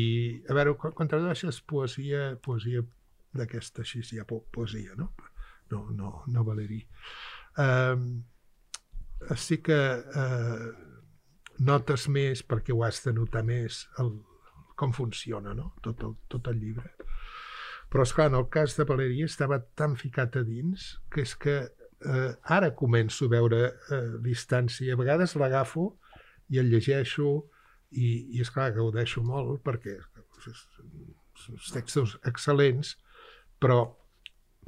A 0.48 0.56
veure, 0.56 0.76
quan, 0.78 0.94
quan 0.96 1.10
tradueixes 1.10 1.60
poesia, 1.66 2.36
poesia 2.42 2.84
d'aquesta 3.36 3.82
així, 3.84 4.02
ja 4.06 4.26
po 4.28 4.44
poesia, 4.54 4.94
no? 4.98 5.10
No, 5.70 5.84
no, 5.94 6.12
no 6.30 6.46
valerí. 6.46 6.80
Um, 7.58 8.22
sí 9.38 9.60
que 9.62 9.78
uh, 9.98 10.70
notes 11.66 12.08
més, 12.10 12.42
perquè 12.46 12.74
ho 12.74 12.84
has 12.86 13.02
de 13.04 13.14
notar 13.14 13.42
més, 13.46 13.84
el, 14.02 14.14
com 14.78 14.94
funciona, 14.96 15.54
no? 15.54 15.72
Tot 15.84 16.06
el, 16.06 16.16
tot 16.30 16.50
el 16.50 16.62
llibre. 16.62 16.94
Però, 17.90 18.06
esclar, 18.06 18.28
en 18.30 18.38
el 18.38 18.46
cas 18.54 18.76
de 18.78 18.86
Valeria 18.86 19.26
estava 19.26 19.58
tan 19.78 19.96
ficat 19.98 20.38
a 20.38 20.44
dins 20.46 20.92
que 21.10 21.24
és 21.26 21.34
que 21.34 21.56
eh, 22.06 22.32
ara 22.56 22.72
començo 22.76 23.26
a 23.26 23.34
veure 23.34 23.60
eh, 23.68 24.02
distància. 24.24 24.94
A 24.94 25.00
vegades 25.00 25.36
l'agafo 25.36 25.92
i 26.50 26.58
el 26.58 26.70
llegeixo 26.72 27.30
i, 27.90 28.36
i 28.36 28.42
és 28.42 28.50
clar 28.50 28.70
que 28.74 28.82
ho 28.82 28.90
deixo 28.94 29.22
molt 29.26 29.62
perquè 29.66 29.96
uns 31.50 31.72
textos 31.72 32.16
excel·lents, 32.28 32.96
però 33.60 33.82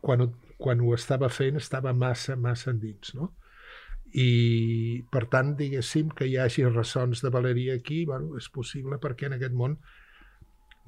quan 0.03 0.25
ho, 0.25 0.29
quan 0.59 0.83
ho 0.83 0.93
estava 0.95 1.29
fent 1.31 1.59
estava 1.61 1.93
massa, 1.93 2.37
massa 2.37 2.71
endins, 2.73 3.15
no? 3.19 3.33
I, 4.13 5.03
per 5.09 5.25
tant, 5.33 5.55
diguéssim 5.57 6.11
que 6.13 6.27
hi 6.29 6.37
hagi 6.37 6.67
ressons 6.69 7.23
de 7.25 7.31
Valeria 7.33 7.79
aquí, 7.79 8.03
bueno, 8.05 8.37
és 8.37 8.51
possible 8.53 8.99
perquè 9.01 9.31
en 9.31 9.39
aquest 9.39 9.55
món 9.57 9.79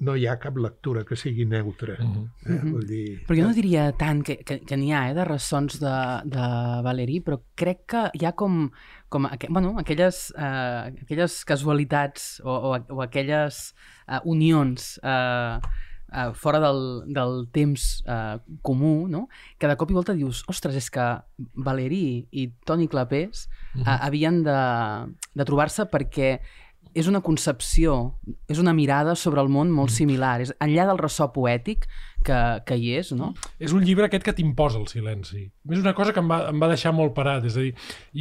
no 0.01 0.17
hi 0.19 0.27
ha 0.27 0.39
cap 0.43 0.57
lectura 0.59 1.05
que 1.07 1.17
sigui 1.17 1.47
neutra. 1.47 1.97
Mhm. 2.01 2.25
Eh? 2.47 2.59
Vull 2.65 2.87
dir, 2.89 3.05
Però 3.29 3.39
jo 3.39 3.47
no 3.47 3.55
diria 3.55 3.93
tant 3.99 4.25
que, 4.27 4.39
que, 4.43 4.59
que 4.67 4.77
n'hi 4.77 4.93
ha 4.93 5.05
eh, 5.11 5.15
de 5.15 5.25
ressons 5.29 5.79
de, 5.81 5.95
de 6.27 6.49
Valéry, 6.87 7.21
però 7.21 7.41
crec 7.55 7.87
que 7.95 8.05
hi 8.19 8.27
ha 8.27 8.33
com, 8.33 8.69
com 9.09 9.27
aqu 9.31 9.51
bueno, 9.51 9.77
aquelles, 9.79 10.33
eh, 10.37 10.93
aquelles 11.07 11.45
casualitats 11.45 12.41
o, 12.45 12.51
o, 12.51 12.77
o 12.99 13.03
aquelles 13.07 13.75
eh, 14.09 14.21
unions 14.25 14.99
eh, 15.03 15.59
eh, 16.15 16.33
fora 16.35 16.61
del, 16.61 17.05
del 17.07 17.49
temps 17.53 18.03
eh, 18.07 18.39
comú, 18.63 19.07
no? 19.09 19.29
que 19.59 19.69
de 19.71 19.77
cop 19.77 19.91
i 19.91 19.97
volta 19.97 20.15
dius, 20.15 20.45
ostres, 20.51 20.77
és 20.79 20.91
que 20.91 21.07
Valéry 21.55 22.27
i 22.31 22.49
Toni 22.67 22.89
Clapés 22.91 23.47
eh, 23.79 23.97
havien 23.97 24.43
de, 24.47 24.61
de 25.35 25.47
trobar-se 25.47 25.87
perquè 25.91 26.39
és 26.95 27.09
una 27.11 27.21
concepció, 27.27 28.15
és 28.49 28.61
una 28.63 28.73
mirada 28.73 29.17
sobre 29.19 29.43
el 29.43 29.51
món 29.51 29.73
molt 29.75 29.93
similar. 29.93 30.39
És, 30.45 30.53
enllà 30.63 30.87
del 30.89 31.01
ressò 31.01 31.27
poètic 31.35 31.89
que, 32.25 32.39
que 32.65 32.79
hi 32.79 32.95
és, 33.01 33.11
no? 33.19 33.33
És 33.59 33.75
un 33.77 33.85
llibre 33.85 34.07
aquest 34.07 34.25
que 34.25 34.35
t'imposa 34.37 34.79
el 34.81 34.87
silenci. 34.89 35.43
És 35.71 35.83
una 35.83 35.95
cosa 35.99 36.15
que 36.15 36.23
em 36.23 36.31
va, 36.31 36.41
em 36.53 36.63
va 36.63 36.71
deixar 36.71 36.95
molt 36.97 37.15
parat. 37.17 37.45
És 37.51 37.59
a 37.59 37.65
dir, 37.67 37.75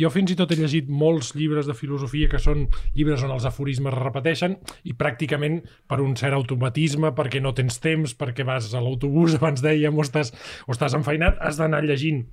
jo 0.03 0.11
fins 0.13 0.33
i 0.33 0.37
tot 0.39 0.51
he 0.51 0.57
llegit 0.59 0.89
molts 0.89 1.33
llibres 1.37 1.69
de 1.69 1.77
filosofia 1.77 2.31
que 2.31 2.41
són 2.41 2.65
llibres 2.97 3.23
on 3.23 3.35
els 3.35 3.47
aforismes 3.49 3.93
es 3.93 4.01
repeteixen 4.01 4.57
i 4.89 4.95
pràcticament 4.97 5.61
per 5.87 6.01
un 6.03 6.17
cert 6.19 6.35
automatisme, 6.37 7.13
perquè 7.15 7.43
no 7.43 7.53
tens 7.55 7.77
temps, 7.83 8.17
perquè 8.17 8.45
vas 8.47 8.71
a 8.73 8.81
l'autobús, 8.83 9.35
abans 9.39 9.63
dèiem, 9.63 9.93
o 9.93 10.05
estàs, 10.05 10.33
o 10.67 10.73
estàs 10.73 10.97
enfeinat, 10.97 11.37
has 11.41 11.61
d'anar 11.61 11.85
llegint. 11.85 12.25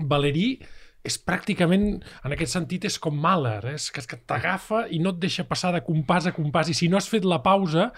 Valerí 0.00 0.60
és 1.06 1.16
pràcticament, 1.24 1.84
en 2.26 2.34
aquest 2.34 2.52
sentit, 2.56 2.84
és 2.88 2.98
com 3.00 3.16
Mahler, 3.16 3.58
eh? 3.70 3.76
és 3.78 3.88
que, 3.94 4.02
que 4.08 4.18
t'agafa 4.28 4.82
i 4.92 5.00
no 5.02 5.14
et 5.14 5.20
deixa 5.22 5.46
passar 5.48 5.72
de 5.74 5.80
compàs 5.86 6.28
a 6.28 6.34
compàs, 6.36 6.68
i 6.68 6.76
si 6.76 6.90
no 6.92 6.98
has 6.98 7.08
fet 7.08 7.24
la 7.28 7.40
pausa, 7.44 7.88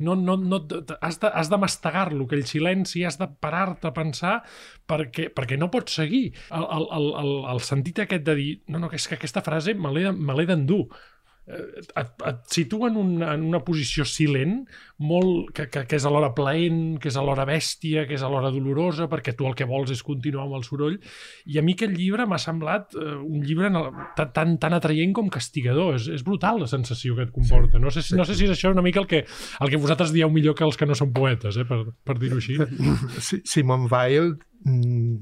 no, 0.00 0.16
no, 0.16 0.38
no, 0.40 0.62
has 1.00 1.20
de, 1.20 1.28
has 1.28 1.50
de 1.52 1.60
mastegar-lo, 1.60 2.24
aquell 2.24 2.46
silenci, 2.48 3.04
has 3.04 3.20
de 3.20 3.28
parar-te 3.44 3.90
a 3.90 3.94
pensar 3.96 4.38
perquè, 4.88 5.28
perquè 5.36 5.60
no 5.60 5.70
pots 5.72 5.98
seguir. 6.00 6.30
El, 6.48 6.64
el, 6.78 6.88
el, 6.96 7.10
el, 7.24 7.34
el 7.52 7.62
sentit 7.66 8.00
aquest 8.06 8.24
de 8.24 8.38
dir, 8.38 8.50
no, 8.72 8.80
no, 8.80 8.92
que 8.92 9.00
és 9.00 9.08
que 9.08 9.20
aquesta 9.20 9.44
frase 9.44 9.76
me 9.76 9.92
l'he 9.92 10.48
d'endur, 10.48 10.86
et, 11.46 12.10
et 12.26 12.38
situa 12.50 12.88
en 12.90 12.96
una, 12.98 13.28
en 13.36 13.44
una 13.46 13.60
posició 13.62 14.04
silent 14.08 14.64
molt, 14.98 15.52
que, 15.54 15.66
que, 15.70 15.84
que 15.86 15.98
és 16.00 16.06
alhora 16.08 16.32
plaent, 16.34 16.96
que 17.02 17.10
és 17.12 17.16
alhora 17.20 17.44
bèstia, 17.46 18.06
que 18.08 18.16
és 18.16 18.22
alhora 18.26 18.50
dolorosa, 18.50 19.06
perquè 19.12 19.34
tu 19.36 19.46
el 19.46 19.54
que 19.58 19.66
vols 19.68 19.92
és 19.94 20.02
continuar 20.02 20.46
amb 20.46 20.56
el 20.58 20.64
soroll. 20.66 20.96
I 21.46 21.58
a 21.60 21.62
mi 21.62 21.74
aquest 21.76 21.94
llibre 21.94 22.26
m'ha 22.26 22.38
semblat 22.42 22.96
eh, 22.98 23.14
un 23.20 23.44
llibre 23.46 23.68
el- 23.70 23.92
tan, 24.16 24.32
tan, 24.34 24.56
tan 24.62 24.74
atraient 24.78 25.12
com 25.14 25.28
castigador. 25.30 25.94
És, 26.00 26.08
és 26.18 26.24
brutal 26.26 26.62
la 26.64 26.70
sensació 26.70 27.14
que 27.18 27.28
et 27.28 27.32
comporta. 27.34 27.78
No 27.78 27.92
sé, 27.94 28.02
si, 28.02 28.16
no 28.18 28.24
sé 28.26 28.34
si 28.34 28.48
és 28.48 28.56
això 28.56 28.72
una 28.74 28.82
mica 28.86 29.00
el 29.04 29.06
que, 29.10 29.22
el 29.60 29.70
que 29.70 29.80
vosaltres 29.82 30.12
dieu 30.16 30.30
millor 30.32 30.56
que 30.58 30.64
els 30.66 30.76
que 30.80 30.86
no 30.88 30.96
són 30.98 31.12
poetes, 31.14 31.56
eh, 31.60 31.68
per, 31.68 31.82
per 32.02 32.18
dir-ho 32.18 32.40
així. 32.42 32.58
Si- 33.26 33.42
Simon 33.46 33.86
Weil, 33.92 34.34
mm, 34.64 35.16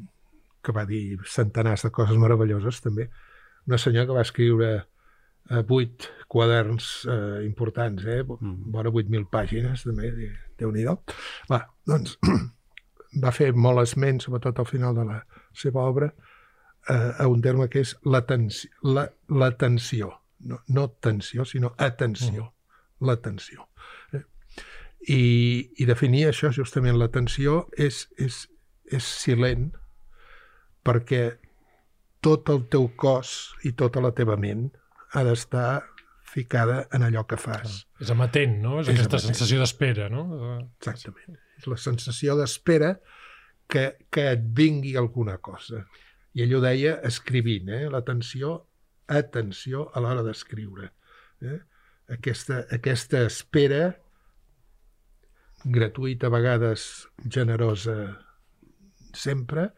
que 0.64 0.72
va 0.72 0.86
dir 0.88 1.18
centenars 1.28 1.82
de 1.84 1.90
coses 1.92 2.16
meravelloses, 2.16 2.80
també, 2.80 3.10
una 3.68 3.76
senyora 3.78 4.06
que 4.08 4.16
va 4.16 4.22
escriure 4.24 4.70
eh, 4.78 4.82
vuit 5.68 6.08
quaderns 6.28 7.04
eh, 7.10 7.44
importants, 7.44 8.04
eh? 8.04 8.22
vora 8.24 8.90
8.000 8.90 9.28
pàgines, 9.30 9.84
també, 9.84 10.12
déu 10.58 10.72
nhi 10.72 10.84
Va, 11.50 11.60
doncs, 11.86 12.16
va 13.24 13.32
fer 13.34 13.52
molt 13.52 13.82
esment, 13.82 14.20
sobretot 14.20 14.58
al 14.58 14.66
final 14.66 14.94
de 14.96 15.04
la 15.04 15.20
seva 15.52 15.84
obra, 15.84 16.10
eh, 16.88 17.12
a 17.18 17.28
un 17.28 17.42
terme 17.42 17.68
que 17.68 17.84
és 17.84 17.96
l'atenció. 18.04 18.70
La, 18.82 19.08
l'atenció. 19.28 20.12
No, 20.44 20.60
no 20.68 20.88
tensió, 21.00 21.44
sinó 21.44 21.74
atenció. 21.78 22.50
L'atenció. 23.00 23.68
Eh? 24.12 24.24
I, 25.08 25.22
I 25.78 25.86
definir 25.88 26.26
això, 26.28 26.50
justament, 26.52 26.98
l'atenció 26.98 27.66
és, 27.76 28.06
és, 28.18 28.44
és 28.92 29.04
silent 29.04 29.70
perquè 30.84 31.38
tot 32.24 32.48
el 32.52 32.64
teu 32.72 32.88
cos 32.96 33.54
i 33.64 33.72
tota 33.76 34.00
la 34.04 34.12
teva 34.16 34.36
ment 34.40 34.70
ha 35.14 35.22
d'estar 35.26 35.68
ficada 36.34 36.84
en 36.92 37.04
allò 37.06 37.22
que 37.30 37.38
fas. 37.38 37.84
És 38.02 38.10
amatent, 38.10 38.56
no? 38.62 38.80
És, 38.80 38.88
És 38.88 38.98
aquesta 38.98 39.20
amatent. 39.20 39.34
sensació 39.34 39.60
d'espera, 39.62 40.08
no? 40.10 40.24
Exactament. 40.80 41.38
És 41.60 41.68
la 41.70 41.78
sensació 41.78 42.34
d'espera 42.40 42.96
que, 43.70 43.84
que 44.10 44.26
et 44.34 44.42
vingui 44.58 44.96
alguna 44.98 45.38
cosa. 45.38 45.84
I 46.34 46.42
ell 46.44 46.56
ho 46.58 46.62
deia 46.64 46.96
escrivint, 47.06 47.70
eh? 47.70 47.84
l'atenció, 47.92 48.56
atenció 49.06 49.86
a 49.94 50.02
l'hora 50.02 50.24
d'escriure. 50.26 50.90
Eh? 51.44 51.60
Aquesta, 52.16 52.64
aquesta 52.74 53.22
espera 53.28 53.92
gratuïta, 55.64 56.28
a 56.28 56.34
vegades 56.34 57.06
generosa 57.24 57.96
sempre, 59.14 59.70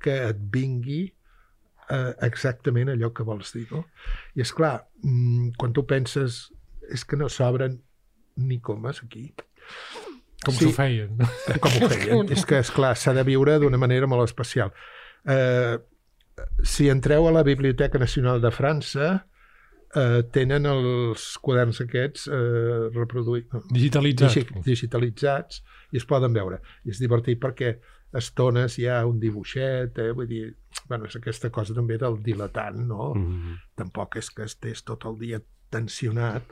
que 0.00 0.14
et 0.30 0.40
vingui 0.54 1.08
eh, 1.90 2.14
exactament 2.26 2.88
allò 2.92 3.12
que 3.12 3.22
vols 3.26 3.52
dir. 3.52 3.66
No? 3.70 3.84
I 4.36 4.40
és 4.44 4.52
clar, 4.52 4.86
mm, 5.02 5.50
quan 5.58 5.72
tu 5.72 5.84
penses 5.86 6.52
és 6.92 7.04
que 7.04 7.16
no 7.16 7.28
s'obren 7.28 7.80
ni 8.36 8.60
comes 8.60 9.02
aquí. 9.02 9.32
Com 10.44 10.54
Sí. 10.54 10.66
s'ho 10.66 10.72
feien. 10.76 11.16
Com 11.60 11.72
ho 11.72 11.88
feien? 11.94 12.28
és 12.32 12.44
que, 12.44 12.58
és 12.60 12.70
clar 12.70 12.94
s'ha 12.96 13.14
de 13.16 13.22
viure 13.24 13.58
d'una 13.58 13.78
manera 13.80 14.06
molt 14.06 14.24
especial. 14.28 14.72
Eh, 15.26 15.78
si 16.62 16.88
entreu 16.90 17.28
a 17.28 17.32
la 17.32 17.42
Biblioteca 17.46 17.98
Nacional 17.98 18.40
de 18.42 18.50
França, 18.50 19.26
eh, 19.94 20.22
tenen 20.34 20.66
els 20.66 21.38
quaderns 21.38 21.80
aquests 21.80 22.26
eh, 22.28 22.90
reproduïts, 22.92 23.48
Digitalitzat. 23.70 24.34
digi- 24.34 24.62
digitalitzats 24.66 25.62
i 25.92 25.96
es 25.96 26.04
poden 26.04 26.32
veure. 26.34 26.60
I 26.84 26.90
és 26.90 26.98
divertit 26.98 27.38
perquè 27.40 27.76
estones 28.14 28.78
hi 28.78 28.86
ha 28.88 29.04
un 29.06 29.18
dibuixet, 29.20 29.98
eh? 29.98 30.10
vull 30.16 30.28
dir, 30.30 30.44
bueno, 30.88 31.08
és 31.10 31.16
aquesta 31.18 31.50
cosa 31.54 31.74
també 31.74 31.98
del 31.98 32.20
dilatant, 32.22 32.78
no? 32.86 33.14
Mm 33.14 33.30
-hmm. 33.30 33.56
Tampoc 33.74 34.16
és 34.16 34.30
que 34.30 34.44
estés 34.44 34.84
tot 34.84 35.04
el 35.04 35.18
dia 35.18 35.40
tensionat, 35.70 36.44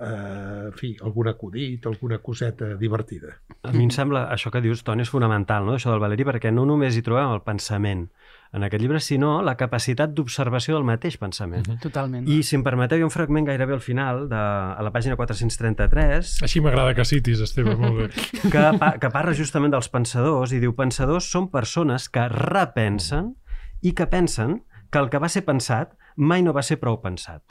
eh, 0.00 0.66
en 0.66 0.72
fi, 0.72 0.96
algun 1.02 1.28
acudit, 1.28 1.86
alguna 1.86 2.18
coseta 2.18 2.74
divertida. 2.76 3.40
A 3.62 3.72
mi 3.72 3.84
em 3.84 3.90
sembla, 3.90 4.28
això 4.32 4.50
que 4.50 4.60
dius, 4.60 4.82
Toni, 4.82 5.02
és 5.02 5.10
fonamental, 5.10 5.64
no?, 5.64 5.74
això 5.74 5.90
del 5.90 6.00
Valeri, 6.00 6.24
perquè 6.24 6.52
no 6.52 6.64
només 6.64 6.96
hi 6.96 7.02
trobem 7.02 7.32
el 7.32 7.42
pensament 7.42 8.08
en 8.52 8.64
aquest 8.64 8.82
llibre, 8.82 9.00
sinó 9.04 9.42
la 9.44 9.56
capacitat 9.60 10.14
d'observació 10.16 10.76
del 10.78 10.86
mateix 10.88 11.18
pensament. 11.20 11.66
Mhm. 11.68 11.80
Totalment. 11.82 12.28
I, 12.28 12.42
si 12.42 12.56
em 12.56 12.64
permeteu, 12.64 12.98
hi 12.98 13.04
ha 13.04 13.08
un 13.08 13.12
fragment 13.14 13.46
gairebé 13.48 13.74
al 13.74 13.84
final, 13.84 14.28
de, 14.28 14.36
a 14.36 14.82
la 14.82 14.92
pàgina 14.94 15.16
433, 15.16 16.38
Així 16.42 16.62
m'agrada 16.64 16.94
que 16.94 17.04
citis, 17.04 17.40
Esteve, 17.44 17.76
molt 17.76 17.98
bé. 17.98 18.08
que, 18.52 18.64
pa, 18.78 18.94
que 18.98 19.10
parla 19.10 19.34
justament 19.36 19.74
dels 19.74 19.90
pensadors 19.92 20.52
i 20.52 20.62
diu 20.62 20.74
pensadors 20.74 21.28
són 21.28 21.50
persones 21.52 22.08
que 22.08 22.28
repensen 22.32 23.34
i 23.82 23.92
que 23.92 24.06
pensen 24.06 24.62
que 24.90 24.98
el 24.98 25.10
que 25.12 25.20
va 25.20 25.28
ser 25.28 25.44
pensat 25.44 25.92
mai 26.16 26.42
no 26.42 26.54
va 26.56 26.64
ser 26.66 26.80
prou 26.80 26.98
pensat. 27.02 27.42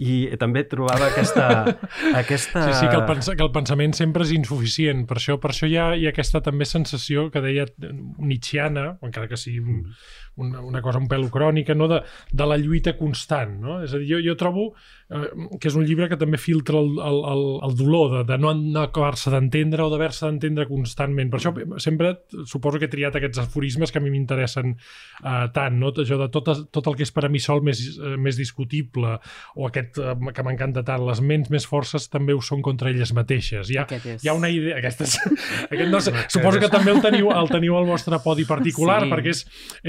I 0.00 0.32
també 0.40 0.62
trobava 0.68 1.10
aquesta... 1.10 1.48
aquesta... 2.22 2.64
Sí, 2.64 2.78
sí, 2.80 2.86
que 2.88 2.96
el, 2.96 3.04
pens 3.08 3.28
que 3.28 3.44
el 3.44 3.52
pensament 3.54 3.92
sempre 3.96 4.24
és 4.24 4.32
insuficient. 4.34 5.04
Per 5.08 5.18
això, 5.20 5.36
per 5.42 5.52
això 5.52 5.68
hi, 5.68 5.76
ha, 5.76 5.92
hi 5.98 6.08
ha 6.08 6.14
aquesta 6.14 6.40
també 6.44 6.68
sensació 6.68 7.28
que 7.32 7.44
deia 7.44 7.68
Nietzscheana, 7.78 8.96
encara 9.04 9.28
que 9.28 9.40
sigui 9.40 9.60
un, 9.60 9.84
una, 10.36 10.60
una 10.64 10.80
cosa 10.82 10.98
un 10.98 11.08
pèl 11.10 11.26
crònica, 11.32 11.74
no? 11.76 11.88
de, 11.90 12.00
de 12.32 12.46
la 12.48 12.56
lluita 12.60 12.94
constant. 12.96 13.58
No? 13.60 13.80
És 13.84 13.92
a 13.94 14.00
dir, 14.00 14.08
jo, 14.14 14.20
jo 14.24 14.36
trobo 14.40 14.70
eh, 15.12 15.26
que 15.60 15.68
és 15.68 15.76
un 15.76 15.84
llibre 15.86 16.08
que 16.08 16.18
també 16.20 16.40
filtra 16.40 16.78
el, 16.80 16.94
el, 17.02 17.18
el, 17.32 17.44
el 17.68 17.76
dolor 17.76 18.14
de, 18.14 18.22
de 18.32 18.38
no, 18.40 18.54
acabar-se 18.82 19.32
d'entendre 19.34 19.84
o 19.84 19.90
d'haver-se 19.92 20.24
d'entendre 20.26 20.66
constantment. 20.70 21.30
Per 21.32 21.40
això 21.40 21.52
sempre 21.82 22.14
suposo 22.48 22.80
que 22.80 22.88
he 22.88 22.92
triat 22.92 23.18
aquests 23.20 23.42
aforismes 23.44 23.92
que 23.92 24.00
a 24.00 24.04
mi 24.04 24.12
m'interessen 24.14 24.72
eh, 24.76 25.46
tant, 25.54 25.76
no? 25.78 25.92
això 25.92 26.18
de 26.20 26.30
tot, 26.32 26.48
tot 26.72 26.90
el 26.90 26.96
que 26.98 27.06
és 27.06 27.12
per 27.12 27.26
a 27.28 27.32
mi 27.32 27.42
sol 27.42 27.60
més, 27.66 27.84
eh, 27.98 28.16
més 28.16 28.40
discutible 28.40 29.18
o 29.56 29.68
aquest 29.68 30.00
eh, 30.00 30.16
que 30.32 30.46
m'encanta 30.46 30.84
tant, 30.86 31.04
les 31.06 31.20
ments 31.20 31.52
més 31.52 31.68
forces 31.68 32.08
també 32.12 32.32
ho 32.32 32.40
són 32.44 32.64
contra 32.64 32.90
elles 32.92 33.12
mateixes. 33.16 33.68
Hi 33.72 33.78
ha, 33.82 33.86
hi 34.16 34.28
ha 34.30 34.36
una 34.38 34.50
idea... 34.52 34.78
Aquestes, 34.82 35.18
aquest 35.72 35.90
no 35.92 36.00
sé, 36.02 36.14
suposo 36.32 36.58
que 36.62 36.70
també 36.72 36.90
el 36.94 37.02
teniu, 37.04 37.28
el 37.36 37.50
teniu 37.52 37.76
al 37.78 37.86
vostre 37.86 38.18
podi 38.24 38.46
particular, 38.48 39.02
Sí. 39.02 39.08
perquè 39.10 39.32
és, 39.32 39.40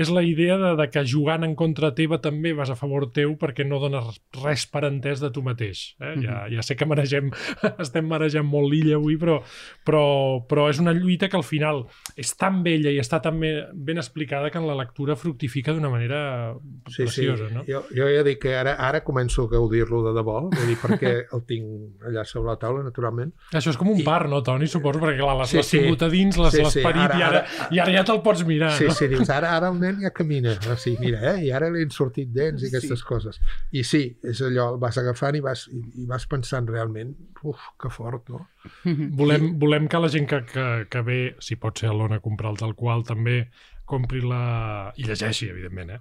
és 0.04 0.10
la 0.14 0.22
idea 0.24 0.33
de, 0.36 0.76
de 0.80 0.90
que 0.90 1.04
jugant 1.06 1.44
en 1.46 1.54
contra 1.56 1.92
teva 1.96 2.18
també 2.22 2.54
vas 2.54 2.70
a 2.70 2.76
favor 2.76 3.10
teu 3.14 3.36
perquè 3.40 3.66
no 3.68 3.80
dones 3.80 4.20
res 4.44 4.66
per 4.68 4.84
entès 4.90 5.22
de 5.22 5.30
tu 5.32 5.42
mateix. 5.46 5.96
Eh? 6.02 6.16
ja, 6.24 6.48
ja 6.50 6.62
sé 6.66 6.76
que 6.76 6.86
manegem, 6.90 7.30
estem 7.84 8.08
manejant 8.10 8.46
molt 8.46 8.72
l'illa 8.72 8.96
avui, 8.98 9.18
però, 9.18 9.40
però, 9.86 10.04
però 10.50 10.68
és 10.72 10.80
una 10.82 10.94
lluita 10.94 11.30
que 11.30 11.38
al 11.38 11.44
final 11.46 11.84
és 12.20 12.34
tan 12.40 12.62
bella 12.66 12.92
i 12.94 13.00
està 13.02 13.20
tan 13.24 13.40
ben, 13.40 13.68
ben 13.74 13.98
explicada 14.02 14.50
que 14.52 14.58
en 14.58 14.68
la 14.68 14.76
lectura 14.76 15.16
fructifica 15.16 15.74
d'una 15.74 15.90
manera 15.90 16.54
Sí, 16.90 17.04
preciosa. 17.04 17.48
sí. 17.50 17.54
No? 17.56 17.64
Jo, 17.68 17.84
jo 17.94 18.08
ja 18.10 18.24
dic 18.26 18.40
que 18.44 18.56
ara, 18.58 18.74
ara 18.80 19.04
començo 19.04 19.46
a 19.46 19.52
gaudir-lo 19.52 20.02
de 20.08 20.14
debò, 20.18 20.40
vull 20.50 20.68
dir, 20.68 20.78
perquè 20.82 21.14
el 21.34 21.44
tinc 21.48 22.04
allà 22.08 22.24
sobre 22.28 22.52
la 22.54 22.58
taula, 22.60 22.84
naturalment. 22.84 23.32
Això 23.54 23.72
és 23.74 23.78
com 23.80 23.90
un 23.94 24.00
I- 24.02 24.04
par, 24.08 24.28
no, 24.30 24.42
Toni? 24.44 24.68
Suposo, 24.68 25.00
perquè 25.00 25.18
clar, 25.20 25.36
l'has 25.38 25.50
Sí, 25.54 25.62
sí, 25.64 25.80
tingut 25.80 26.02
a 26.04 26.10
dins, 26.10 26.38
l'has 26.38 26.54
Sí, 26.54 26.58
sí, 26.60 26.64
l'esperit 26.64 27.04
Ara- 27.04 27.18
i, 27.20 27.22
ara, 27.24 27.40
ara- 27.44 27.70
i 27.76 27.80
ara 27.84 27.94
ja 27.98 28.04
te'l 28.08 28.22
pots 28.26 28.44
mirar, 28.48 28.72
Sí, 28.78 28.86
no? 28.90 28.96
sí, 28.98 29.08
dius, 29.12 29.30
ara, 29.30 29.52
ara 29.58 29.70
el 29.74 29.80
nen 29.80 30.00
ja 30.02 30.12
camina. 30.24 30.56
O 30.72 30.78
sigui, 30.80 30.98
mira, 31.12 31.22
eh? 31.36 31.44
I 31.48 31.52
ara 31.54 31.70
li 31.74 31.84
han 31.86 31.94
sortit 31.94 32.32
dents 32.34 32.64
i 32.64 32.72
aquestes 32.72 33.04
Sí. 33.04 33.08
coses. 33.08 33.40
I 33.72 33.84
sí, 33.86 34.02
és 34.24 34.42
allò, 34.48 34.72
el 34.74 34.80
vas 34.82 34.98
agafant 34.98 35.36
i 35.38 35.44
vas, 35.44 35.68
i, 35.72 35.84
i 36.04 36.08
vas 36.10 36.26
pensant 36.32 36.68
realment, 36.72 37.14
uf, 37.44 37.60
que 37.80 37.92
fort, 37.94 38.30
no? 38.34 38.48
Volem, 39.20 39.54
volem 39.60 39.88
que 39.92 40.00
la 40.02 40.10
gent 40.10 40.28
que, 40.32 40.42
que, 40.50 40.66
que 40.90 41.02
ve, 41.06 41.20
si 41.44 41.56
pot 41.60 41.78
ser 41.84 41.92
a 41.92 41.94
l'Ona, 41.94 42.18
a 42.22 42.24
comprar 42.24 42.52
el 42.56 42.58
tal 42.64 42.74
qual, 42.80 43.04
també 43.06 43.44
compri 43.86 44.22
la... 44.24 44.94
i 44.96 45.04
llegeixi, 45.04 45.50
evidentment, 45.52 45.90
eh? 45.98 46.00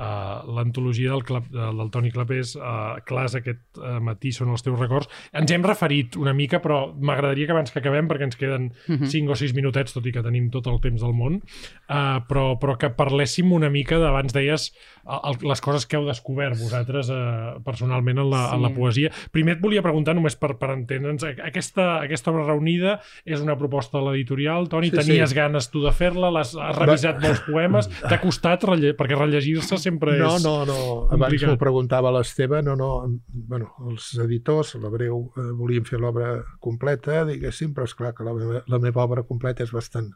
Uh, 0.00 0.46
l'antologia 0.56 1.10
del, 1.12 1.24
Clap, 1.26 1.48
del, 1.52 1.80
del 1.80 1.90
Toni 1.92 2.12
Clapés, 2.14 2.54
uh, 2.56 3.00
clars 3.06 3.34
aquest 3.36 3.80
uh, 3.80 3.98
matí 4.04 4.32
són 4.32 4.52
els 4.54 4.64
teus 4.64 4.78
records. 4.80 5.10
Ens 5.36 5.52
hem 5.52 5.66
referit 5.66 6.16
una 6.20 6.34
mica, 6.36 6.60
però 6.64 6.82
m'agradaria 6.94 7.48
que 7.48 7.56
abans 7.56 7.72
que 7.72 7.82
acabem, 7.82 8.08
perquè 8.10 8.28
ens 8.28 8.38
queden 8.40 8.70
5 8.86 9.34
o 9.34 9.38
6 9.38 9.56
minutets, 9.56 9.96
tot 9.96 10.06
i 10.06 10.14
que 10.14 10.24
tenim 10.24 10.50
tot 10.54 10.68
el 10.70 10.80
temps 10.84 11.02
del 11.04 11.16
món, 11.16 11.40
uh, 11.40 12.20
però, 12.28 12.54
però 12.60 12.76
que 12.80 12.92
parléssim 12.96 13.52
una 13.56 13.70
mica 13.72 13.98
d'abans 14.00 14.36
deies 14.36 14.70
el, 15.10 15.38
les 15.48 15.60
coses 15.64 15.86
que 15.88 15.98
heu 15.98 16.06
descobert 16.06 16.58
vosaltres 16.60 17.10
uh, 17.12 17.58
personalment 17.66 18.20
en 18.20 18.30
la, 18.30 18.44
sí. 18.48 18.56
en 18.56 18.64
la 18.64 18.70
poesia. 18.74 19.12
Primer 19.34 19.56
et 19.56 19.62
volia 19.62 19.82
preguntar, 19.84 20.14
només 20.16 20.36
per, 20.38 20.54
per 20.60 20.72
entendre'ns, 20.76 21.24
aquesta, 21.26 21.88
aquesta 22.04 22.32
obra 22.32 22.46
reunida 22.48 22.98
és 23.24 23.42
una 23.42 23.56
proposta 23.58 23.98
de 23.98 24.06
l'editorial, 24.06 24.68
Toni, 24.70 24.90
Sí, 24.90 24.96
tenies 24.96 25.30
sí. 25.30 25.36
ganes 25.38 25.68
tu 25.70 25.82
de 25.84 25.92
fer-la, 25.94 26.30
has 26.40 26.54
revisat 26.78 27.20
molts 27.22 27.42
poemes, 27.46 27.90
t'ha 28.02 28.20
costat, 28.22 28.64
relle... 28.70 28.94
perquè 28.98 29.18
rellegir-se 29.18 29.78
sempre 29.82 30.16
No, 30.20 30.34
és... 30.36 30.44
no, 30.44 30.54
no. 30.68 30.78
Abans 31.06 31.24
complicat. 31.26 31.50
m'ho 31.50 31.60
preguntava 31.60 32.12
l'Esteve, 32.14 32.60
no, 32.66 32.76
no. 32.78 32.90
Bueno, 33.28 33.72
els 33.90 34.10
editors, 34.22 34.74
la 34.82 34.90
Breu, 34.92 35.24
eh, 35.36 35.48
volien 35.58 35.88
fer 35.88 36.00
l'obra 36.02 36.34
completa, 36.60 37.24
diguéssim, 37.28 37.74
però 37.76 37.88
és 37.88 37.96
clar 37.98 38.14
que 38.16 38.26
la 38.26 38.36
meva, 38.36 38.62
la 38.66 38.80
meva 38.82 39.04
obra 39.04 39.26
completa 39.26 39.66
és 39.66 39.72
bastant 39.74 40.12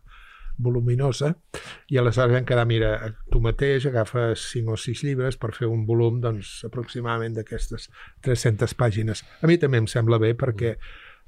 voluminosa 0.56 1.32
i 1.90 1.98
aleshores 1.98 2.32
vam 2.36 2.44
quedar, 2.46 2.66
mira, 2.70 2.92
tu 3.30 3.40
mateix 3.42 3.88
agafes 3.90 4.44
5 4.52 4.76
o 4.76 4.76
6 4.78 5.02
llibres 5.02 5.38
per 5.40 5.50
fer 5.56 5.66
un 5.66 5.82
volum 5.88 6.20
doncs, 6.22 6.60
aproximadament 6.68 7.34
d'aquestes 7.34 7.88
300 8.22 8.76
pàgines. 8.78 9.24
A 9.42 9.50
mi 9.50 9.58
també 9.58 9.82
em 9.82 9.88
sembla 9.90 10.20
bé 10.22 10.34
perquè 10.38 10.76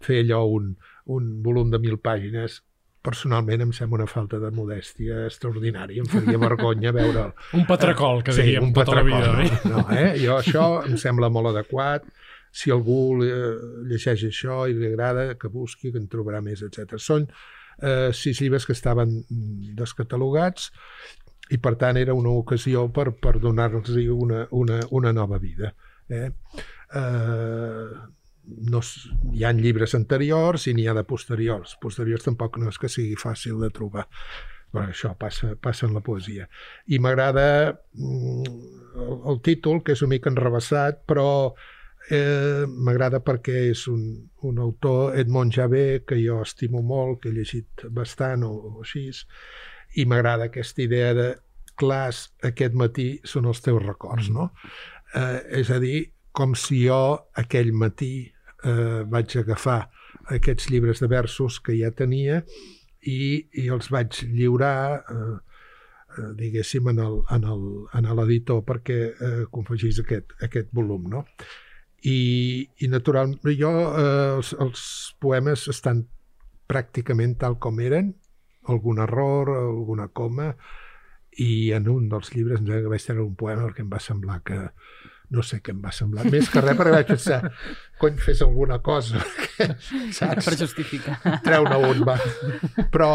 fer 0.04 0.20
allò 0.22 0.44
un, 0.46 0.76
un 1.10 1.42
volum 1.42 1.72
de 1.72 1.80
1.000 1.82 1.98
pàgines 2.04 2.60
personalment 3.06 3.62
em 3.64 3.72
sembla 3.76 4.02
una 4.02 4.08
falta 4.10 4.40
de 4.42 4.50
modèstia 4.54 5.22
extraordinària. 5.30 6.02
Em 6.02 6.08
faria 6.10 6.40
vergonya 6.42 6.92
veure'l. 6.96 7.32
Un 7.58 7.66
patracol, 7.68 8.24
que 8.26 8.34
Sí, 8.36 8.56
un 8.60 8.72
tota 8.74 8.98
la 8.98 9.04
patracol, 9.04 9.42
vida. 9.42 9.60
no, 9.70 9.82
no, 9.84 9.84
eh? 9.94 10.16
Jo 10.22 10.40
això 10.40 10.66
em 10.86 10.98
sembla 11.00 11.30
molt 11.32 11.52
adequat. 11.54 12.08
Si 12.56 12.72
algú 12.72 13.20
eh, 13.24 13.54
llegeix 13.90 14.26
això 14.30 14.64
i 14.68 14.74
li 14.74 14.90
agrada, 14.90 15.34
que 15.38 15.50
busqui, 15.52 15.92
que 15.92 16.00
en 16.02 16.08
trobarà 16.12 16.42
més, 16.44 16.62
etc. 16.66 16.96
Són 16.98 17.26
eh, 17.82 18.10
sis 18.16 18.40
llibres 18.40 18.64
que 18.66 18.72
estaven 18.76 19.18
descatalogats 19.76 20.70
i 21.52 21.58
per 21.62 21.76
tant 21.78 21.98
era 22.00 22.14
una 22.16 22.32
ocasió 22.34 22.88
per, 22.90 23.10
per 23.22 23.36
donar-los 23.42 23.92
una, 24.10 24.46
una, 24.50 24.80
una 24.90 25.12
nova 25.12 25.38
vida. 25.38 25.74
Eh? 26.08 26.30
Eh, 26.96 27.88
no, 28.46 28.80
hi 29.34 29.44
ha 29.44 29.52
llibres 29.56 29.94
anteriors 29.98 30.66
i 30.66 30.74
n'hi 30.74 30.86
ha 30.88 30.94
de 30.96 31.04
posteriors. 31.08 31.76
Posteriors 31.82 32.26
tampoc 32.26 32.60
no 32.62 32.70
és 32.70 32.78
que 32.78 32.90
sigui 32.92 33.16
fàcil 33.20 33.62
de 33.62 33.72
trobar 33.74 34.06
però 34.76 34.90
això 34.90 35.14
passa, 35.16 35.54
passa 35.62 35.86
en 35.86 35.94
la 35.94 36.02
poesia. 36.04 36.48
I 36.92 36.98
m'agrada 37.00 37.46
mm, 37.72 38.56
el, 39.00 39.14
el 39.32 39.40
títol, 39.46 39.80
que 39.82 39.94
és 39.96 40.02
una 40.04 40.16
mica 40.16 40.28
enrevessat, 40.28 40.98
però 41.08 41.28
eh, 42.10 42.66
m'agrada 42.66 43.22
perquè 43.24 43.66
és 43.70 43.86
un, 43.92 44.02
un 44.44 44.60
autor, 44.62 45.16
Edmond 45.18 45.54
Javé, 45.54 46.02
que 46.06 46.18
jo 46.20 46.42
estimo 46.44 46.82
molt, 46.82 47.22
que 47.22 47.30
he 47.30 47.36
llegit 47.38 47.86
bastant 47.94 48.44
o, 48.46 48.52
o 48.52 48.84
així, 48.84 49.08
i 49.96 50.04
m'agrada 50.04 50.50
aquesta 50.50 50.84
idea 50.84 51.14
de 51.16 51.30
clars 51.76 52.26
aquest 52.44 52.76
matí 52.76 53.08
són 53.24 53.48
els 53.48 53.62
teus 53.64 53.82
records, 53.84 54.30
no? 54.32 54.50
Eh, 55.14 55.60
és 55.62 55.72
a 55.72 55.80
dir, 55.80 56.10
com 56.36 56.52
si 56.58 56.84
jo 56.84 57.00
aquell 57.40 57.72
matí 57.72 58.28
eh, 58.66 59.02
vaig 59.10 59.36
agafar 59.40 59.80
aquests 60.36 60.70
llibres 60.72 61.02
de 61.02 61.08
versos 61.10 61.60
que 61.60 61.76
ja 61.78 61.92
tenia 61.94 62.42
i, 63.06 63.46
i 63.62 63.68
els 63.72 63.90
vaig 63.92 64.18
lliurar 64.26 64.78
eh, 64.98 65.36
eh, 66.18 66.32
diguéssim 66.40 66.90
en 66.90 68.10
l'editor 68.18 68.64
perquè 68.66 68.98
eh, 69.12 69.44
confegís 69.52 70.02
aquest, 70.02 70.36
aquest 70.42 70.74
volum 70.74 71.08
no? 71.12 71.24
I, 72.06 72.18
i 72.84 72.90
naturalment, 72.92 73.40
jo 73.58 73.72
eh, 73.72 74.36
els, 74.36 74.52
els 74.62 74.82
poemes 75.22 75.66
estan 75.72 76.04
pràcticament 76.70 77.38
tal 77.40 77.56
com 77.62 77.78
eren, 77.80 78.12
algun 78.70 79.00
error, 79.02 79.50
alguna 79.54 80.08
coma, 80.14 80.50
i 81.42 81.72
en 81.76 81.88
un 81.92 82.08
dels 82.10 82.32
llibres 82.34 82.62
vaig 82.64 83.04
tenir 83.04 83.22
un 83.22 83.34
poema 83.38 83.66
perquè 83.66 83.84
em 83.84 83.90
va 83.92 84.00
semblar 84.02 84.40
que 84.46 84.58
no 85.34 85.42
sé 85.42 85.60
què 85.64 85.74
em 85.74 85.82
va 85.82 85.92
semblar, 85.94 86.28
més 86.30 86.50
que 86.52 86.62
res 86.62 86.78
perquè 86.78 86.94
vaig 86.94 87.10
pensar 87.10 87.40
cony, 88.00 88.18
fes 88.22 88.42
alguna 88.46 88.78
cosa 88.84 89.22
saps? 90.12 90.44
per 90.46 90.56
justificar 90.58 91.18
treu-ne 91.44 91.80
un, 91.90 92.04
va 92.06 92.18
però 92.94 93.10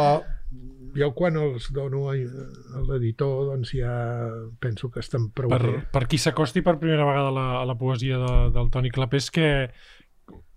jo 0.95 1.11
quan 1.15 1.37
els 1.39 1.69
dono 1.71 2.07
a 2.11 2.15
l'editor 2.17 3.51
doncs 3.51 3.73
ja 3.77 3.93
penso 4.59 4.89
que 4.91 4.99
estan 4.99 5.29
prou 5.35 5.51
per, 5.53 5.61
bé. 5.63 5.79
Per 5.93 6.03
qui 6.11 6.19
s'acosti 6.19 6.63
per 6.65 6.77
primera 6.81 7.07
vegada 7.07 7.31
a 7.31 7.35
la, 7.35 7.47
a 7.61 7.65
la 7.69 7.77
poesia 7.79 8.19
de, 8.19 8.33
del 8.55 8.71
Toni 8.73 8.91
Clapés, 8.91 9.29
que, 9.31 9.47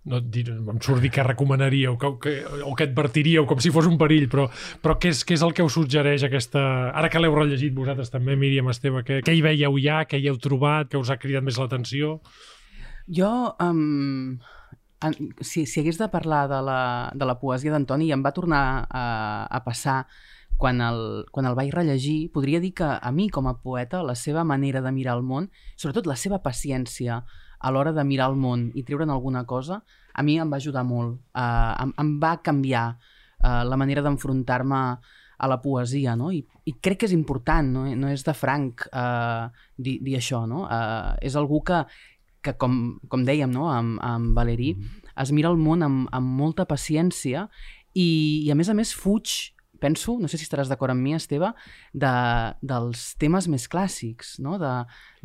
no 0.05 0.19
dir, 0.21 0.45
em 0.53 0.79
surt 0.85 1.01
dir 1.01 1.09
que 1.13 1.23
recomanaríeu 1.25 1.95
que, 1.97 2.11
que, 2.21 2.33
o 2.63 2.75
que 2.77 2.85
advertiríeu 2.85 3.47
com 3.49 3.61
si 3.61 3.71
fos 3.73 3.87
un 3.89 3.97
perill, 3.97 4.27
però, 4.29 4.45
però 4.83 4.97
què, 5.01 5.09
és, 5.15 5.23
què 5.25 5.33
és 5.37 5.45
el 5.45 5.55
que 5.57 5.65
us 5.65 5.73
suggereix 5.77 6.27
aquesta... 6.27 6.61
Ara 6.93 7.09
que 7.09 7.21
l'heu 7.21 7.33
rellegit 7.33 7.73
vosaltres 7.73 8.13
també, 8.13 8.37
Míriam 8.37 8.69
Esteve, 8.69 9.01
què, 9.07 9.23
què 9.25 9.33
hi 9.33 9.41
veieu 9.45 9.79
ja, 9.81 10.03
què 10.09 10.21
hi 10.21 10.29
heu 10.29 10.37
trobat, 10.41 10.91
què 10.91 11.01
us 11.01 11.09
ha 11.09 11.17
cridat 11.21 11.45
més 11.45 11.57
l'atenció? 11.61 12.19
Jo, 13.17 13.31
um, 13.61 14.37
en, 15.05 15.17
si, 15.41 15.65
si 15.65 15.81
hagués 15.81 15.97
de 16.01 16.09
parlar 16.13 16.45
de 16.53 16.61
la, 16.65 16.79
de 17.13 17.25
la 17.25 17.37
poesia 17.41 17.73
d'Antoni, 17.73 18.11
em 18.13 18.21
va 18.25 18.33
tornar 18.35 18.63
a, 18.85 19.05
a 19.49 19.61
passar 19.65 20.03
quan 20.57 20.79
el, 20.85 21.25
quan 21.33 21.49
el 21.49 21.57
vaig 21.57 21.73
rellegir, 21.73 22.29
podria 22.33 22.61
dir 22.63 22.75
que 22.77 22.87
a 22.93 23.11
mi, 23.11 23.27
com 23.33 23.49
a 23.49 23.57
poeta, 23.61 24.03
la 24.05 24.15
seva 24.15 24.45
manera 24.47 24.81
de 24.85 24.93
mirar 24.95 25.17
el 25.17 25.25
món, 25.25 25.49
sobretot 25.75 26.07
la 26.07 26.15
seva 26.15 26.39
paciència, 26.45 27.23
a 27.65 27.71
l'hora 27.73 27.91
de 27.95 28.03
mirar 28.05 28.29
el 28.29 28.37
món 28.37 28.69
i 28.77 28.83
treure'n 28.85 29.09
alguna 29.09 29.41
cosa, 29.49 29.79
a 30.13 30.23
mi 30.23 30.37
em 30.39 30.51
va 30.51 30.59
ajudar 30.61 30.85
molt. 30.85 31.17
Uh, 31.33 31.73
em, 31.81 31.93
em 32.03 32.11
va 32.21 32.35
canviar 32.45 32.87
uh, 32.93 33.63
la 33.65 33.77
manera 33.81 34.03
d'enfrontar-me 34.05 34.81
a 35.35 35.47
la 35.49 35.57
poesia, 35.63 36.13
no? 36.15 36.29
I, 36.31 36.43
I 36.69 36.75
crec 36.79 37.01
que 37.01 37.09
és 37.09 37.15
important, 37.15 37.71
no, 37.73 37.87
no 37.97 38.11
és 38.13 38.23
de 38.23 38.35
franc 38.37 38.85
uh, 38.91 39.49
dir, 39.77 39.97
dir 40.05 40.19
això, 40.19 40.45
no? 40.47 40.67
Uh, 40.69 41.15
és 41.25 41.35
algú 41.35 41.63
que, 41.65 41.81
que 42.45 42.53
com, 42.61 42.77
com 43.09 43.25
dèiem 43.25 43.51
no? 43.51 43.67
amb, 43.73 43.97
amb 44.05 44.37
Valéry, 44.37 44.75
mm 44.75 44.81
-hmm. 44.81 45.11
es 45.23 45.31
mira 45.31 45.49
el 45.49 45.57
món 45.57 45.83
amb, 45.83 46.07
amb 46.11 46.27
molta 46.27 46.65
paciència 46.65 47.49
i, 47.93 48.45
i 48.45 48.51
a 48.51 48.55
més 48.55 48.69
a 48.69 48.73
més 48.73 48.93
fuig 48.93 49.54
penso, 49.81 50.17
no 50.21 50.29
sé 50.31 50.39
si 50.39 50.47
estaràs 50.47 50.69
d'acord 50.71 50.93
amb 50.93 51.03
mi, 51.03 51.15
Esteve, 51.17 51.51
de, 51.93 52.11
dels 52.61 53.05
temes 53.21 53.49
més 53.51 53.67
clàssics, 53.71 54.35
no? 54.43 54.57
de, 54.61 54.73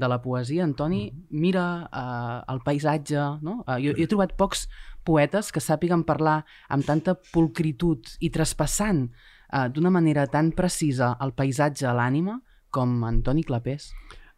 de 0.01 0.11
la 0.11 0.21
poesia. 0.23 0.65
Antoni 0.67 1.07
mm-hmm. 1.09 1.41
mira 1.43 1.67
uh, 1.87 2.39
el 2.53 2.63
paisatge. 2.67 3.27
No? 3.47 3.61
Uh, 3.67 3.79
jo, 3.83 3.95
jo 3.97 4.05
he 4.05 4.11
trobat 4.11 4.37
pocs 4.39 4.67
poetes 5.07 5.51
que 5.55 5.63
sàpiguen 5.65 6.05
parlar 6.09 6.43
amb 6.69 6.87
tanta 6.87 7.17
pulcritud 7.33 8.17
i 8.21 8.31
traspassant 8.35 9.07
uh, 9.09 9.67
d'una 9.73 9.93
manera 9.93 10.27
tan 10.31 10.53
precisa 10.57 11.15
el 11.25 11.35
paisatge 11.37 11.89
a 11.89 11.97
l'ànima 11.97 12.41
com 12.71 13.01
Antoni 13.05 13.43
Clapés. 13.45 13.91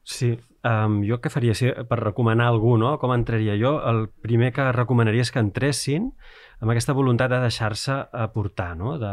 Sí, 0.02 0.32
um, 0.66 0.98
jo 1.06 1.20
què 1.22 1.30
faria 1.30 1.54
si, 1.54 1.68
per 1.88 1.98
recomanar 2.00 2.48
algú, 2.50 2.74
no? 2.80 2.96
Com 2.98 3.12
entraria 3.14 3.54
jo? 3.60 3.76
El 3.86 4.08
primer 4.24 4.50
que 4.54 4.66
recomanaria 4.74 5.22
és 5.22 5.30
que 5.30 5.42
entressin 5.42 6.10
amb 6.58 6.72
aquesta 6.72 6.96
voluntat 6.96 7.30
de 7.30 7.42
deixar-se 7.44 8.00
aportar, 8.24 8.72
no? 8.78 8.96
De, 8.98 9.12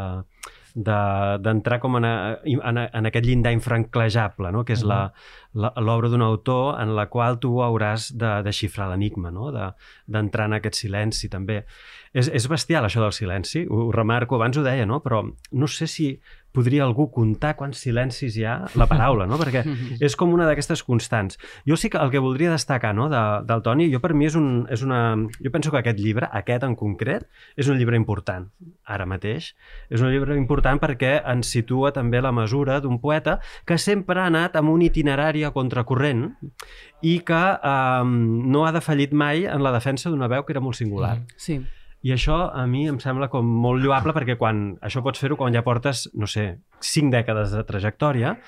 d'entrar 0.74 1.78
de, 1.78 1.80
com 1.82 1.96
en, 1.98 2.04
a, 2.04 2.14
en, 2.44 2.78
a, 2.78 2.86
en 2.98 3.08
aquest 3.10 3.26
llindar 3.26 3.52
infranquejable, 3.52 4.52
no? 4.52 4.64
que 4.64 4.72
és 4.72 4.84
uh 4.84 4.90
-huh. 4.90 5.10
l'obra 5.82 6.08
d'un 6.08 6.22
autor 6.22 6.80
en 6.80 6.94
la 6.96 7.06
qual 7.06 7.38
tu 7.38 7.60
hauràs 7.62 8.12
de, 8.12 8.42
de 8.42 8.52
xifrar 8.52 8.88
l'enigma, 8.90 9.30
no? 9.30 9.50
d'entrar 10.06 10.48
de, 10.48 10.54
en 10.54 10.58
aquest 10.58 10.74
silenci 10.74 11.28
també. 11.28 11.64
És, 12.12 12.28
és 12.28 12.48
bestial 12.48 12.84
això 12.84 13.00
del 13.00 13.12
silenci, 13.12 13.66
ho, 13.68 13.86
ho 13.86 13.92
remarco, 13.92 14.34
abans 14.34 14.56
ho 14.56 14.62
deia, 14.62 14.86
no? 14.86 15.00
però 15.00 15.22
no 15.52 15.66
sé 15.66 15.86
si 15.86 16.20
podria 16.54 16.84
algú 16.84 17.08
comptar 17.14 17.54
quants 17.58 17.80
silencis 17.84 18.36
hi 18.36 18.44
ha 18.48 18.56
la 18.78 18.86
paraula, 18.90 19.26
no? 19.30 19.38
perquè 19.40 19.62
és 20.06 20.16
com 20.18 20.32
una 20.34 20.48
d'aquestes 20.48 20.82
constants. 20.86 21.38
Jo 21.68 21.78
sí 21.80 21.90
que 21.90 22.00
el 22.02 22.12
que 22.12 22.22
voldria 22.22 22.52
destacar 22.52 22.92
no, 22.96 23.08
de, 23.12 23.22
del 23.46 23.64
Toni, 23.66 23.88
jo 23.92 24.02
per 24.02 24.12
mi 24.14 24.28
és, 24.28 24.36
un, 24.38 24.66
és 24.70 24.84
una... 24.86 25.00
Jo 25.38 25.54
penso 25.54 25.72
que 25.72 25.80
aquest 25.82 26.00
llibre, 26.02 26.28
aquest 26.40 26.66
en 26.66 26.76
concret, 26.78 27.28
és 27.56 27.70
un 27.70 27.78
llibre 27.78 27.98
important, 27.98 28.48
ara 28.84 29.06
mateix. 29.08 29.52
És 29.90 30.02
un 30.02 30.10
llibre 30.12 30.36
important 30.38 30.80
perquè 30.82 31.18
ens 31.32 31.50
situa 31.54 31.94
també 31.96 32.22
la 32.22 32.34
mesura 32.34 32.80
d'un 32.82 33.00
poeta 33.02 33.38
que 33.66 33.78
sempre 33.78 34.20
ha 34.20 34.28
anat 34.30 34.58
amb 34.58 34.74
un 34.74 34.82
itinerari 34.86 35.44
a 35.44 35.54
contracorrent 35.54 36.28
i 37.06 37.18
que 37.26 37.42
eh, 37.56 38.04
no 38.04 38.66
ha 38.66 38.72
defallit 38.76 39.12
mai 39.12 39.46
en 39.46 39.62
la 39.64 39.74
defensa 39.74 40.10
d'una 40.10 40.28
veu 40.30 40.44
que 40.44 40.56
era 40.56 40.64
molt 40.64 40.78
singular. 40.78 41.20
Sí. 41.36 41.60
I 42.00 42.14
això 42.14 42.36
a 42.56 42.64
mi 42.64 42.86
em 42.88 42.96
sembla 43.02 43.28
com 43.28 43.44
molt 43.44 43.82
lloable 43.84 44.14
perquè 44.16 44.38
quan 44.40 44.78
això 44.80 45.02
pots 45.04 45.20
fer-ho 45.20 45.36
quan 45.36 45.52
ja 45.52 45.60
portes, 45.66 46.06
no 46.16 46.24
sé, 46.30 46.46
cinc 46.80 47.12
dècades 47.12 47.52
de 47.52 47.64
trajectòria, 47.68 48.38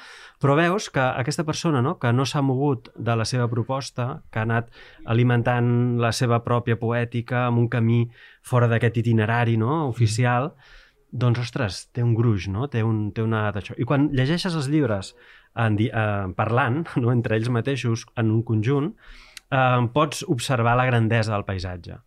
però 0.40 0.54
veus 0.56 0.88
que 0.90 1.02
aquesta 1.04 1.44
persona 1.44 1.82
no, 1.84 1.98
que 2.00 2.10
no 2.16 2.24
s'ha 2.26 2.40
mogut 2.42 2.88
de 2.96 3.14
la 3.14 3.26
seva 3.28 3.50
proposta, 3.52 4.22
que 4.32 4.40
ha 4.40 4.46
anat 4.48 4.70
alimentant 5.04 5.68
la 6.00 6.14
seva 6.16 6.40
pròpia 6.42 6.78
poètica 6.80 7.44
amb 7.46 7.60
un 7.60 7.68
camí 7.70 8.06
fora 8.42 8.70
d'aquest 8.72 9.02
itinerari 9.02 9.58
no, 9.60 9.82
oficial, 9.90 10.54
doncs, 11.12 11.42
ostres, 11.44 11.82
té 11.92 12.02
un 12.02 12.14
gruix, 12.16 12.48
no? 12.48 12.70
té, 12.72 12.80
un, 12.82 13.10
té 13.12 13.20
una 13.22 13.50
d'això. 13.52 13.76
I 13.76 13.84
quan 13.84 14.08
llegeixes 14.16 14.56
els 14.56 14.70
llibres 14.72 15.12
en, 15.60 15.76
eh, 15.76 16.32
parlant, 16.40 16.86
no, 17.04 17.12
entre 17.12 17.36
ells 17.36 17.52
mateixos, 17.52 18.06
en 18.16 18.32
un 18.32 18.40
conjunt, 18.48 18.94
eh, 19.52 19.84
pots 19.92 20.24
observar 20.32 20.74
la 20.80 20.88
grandesa 20.88 21.36
del 21.36 21.44
paisatge 21.44 22.00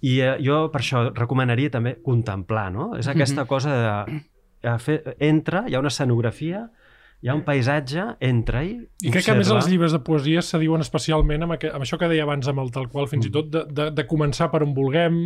i 0.00 0.18
eh, 0.20 0.36
jo 0.44 0.66
per 0.72 0.82
això 0.82 1.06
recomanaria 1.14 1.72
també 1.72 1.96
contemplar, 2.04 2.70
no? 2.72 2.94
És 2.96 3.08
aquesta 3.08 3.42
mm 3.42 3.44
-hmm. 3.44 3.48
cosa 3.48 3.70
de... 3.76 4.22
Eh, 4.62 4.78
fer, 4.78 5.16
entra, 5.20 5.64
hi 5.68 5.74
ha 5.74 5.78
una 5.78 5.88
escenografia, 5.88 6.70
hi 7.24 7.30
ha 7.30 7.34
un 7.34 7.42
paisatge, 7.46 8.02
entra-hi, 8.20 8.74
I 9.00 9.10
crec 9.10 9.24
que 9.24 9.32
a 9.32 9.36
més 9.38 9.48
els 9.48 9.66
llibres 9.70 9.94
de 9.94 10.00
poesia 10.04 10.42
se 10.44 10.58
diuen 10.60 10.84
especialment 10.84 11.46
amb, 11.46 11.54
aqu 11.54 11.70
amb 11.72 11.86
això 11.86 11.96
que 11.96 12.10
deia 12.10 12.26
abans 12.26 12.44
amb 12.50 12.60
el 12.60 12.68
tal 12.74 12.90
qual, 12.92 13.08
fins 13.08 13.24
mm. 13.24 13.30
i 13.30 13.32
tot 13.32 13.48
de, 13.54 13.62
de, 13.78 13.86
de 13.96 14.04
començar 14.08 14.50
per 14.52 14.60
on 14.66 14.74
vulguem, 14.76 15.16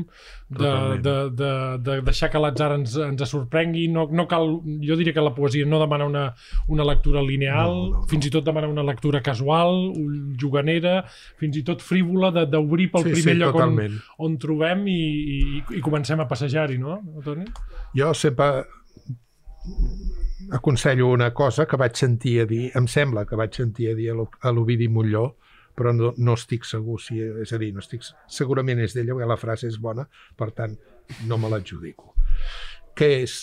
de, 0.61 0.71
de, 1.03 1.15
de, 1.35 1.51
de 1.83 1.97
deixar 2.07 2.31
que 2.31 2.43
l'atzar 2.43 2.71
ens, 2.77 2.95
ens 3.09 3.25
sorprengui, 3.27 3.89
no, 3.91 4.07
no 4.15 4.29
cal, 4.31 4.55
jo 4.87 4.99
diria 5.01 5.17
que 5.17 5.25
la 5.25 5.35
poesia 5.35 5.67
no 5.67 5.83
demana 5.83 6.07
una, 6.07 6.25
una 6.71 6.87
lectura 6.87 7.25
lineal, 7.27 7.75
no, 7.75 7.91
no, 7.91 8.05
no. 8.05 8.07
fins 8.13 8.31
i 8.31 8.33
tot 8.39 8.47
demana 8.47 8.71
una 8.71 8.87
lectura 8.87 9.23
casual, 9.27 9.91
juganera, 10.39 11.01
fins 11.43 11.59
i 11.59 11.65
tot 11.67 11.83
frívola, 11.83 12.31
d'obrir 12.47 12.93
pel 12.95 13.09
sí, 13.09 13.17
primer 13.19 13.35
sí, 13.35 13.43
lloc 13.43 13.61
on, 13.67 13.77
on 14.31 14.39
trobem 14.39 14.87
i, 14.95 15.01
i, 15.35 15.43
i 15.81 15.83
comencem 15.83 16.23
a 16.23 16.31
passejar-hi, 16.31 16.79
no, 16.79 17.01
Toni? 17.27 17.51
Jo 17.99 18.15
sempre 18.15 18.65
aconsello 20.51 21.09
una 21.09 21.33
cosa 21.35 21.67
que 21.67 21.79
vaig 21.79 21.97
sentir 21.99 22.41
a 22.43 22.47
dir, 22.47 22.71
em 22.77 22.89
sembla 22.91 23.25
que 23.27 23.39
vaig 23.39 23.55
sentir 23.55 23.91
a 23.91 23.95
dir 23.99 24.11
a 24.13 24.53
l'Ovidi 24.53 24.89
Molló, 24.89 25.37
però 25.77 25.93
no, 25.97 26.13
no 26.19 26.35
estic 26.37 26.67
segur 26.69 26.99
si... 27.01 27.21
És 27.21 27.55
a 27.55 27.61
dir, 27.61 27.71
no 27.75 27.83
estic, 27.85 28.05
segurament 28.29 28.83
és 28.83 28.97
d'ella, 28.97 29.15
perquè 29.17 29.31
la 29.31 29.39
frase 29.41 29.71
és 29.71 29.79
bona, 29.81 30.07
per 30.37 30.51
tant, 30.57 30.77
no 31.31 31.39
me 31.41 31.51
l'adjudico. 31.53 32.15
Que 32.99 33.13
és, 33.23 33.43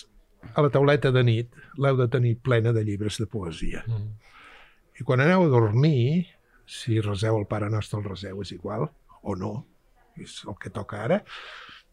a 0.53 0.63
la 0.63 0.71
tauleta 0.73 1.11
de 1.15 1.23
nit 1.25 1.55
l'heu 1.81 1.97
de 1.97 2.09
tenir 2.11 2.37
plena 2.43 2.73
de 2.75 2.83
llibres 2.85 3.17
de 3.21 3.29
poesia. 3.31 3.83
Mm. 3.87 4.11
I 4.99 5.05
quan 5.07 5.23
aneu 5.23 5.45
a 5.45 5.51
dormir, 5.53 6.27
si 6.67 6.99
reseu 7.01 7.39
el 7.39 7.47
Pare 7.49 7.71
Nostre, 7.73 8.01
el 8.01 8.09
reseu, 8.09 8.41
és 8.43 8.51
igual, 8.53 8.87
o 9.23 9.35
no, 9.39 9.53
és 10.19 10.41
el 10.47 10.57
que 10.61 10.73
toca 10.73 11.03
ara, 11.05 11.21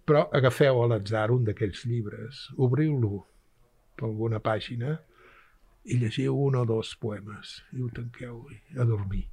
però 0.04 0.26
agafeu 0.36 0.82
a 0.82 0.88
l'atzar 0.90 1.30
un 1.32 1.44
d'aquells 1.46 1.84
llibres, 1.88 2.48
obriu-lo, 2.60 3.24
per 3.94 4.08
alguna 4.08 4.40
pàgina 4.42 4.98
i 5.84 5.98
llegiu 6.00 6.36
un 6.46 6.56
o 6.56 6.64
dos 6.68 6.94
poemes 7.00 7.60
i 7.76 7.82
ho 7.82 7.90
tanqueu 7.92 8.42
a 8.80 8.86
dormir. 8.88 9.24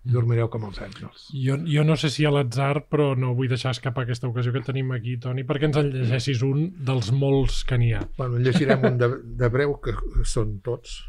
I 0.00 0.14
dormireu 0.14 0.48
com 0.48 0.62
els 0.64 0.78
àngels. 0.80 1.26
Jo, 1.36 1.58
jo 1.68 1.82
no 1.84 1.94
sé 2.00 2.08
si 2.08 2.24
a 2.24 2.30
l'atzar, 2.32 2.86
però 2.88 3.10
no 3.20 3.34
vull 3.36 3.50
deixar 3.52 3.74
escapar 3.74 4.06
aquesta 4.06 4.30
ocasió 4.30 4.52
que 4.54 4.62
tenim 4.64 4.94
aquí, 4.96 5.18
Toni, 5.20 5.44
perquè 5.44 5.68
ens 5.68 5.76
en 5.76 5.90
llegessis 5.92 6.40
un 6.46 6.70
dels 6.88 7.10
molts 7.12 7.60
que 7.68 7.76
n'hi 7.76 7.92
ha. 7.92 8.00
Bueno, 8.16 8.40
llegirem 8.40 8.86
un 8.88 8.96
de, 9.00 9.10
de 9.42 9.50
breu, 9.52 9.76
que 9.84 9.92
són 10.24 10.56
tots. 10.64 11.02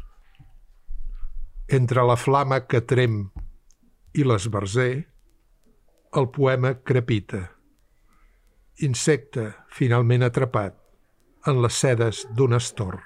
Entre 1.72 2.04
la 2.04 2.18
flama 2.20 2.60
que 2.68 2.82
trem 2.84 3.24
i 4.12 4.28
l'esbarzer, 4.28 4.92
el 6.20 6.28
poema 6.28 6.74
crepita. 6.84 7.46
Insecte 8.84 9.48
finalment 9.72 10.28
atrapat 10.28 10.81
en 11.46 11.62
les 11.62 11.74
sedes 11.84 12.26
d'un 12.36 12.54
estor. 12.58 13.00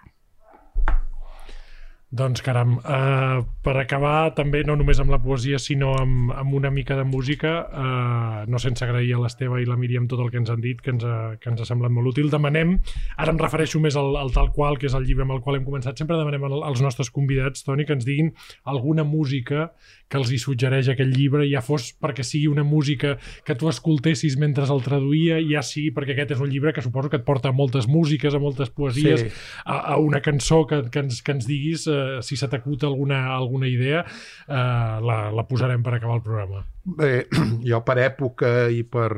Doncs 2.15 2.39
caram, 2.39 2.77
uh, 2.87 3.41
per 3.67 3.73
acabar 3.81 4.31
també 4.37 4.61
no 4.63 4.77
només 4.79 5.01
amb 5.03 5.11
la 5.11 5.19
poesia 5.19 5.59
sinó 5.59 5.97
amb, 5.99 6.31
amb 6.39 6.55
una 6.55 6.71
mica 6.71 6.95
de 6.95 7.03
música 7.03 7.55
uh, 7.67 8.45
no 8.47 8.61
sense 8.63 8.85
agrair 8.87 9.17
a 9.17 9.19
l'Esteve 9.25 9.59
i 9.59 9.67
la 9.67 9.75
Míriam 9.75 10.07
tot 10.07 10.23
el 10.23 10.31
que 10.31 10.39
ens 10.39 10.53
han 10.55 10.63
dit, 10.63 10.79
que 10.79 10.95
ens, 10.95 11.03
ha, 11.03 11.35
que 11.43 11.51
ens 11.51 11.65
ha 11.65 11.67
semblat 11.67 11.91
molt 11.91 12.13
útil, 12.13 12.31
demanem, 12.31 12.77
ara 13.19 13.35
em 13.35 13.41
refereixo 13.43 13.83
més 13.83 13.99
al, 13.99 14.15
al 14.21 14.31
tal 14.31 14.53
qual, 14.55 14.79
que 14.79 14.87
és 14.87 14.95
el 14.95 15.03
llibre 15.09 15.27
amb 15.27 15.35
el 15.35 15.43
qual 15.43 15.59
hem 15.59 15.67
començat 15.67 15.99
sempre 15.99 16.21
demanem 16.21 16.47
als 16.47 16.85
nostres 16.85 17.11
convidats, 17.11 17.67
Toni, 17.67 17.89
que 17.89 17.99
ens 17.99 18.07
diguin 18.07 18.31
alguna 18.63 19.03
música 19.03 19.73
que 20.07 20.21
els 20.21 20.31
hi 20.31 20.39
suggereix 20.39 20.93
aquest 20.93 21.11
llibre, 21.11 21.43
ja 21.51 21.59
fos 21.67 21.89
perquè 21.99 22.23
sigui 22.23 22.47
una 22.53 22.63
música 22.63 23.17
que 23.43 23.59
tu 23.59 23.67
escoltessis 23.67 24.39
mentre 24.39 24.69
el 24.71 24.85
traduïa, 24.87 25.41
ja 25.51 25.65
sigui 25.67 25.91
perquè 25.97 26.15
aquest 26.15 26.37
és 26.37 26.47
un 26.47 26.55
llibre 26.55 26.71
que 26.73 26.87
suposo 26.87 27.11
que 27.11 27.19
et 27.19 27.27
porta 27.27 27.51
a 27.51 27.57
moltes 27.57 27.91
músiques, 27.91 28.31
a 28.31 28.43
moltes 28.43 28.71
poesies, 28.71 29.27
sí. 29.27 29.45
a, 29.67 29.81
a 29.97 29.99
una 29.99 30.23
cançó 30.23 30.63
que, 30.71 30.85
que, 30.87 31.03
ens, 31.03 31.19
que 31.27 31.35
ens 31.35 31.51
diguis 31.51 31.89
eh, 31.97 32.19
si 32.23 32.37
se 32.37 32.49
t'acut 32.53 32.85
alguna, 32.89 33.23
alguna 33.35 33.69
idea, 33.71 34.05
eh, 34.05 34.99
la, 35.09 35.19
la 35.33 35.47
posarem 35.49 35.83
per 35.83 35.97
acabar 35.97 36.21
el 36.21 36.27
programa. 36.27 36.67
Bé, 36.85 37.27
jo 37.71 37.81
per 37.87 37.99
època 38.05 38.53
i 38.73 38.85
per 38.85 39.11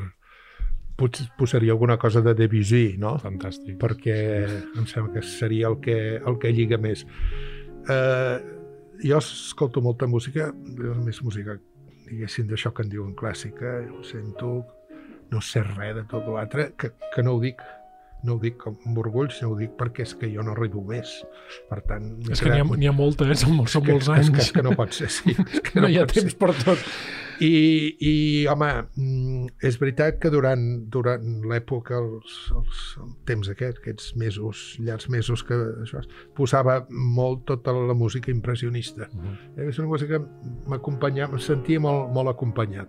posaria 1.39 1.71
alguna 1.73 1.97
cosa 1.97 2.21
de 2.21 2.35
Debussy, 2.35 2.97
no? 2.99 3.15
Fantàstic. 3.23 3.77
Perquè 3.79 4.19
em 4.75 4.87
sembla 4.91 5.15
que 5.15 5.23
seria 5.23 5.69
el 5.71 5.79
que, 5.81 5.99
el 6.19 6.39
que 6.43 6.51
lliga 6.51 6.79
més. 6.79 7.05
Eh, 7.89 8.39
jo 9.05 9.21
escolto 9.23 9.81
molta 9.81 10.09
música, 10.11 10.51
més 11.05 11.23
música, 11.23 11.55
diguéssim, 12.09 12.49
d'això 12.51 12.73
que 12.75 12.83
en 12.83 12.91
diuen 12.91 13.15
clàssica, 13.15 13.79
ho 13.95 14.03
sento, 14.03 14.65
no 15.31 15.43
sé 15.45 15.63
res 15.63 15.95
de 16.01 16.05
tot 16.11 16.27
l'altre, 16.27 16.73
que, 16.77 16.91
que 17.15 17.23
no 17.23 17.37
ho 17.37 17.43
dic 17.43 17.63
no 18.27 18.35
ho 18.35 18.41
dic 18.43 18.65
amb 18.67 18.99
orgull, 18.99 19.31
sinó 19.31 19.53
ho 19.53 19.59
dic 19.59 19.77
perquè 19.79 20.03
és 20.07 20.15
que 20.19 20.31
jo 20.33 20.43
no 20.43 20.55
arribo 20.57 20.83
més. 20.87 21.13
Per 21.71 21.79
tant... 21.87 22.11
És 22.27 22.43
que 22.43 22.51
n'hi 22.51 22.89
ha, 22.89 22.91
ha 22.91 22.97
molta, 22.97 23.29
eh? 23.29 23.37
Són, 23.39 23.55
molts, 23.61 23.77
són 23.77 23.87
molts 23.87 24.11
anys. 24.15 24.27
És 24.27 24.35
que, 24.35 24.45
és 24.45 24.53
que 24.57 24.65
no 24.67 24.75
pot 24.79 24.95
ser, 24.97 25.11
sí. 25.13 25.35
És 25.37 25.63
que 25.63 25.75
no, 25.79 25.87
no 25.87 25.93
hi 25.93 26.01
ha 26.01 26.07
temps 26.11 26.33
ser. 26.33 26.39
per 26.41 26.51
tot. 26.65 26.85
I, 27.39 27.51
i 28.03 28.15
home, 28.51 28.69
mm, 28.99 29.45
és 29.69 29.77
veritat 29.79 30.19
que 30.19 30.31
durant, 30.35 30.65
durant 30.91 31.45
l'època, 31.47 32.01
els, 32.03 32.39
els, 32.59 32.81
el 33.05 33.13
temps 33.29 33.51
aquest, 33.53 33.79
aquests 33.85 34.11
mesos, 34.19 34.63
llargs 34.83 35.07
mesos 35.15 35.45
que 35.47 35.59
això, 35.85 36.03
posava 36.35 36.81
molt 36.91 37.45
tota 37.53 37.77
la 37.77 37.95
música 37.95 38.33
impressionista. 38.35 39.07
Uh 39.13 39.21
mhm. 39.21 39.37
-huh. 39.55 39.69
És 39.69 39.79
una 39.79 39.89
música 39.89 40.19
que 40.19 40.25
m'acompanyava, 40.67 41.35
em 41.35 41.39
sentia 41.39 41.81
molt, 41.81 42.11
molt 42.13 42.29
acompanyat. 42.29 42.89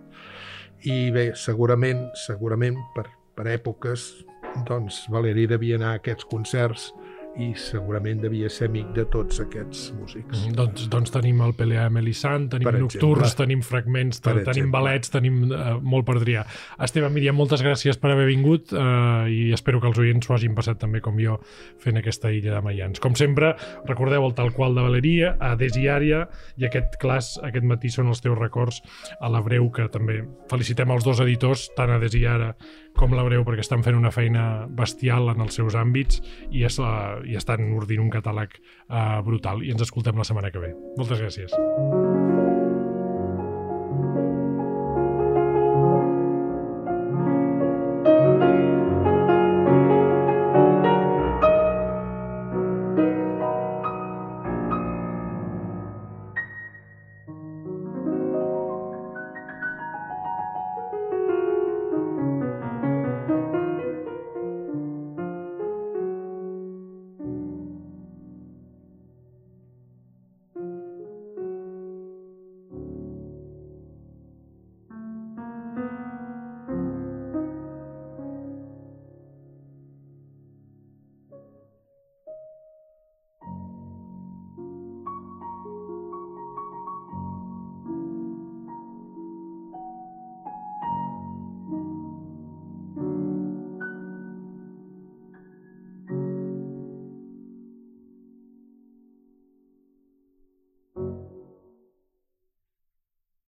I 0.82 1.10
bé, 1.10 1.32
segurament, 1.36 2.08
segurament 2.14 2.76
per, 2.94 3.06
per 3.36 3.46
èpoques 3.46 4.24
doncs 4.68 5.04
Valeri 5.12 5.46
devia 5.50 5.78
anar 5.80 5.94
a 5.94 6.00
aquests 6.00 6.28
concerts 6.30 6.90
i 7.38 7.52
segurament 7.54 8.18
devia 8.24 8.48
ser 8.50 8.66
amic 8.68 8.88
de 8.96 9.04
tots 9.10 9.38
aquests 9.42 9.90
músics. 9.94 10.40
Mm, 10.40 10.54
doncs, 10.58 10.86
doncs 10.90 11.12
tenim 11.14 11.38
el 11.44 11.54
Pelea 11.54 11.84
Melisant, 11.92 12.48
tenim 12.50 12.66
per 12.66 12.74
nocturns, 12.74 13.22
exemple. 13.28 13.44
tenim 13.44 13.62
fragments, 13.64 14.18
per 14.24 14.34
tenim 14.40 14.48
exemple. 14.50 14.72
balets, 14.74 15.12
tenim 15.14 15.38
uh, 15.46 15.76
molt 15.78 16.08
per 16.08 16.16
triar. 16.20 16.42
Esteve, 16.82 17.10
Míriam, 17.14 17.38
moltes 17.38 17.62
gràcies 17.62 18.00
per 18.02 18.12
haver 18.16 18.26
vingut 18.28 18.74
uh, 18.74 19.30
i 19.30 19.54
espero 19.54 19.80
que 19.80 19.90
els 19.92 20.02
oients 20.02 20.26
s'ho 20.26 20.34
hagin 20.34 20.58
passat 20.58 20.80
també 20.82 21.02
com 21.04 21.20
jo 21.22 21.38
fent 21.80 22.02
aquesta 22.02 22.32
illa 22.34 22.56
de 22.56 22.64
Maians. 22.66 23.02
Com 23.02 23.14
sempre, 23.18 23.54
recordeu 23.86 24.26
el 24.26 24.34
tal 24.34 24.50
qual 24.56 24.74
de 24.74 24.84
Valeria, 24.88 25.36
a 25.38 25.54
Desiària 25.60 26.24
i 26.58 26.66
aquest 26.66 26.98
clas 27.00 27.36
aquest 27.46 27.66
matí 27.66 27.94
són 27.94 28.10
els 28.10 28.24
teus 28.24 28.38
records 28.38 28.82
a 29.20 29.30
la 29.30 29.44
Breu, 29.44 29.70
que 29.70 29.86
també 29.92 30.24
felicitem 30.50 30.90
els 30.90 31.06
dos 31.06 31.22
editors, 31.22 31.68
tant 31.78 31.94
a 31.94 32.02
Desiara 32.02 32.56
com 32.98 33.14
la 33.16 33.24
Breu, 33.26 33.44
perquè 33.46 33.64
estan 33.64 33.84
fent 33.86 33.98
una 33.98 34.12
feina 34.14 34.66
bestial 34.66 35.32
en 35.32 35.44
els 35.46 35.56
seus 35.60 35.76
àmbits 35.78 36.20
i, 36.50 36.64
és 36.66 36.78
la, 36.82 36.92
i 37.24 37.38
estan 37.40 37.70
ordint 37.76 38.02
un 38.04 38.12
catàleg 38.12 38.58
uh, 38.60 39.20
brutal. 39.26 39.64
I 39.64 39.74
ens 39.74 39.86
escoltem 39.86 40.18
la 40.18 40.26
setmana 40.28 40.52
que 40.52 40.62
ve. 40.62 40.74
Moltes 40.98 41.22
gràcies. 41.22 42.49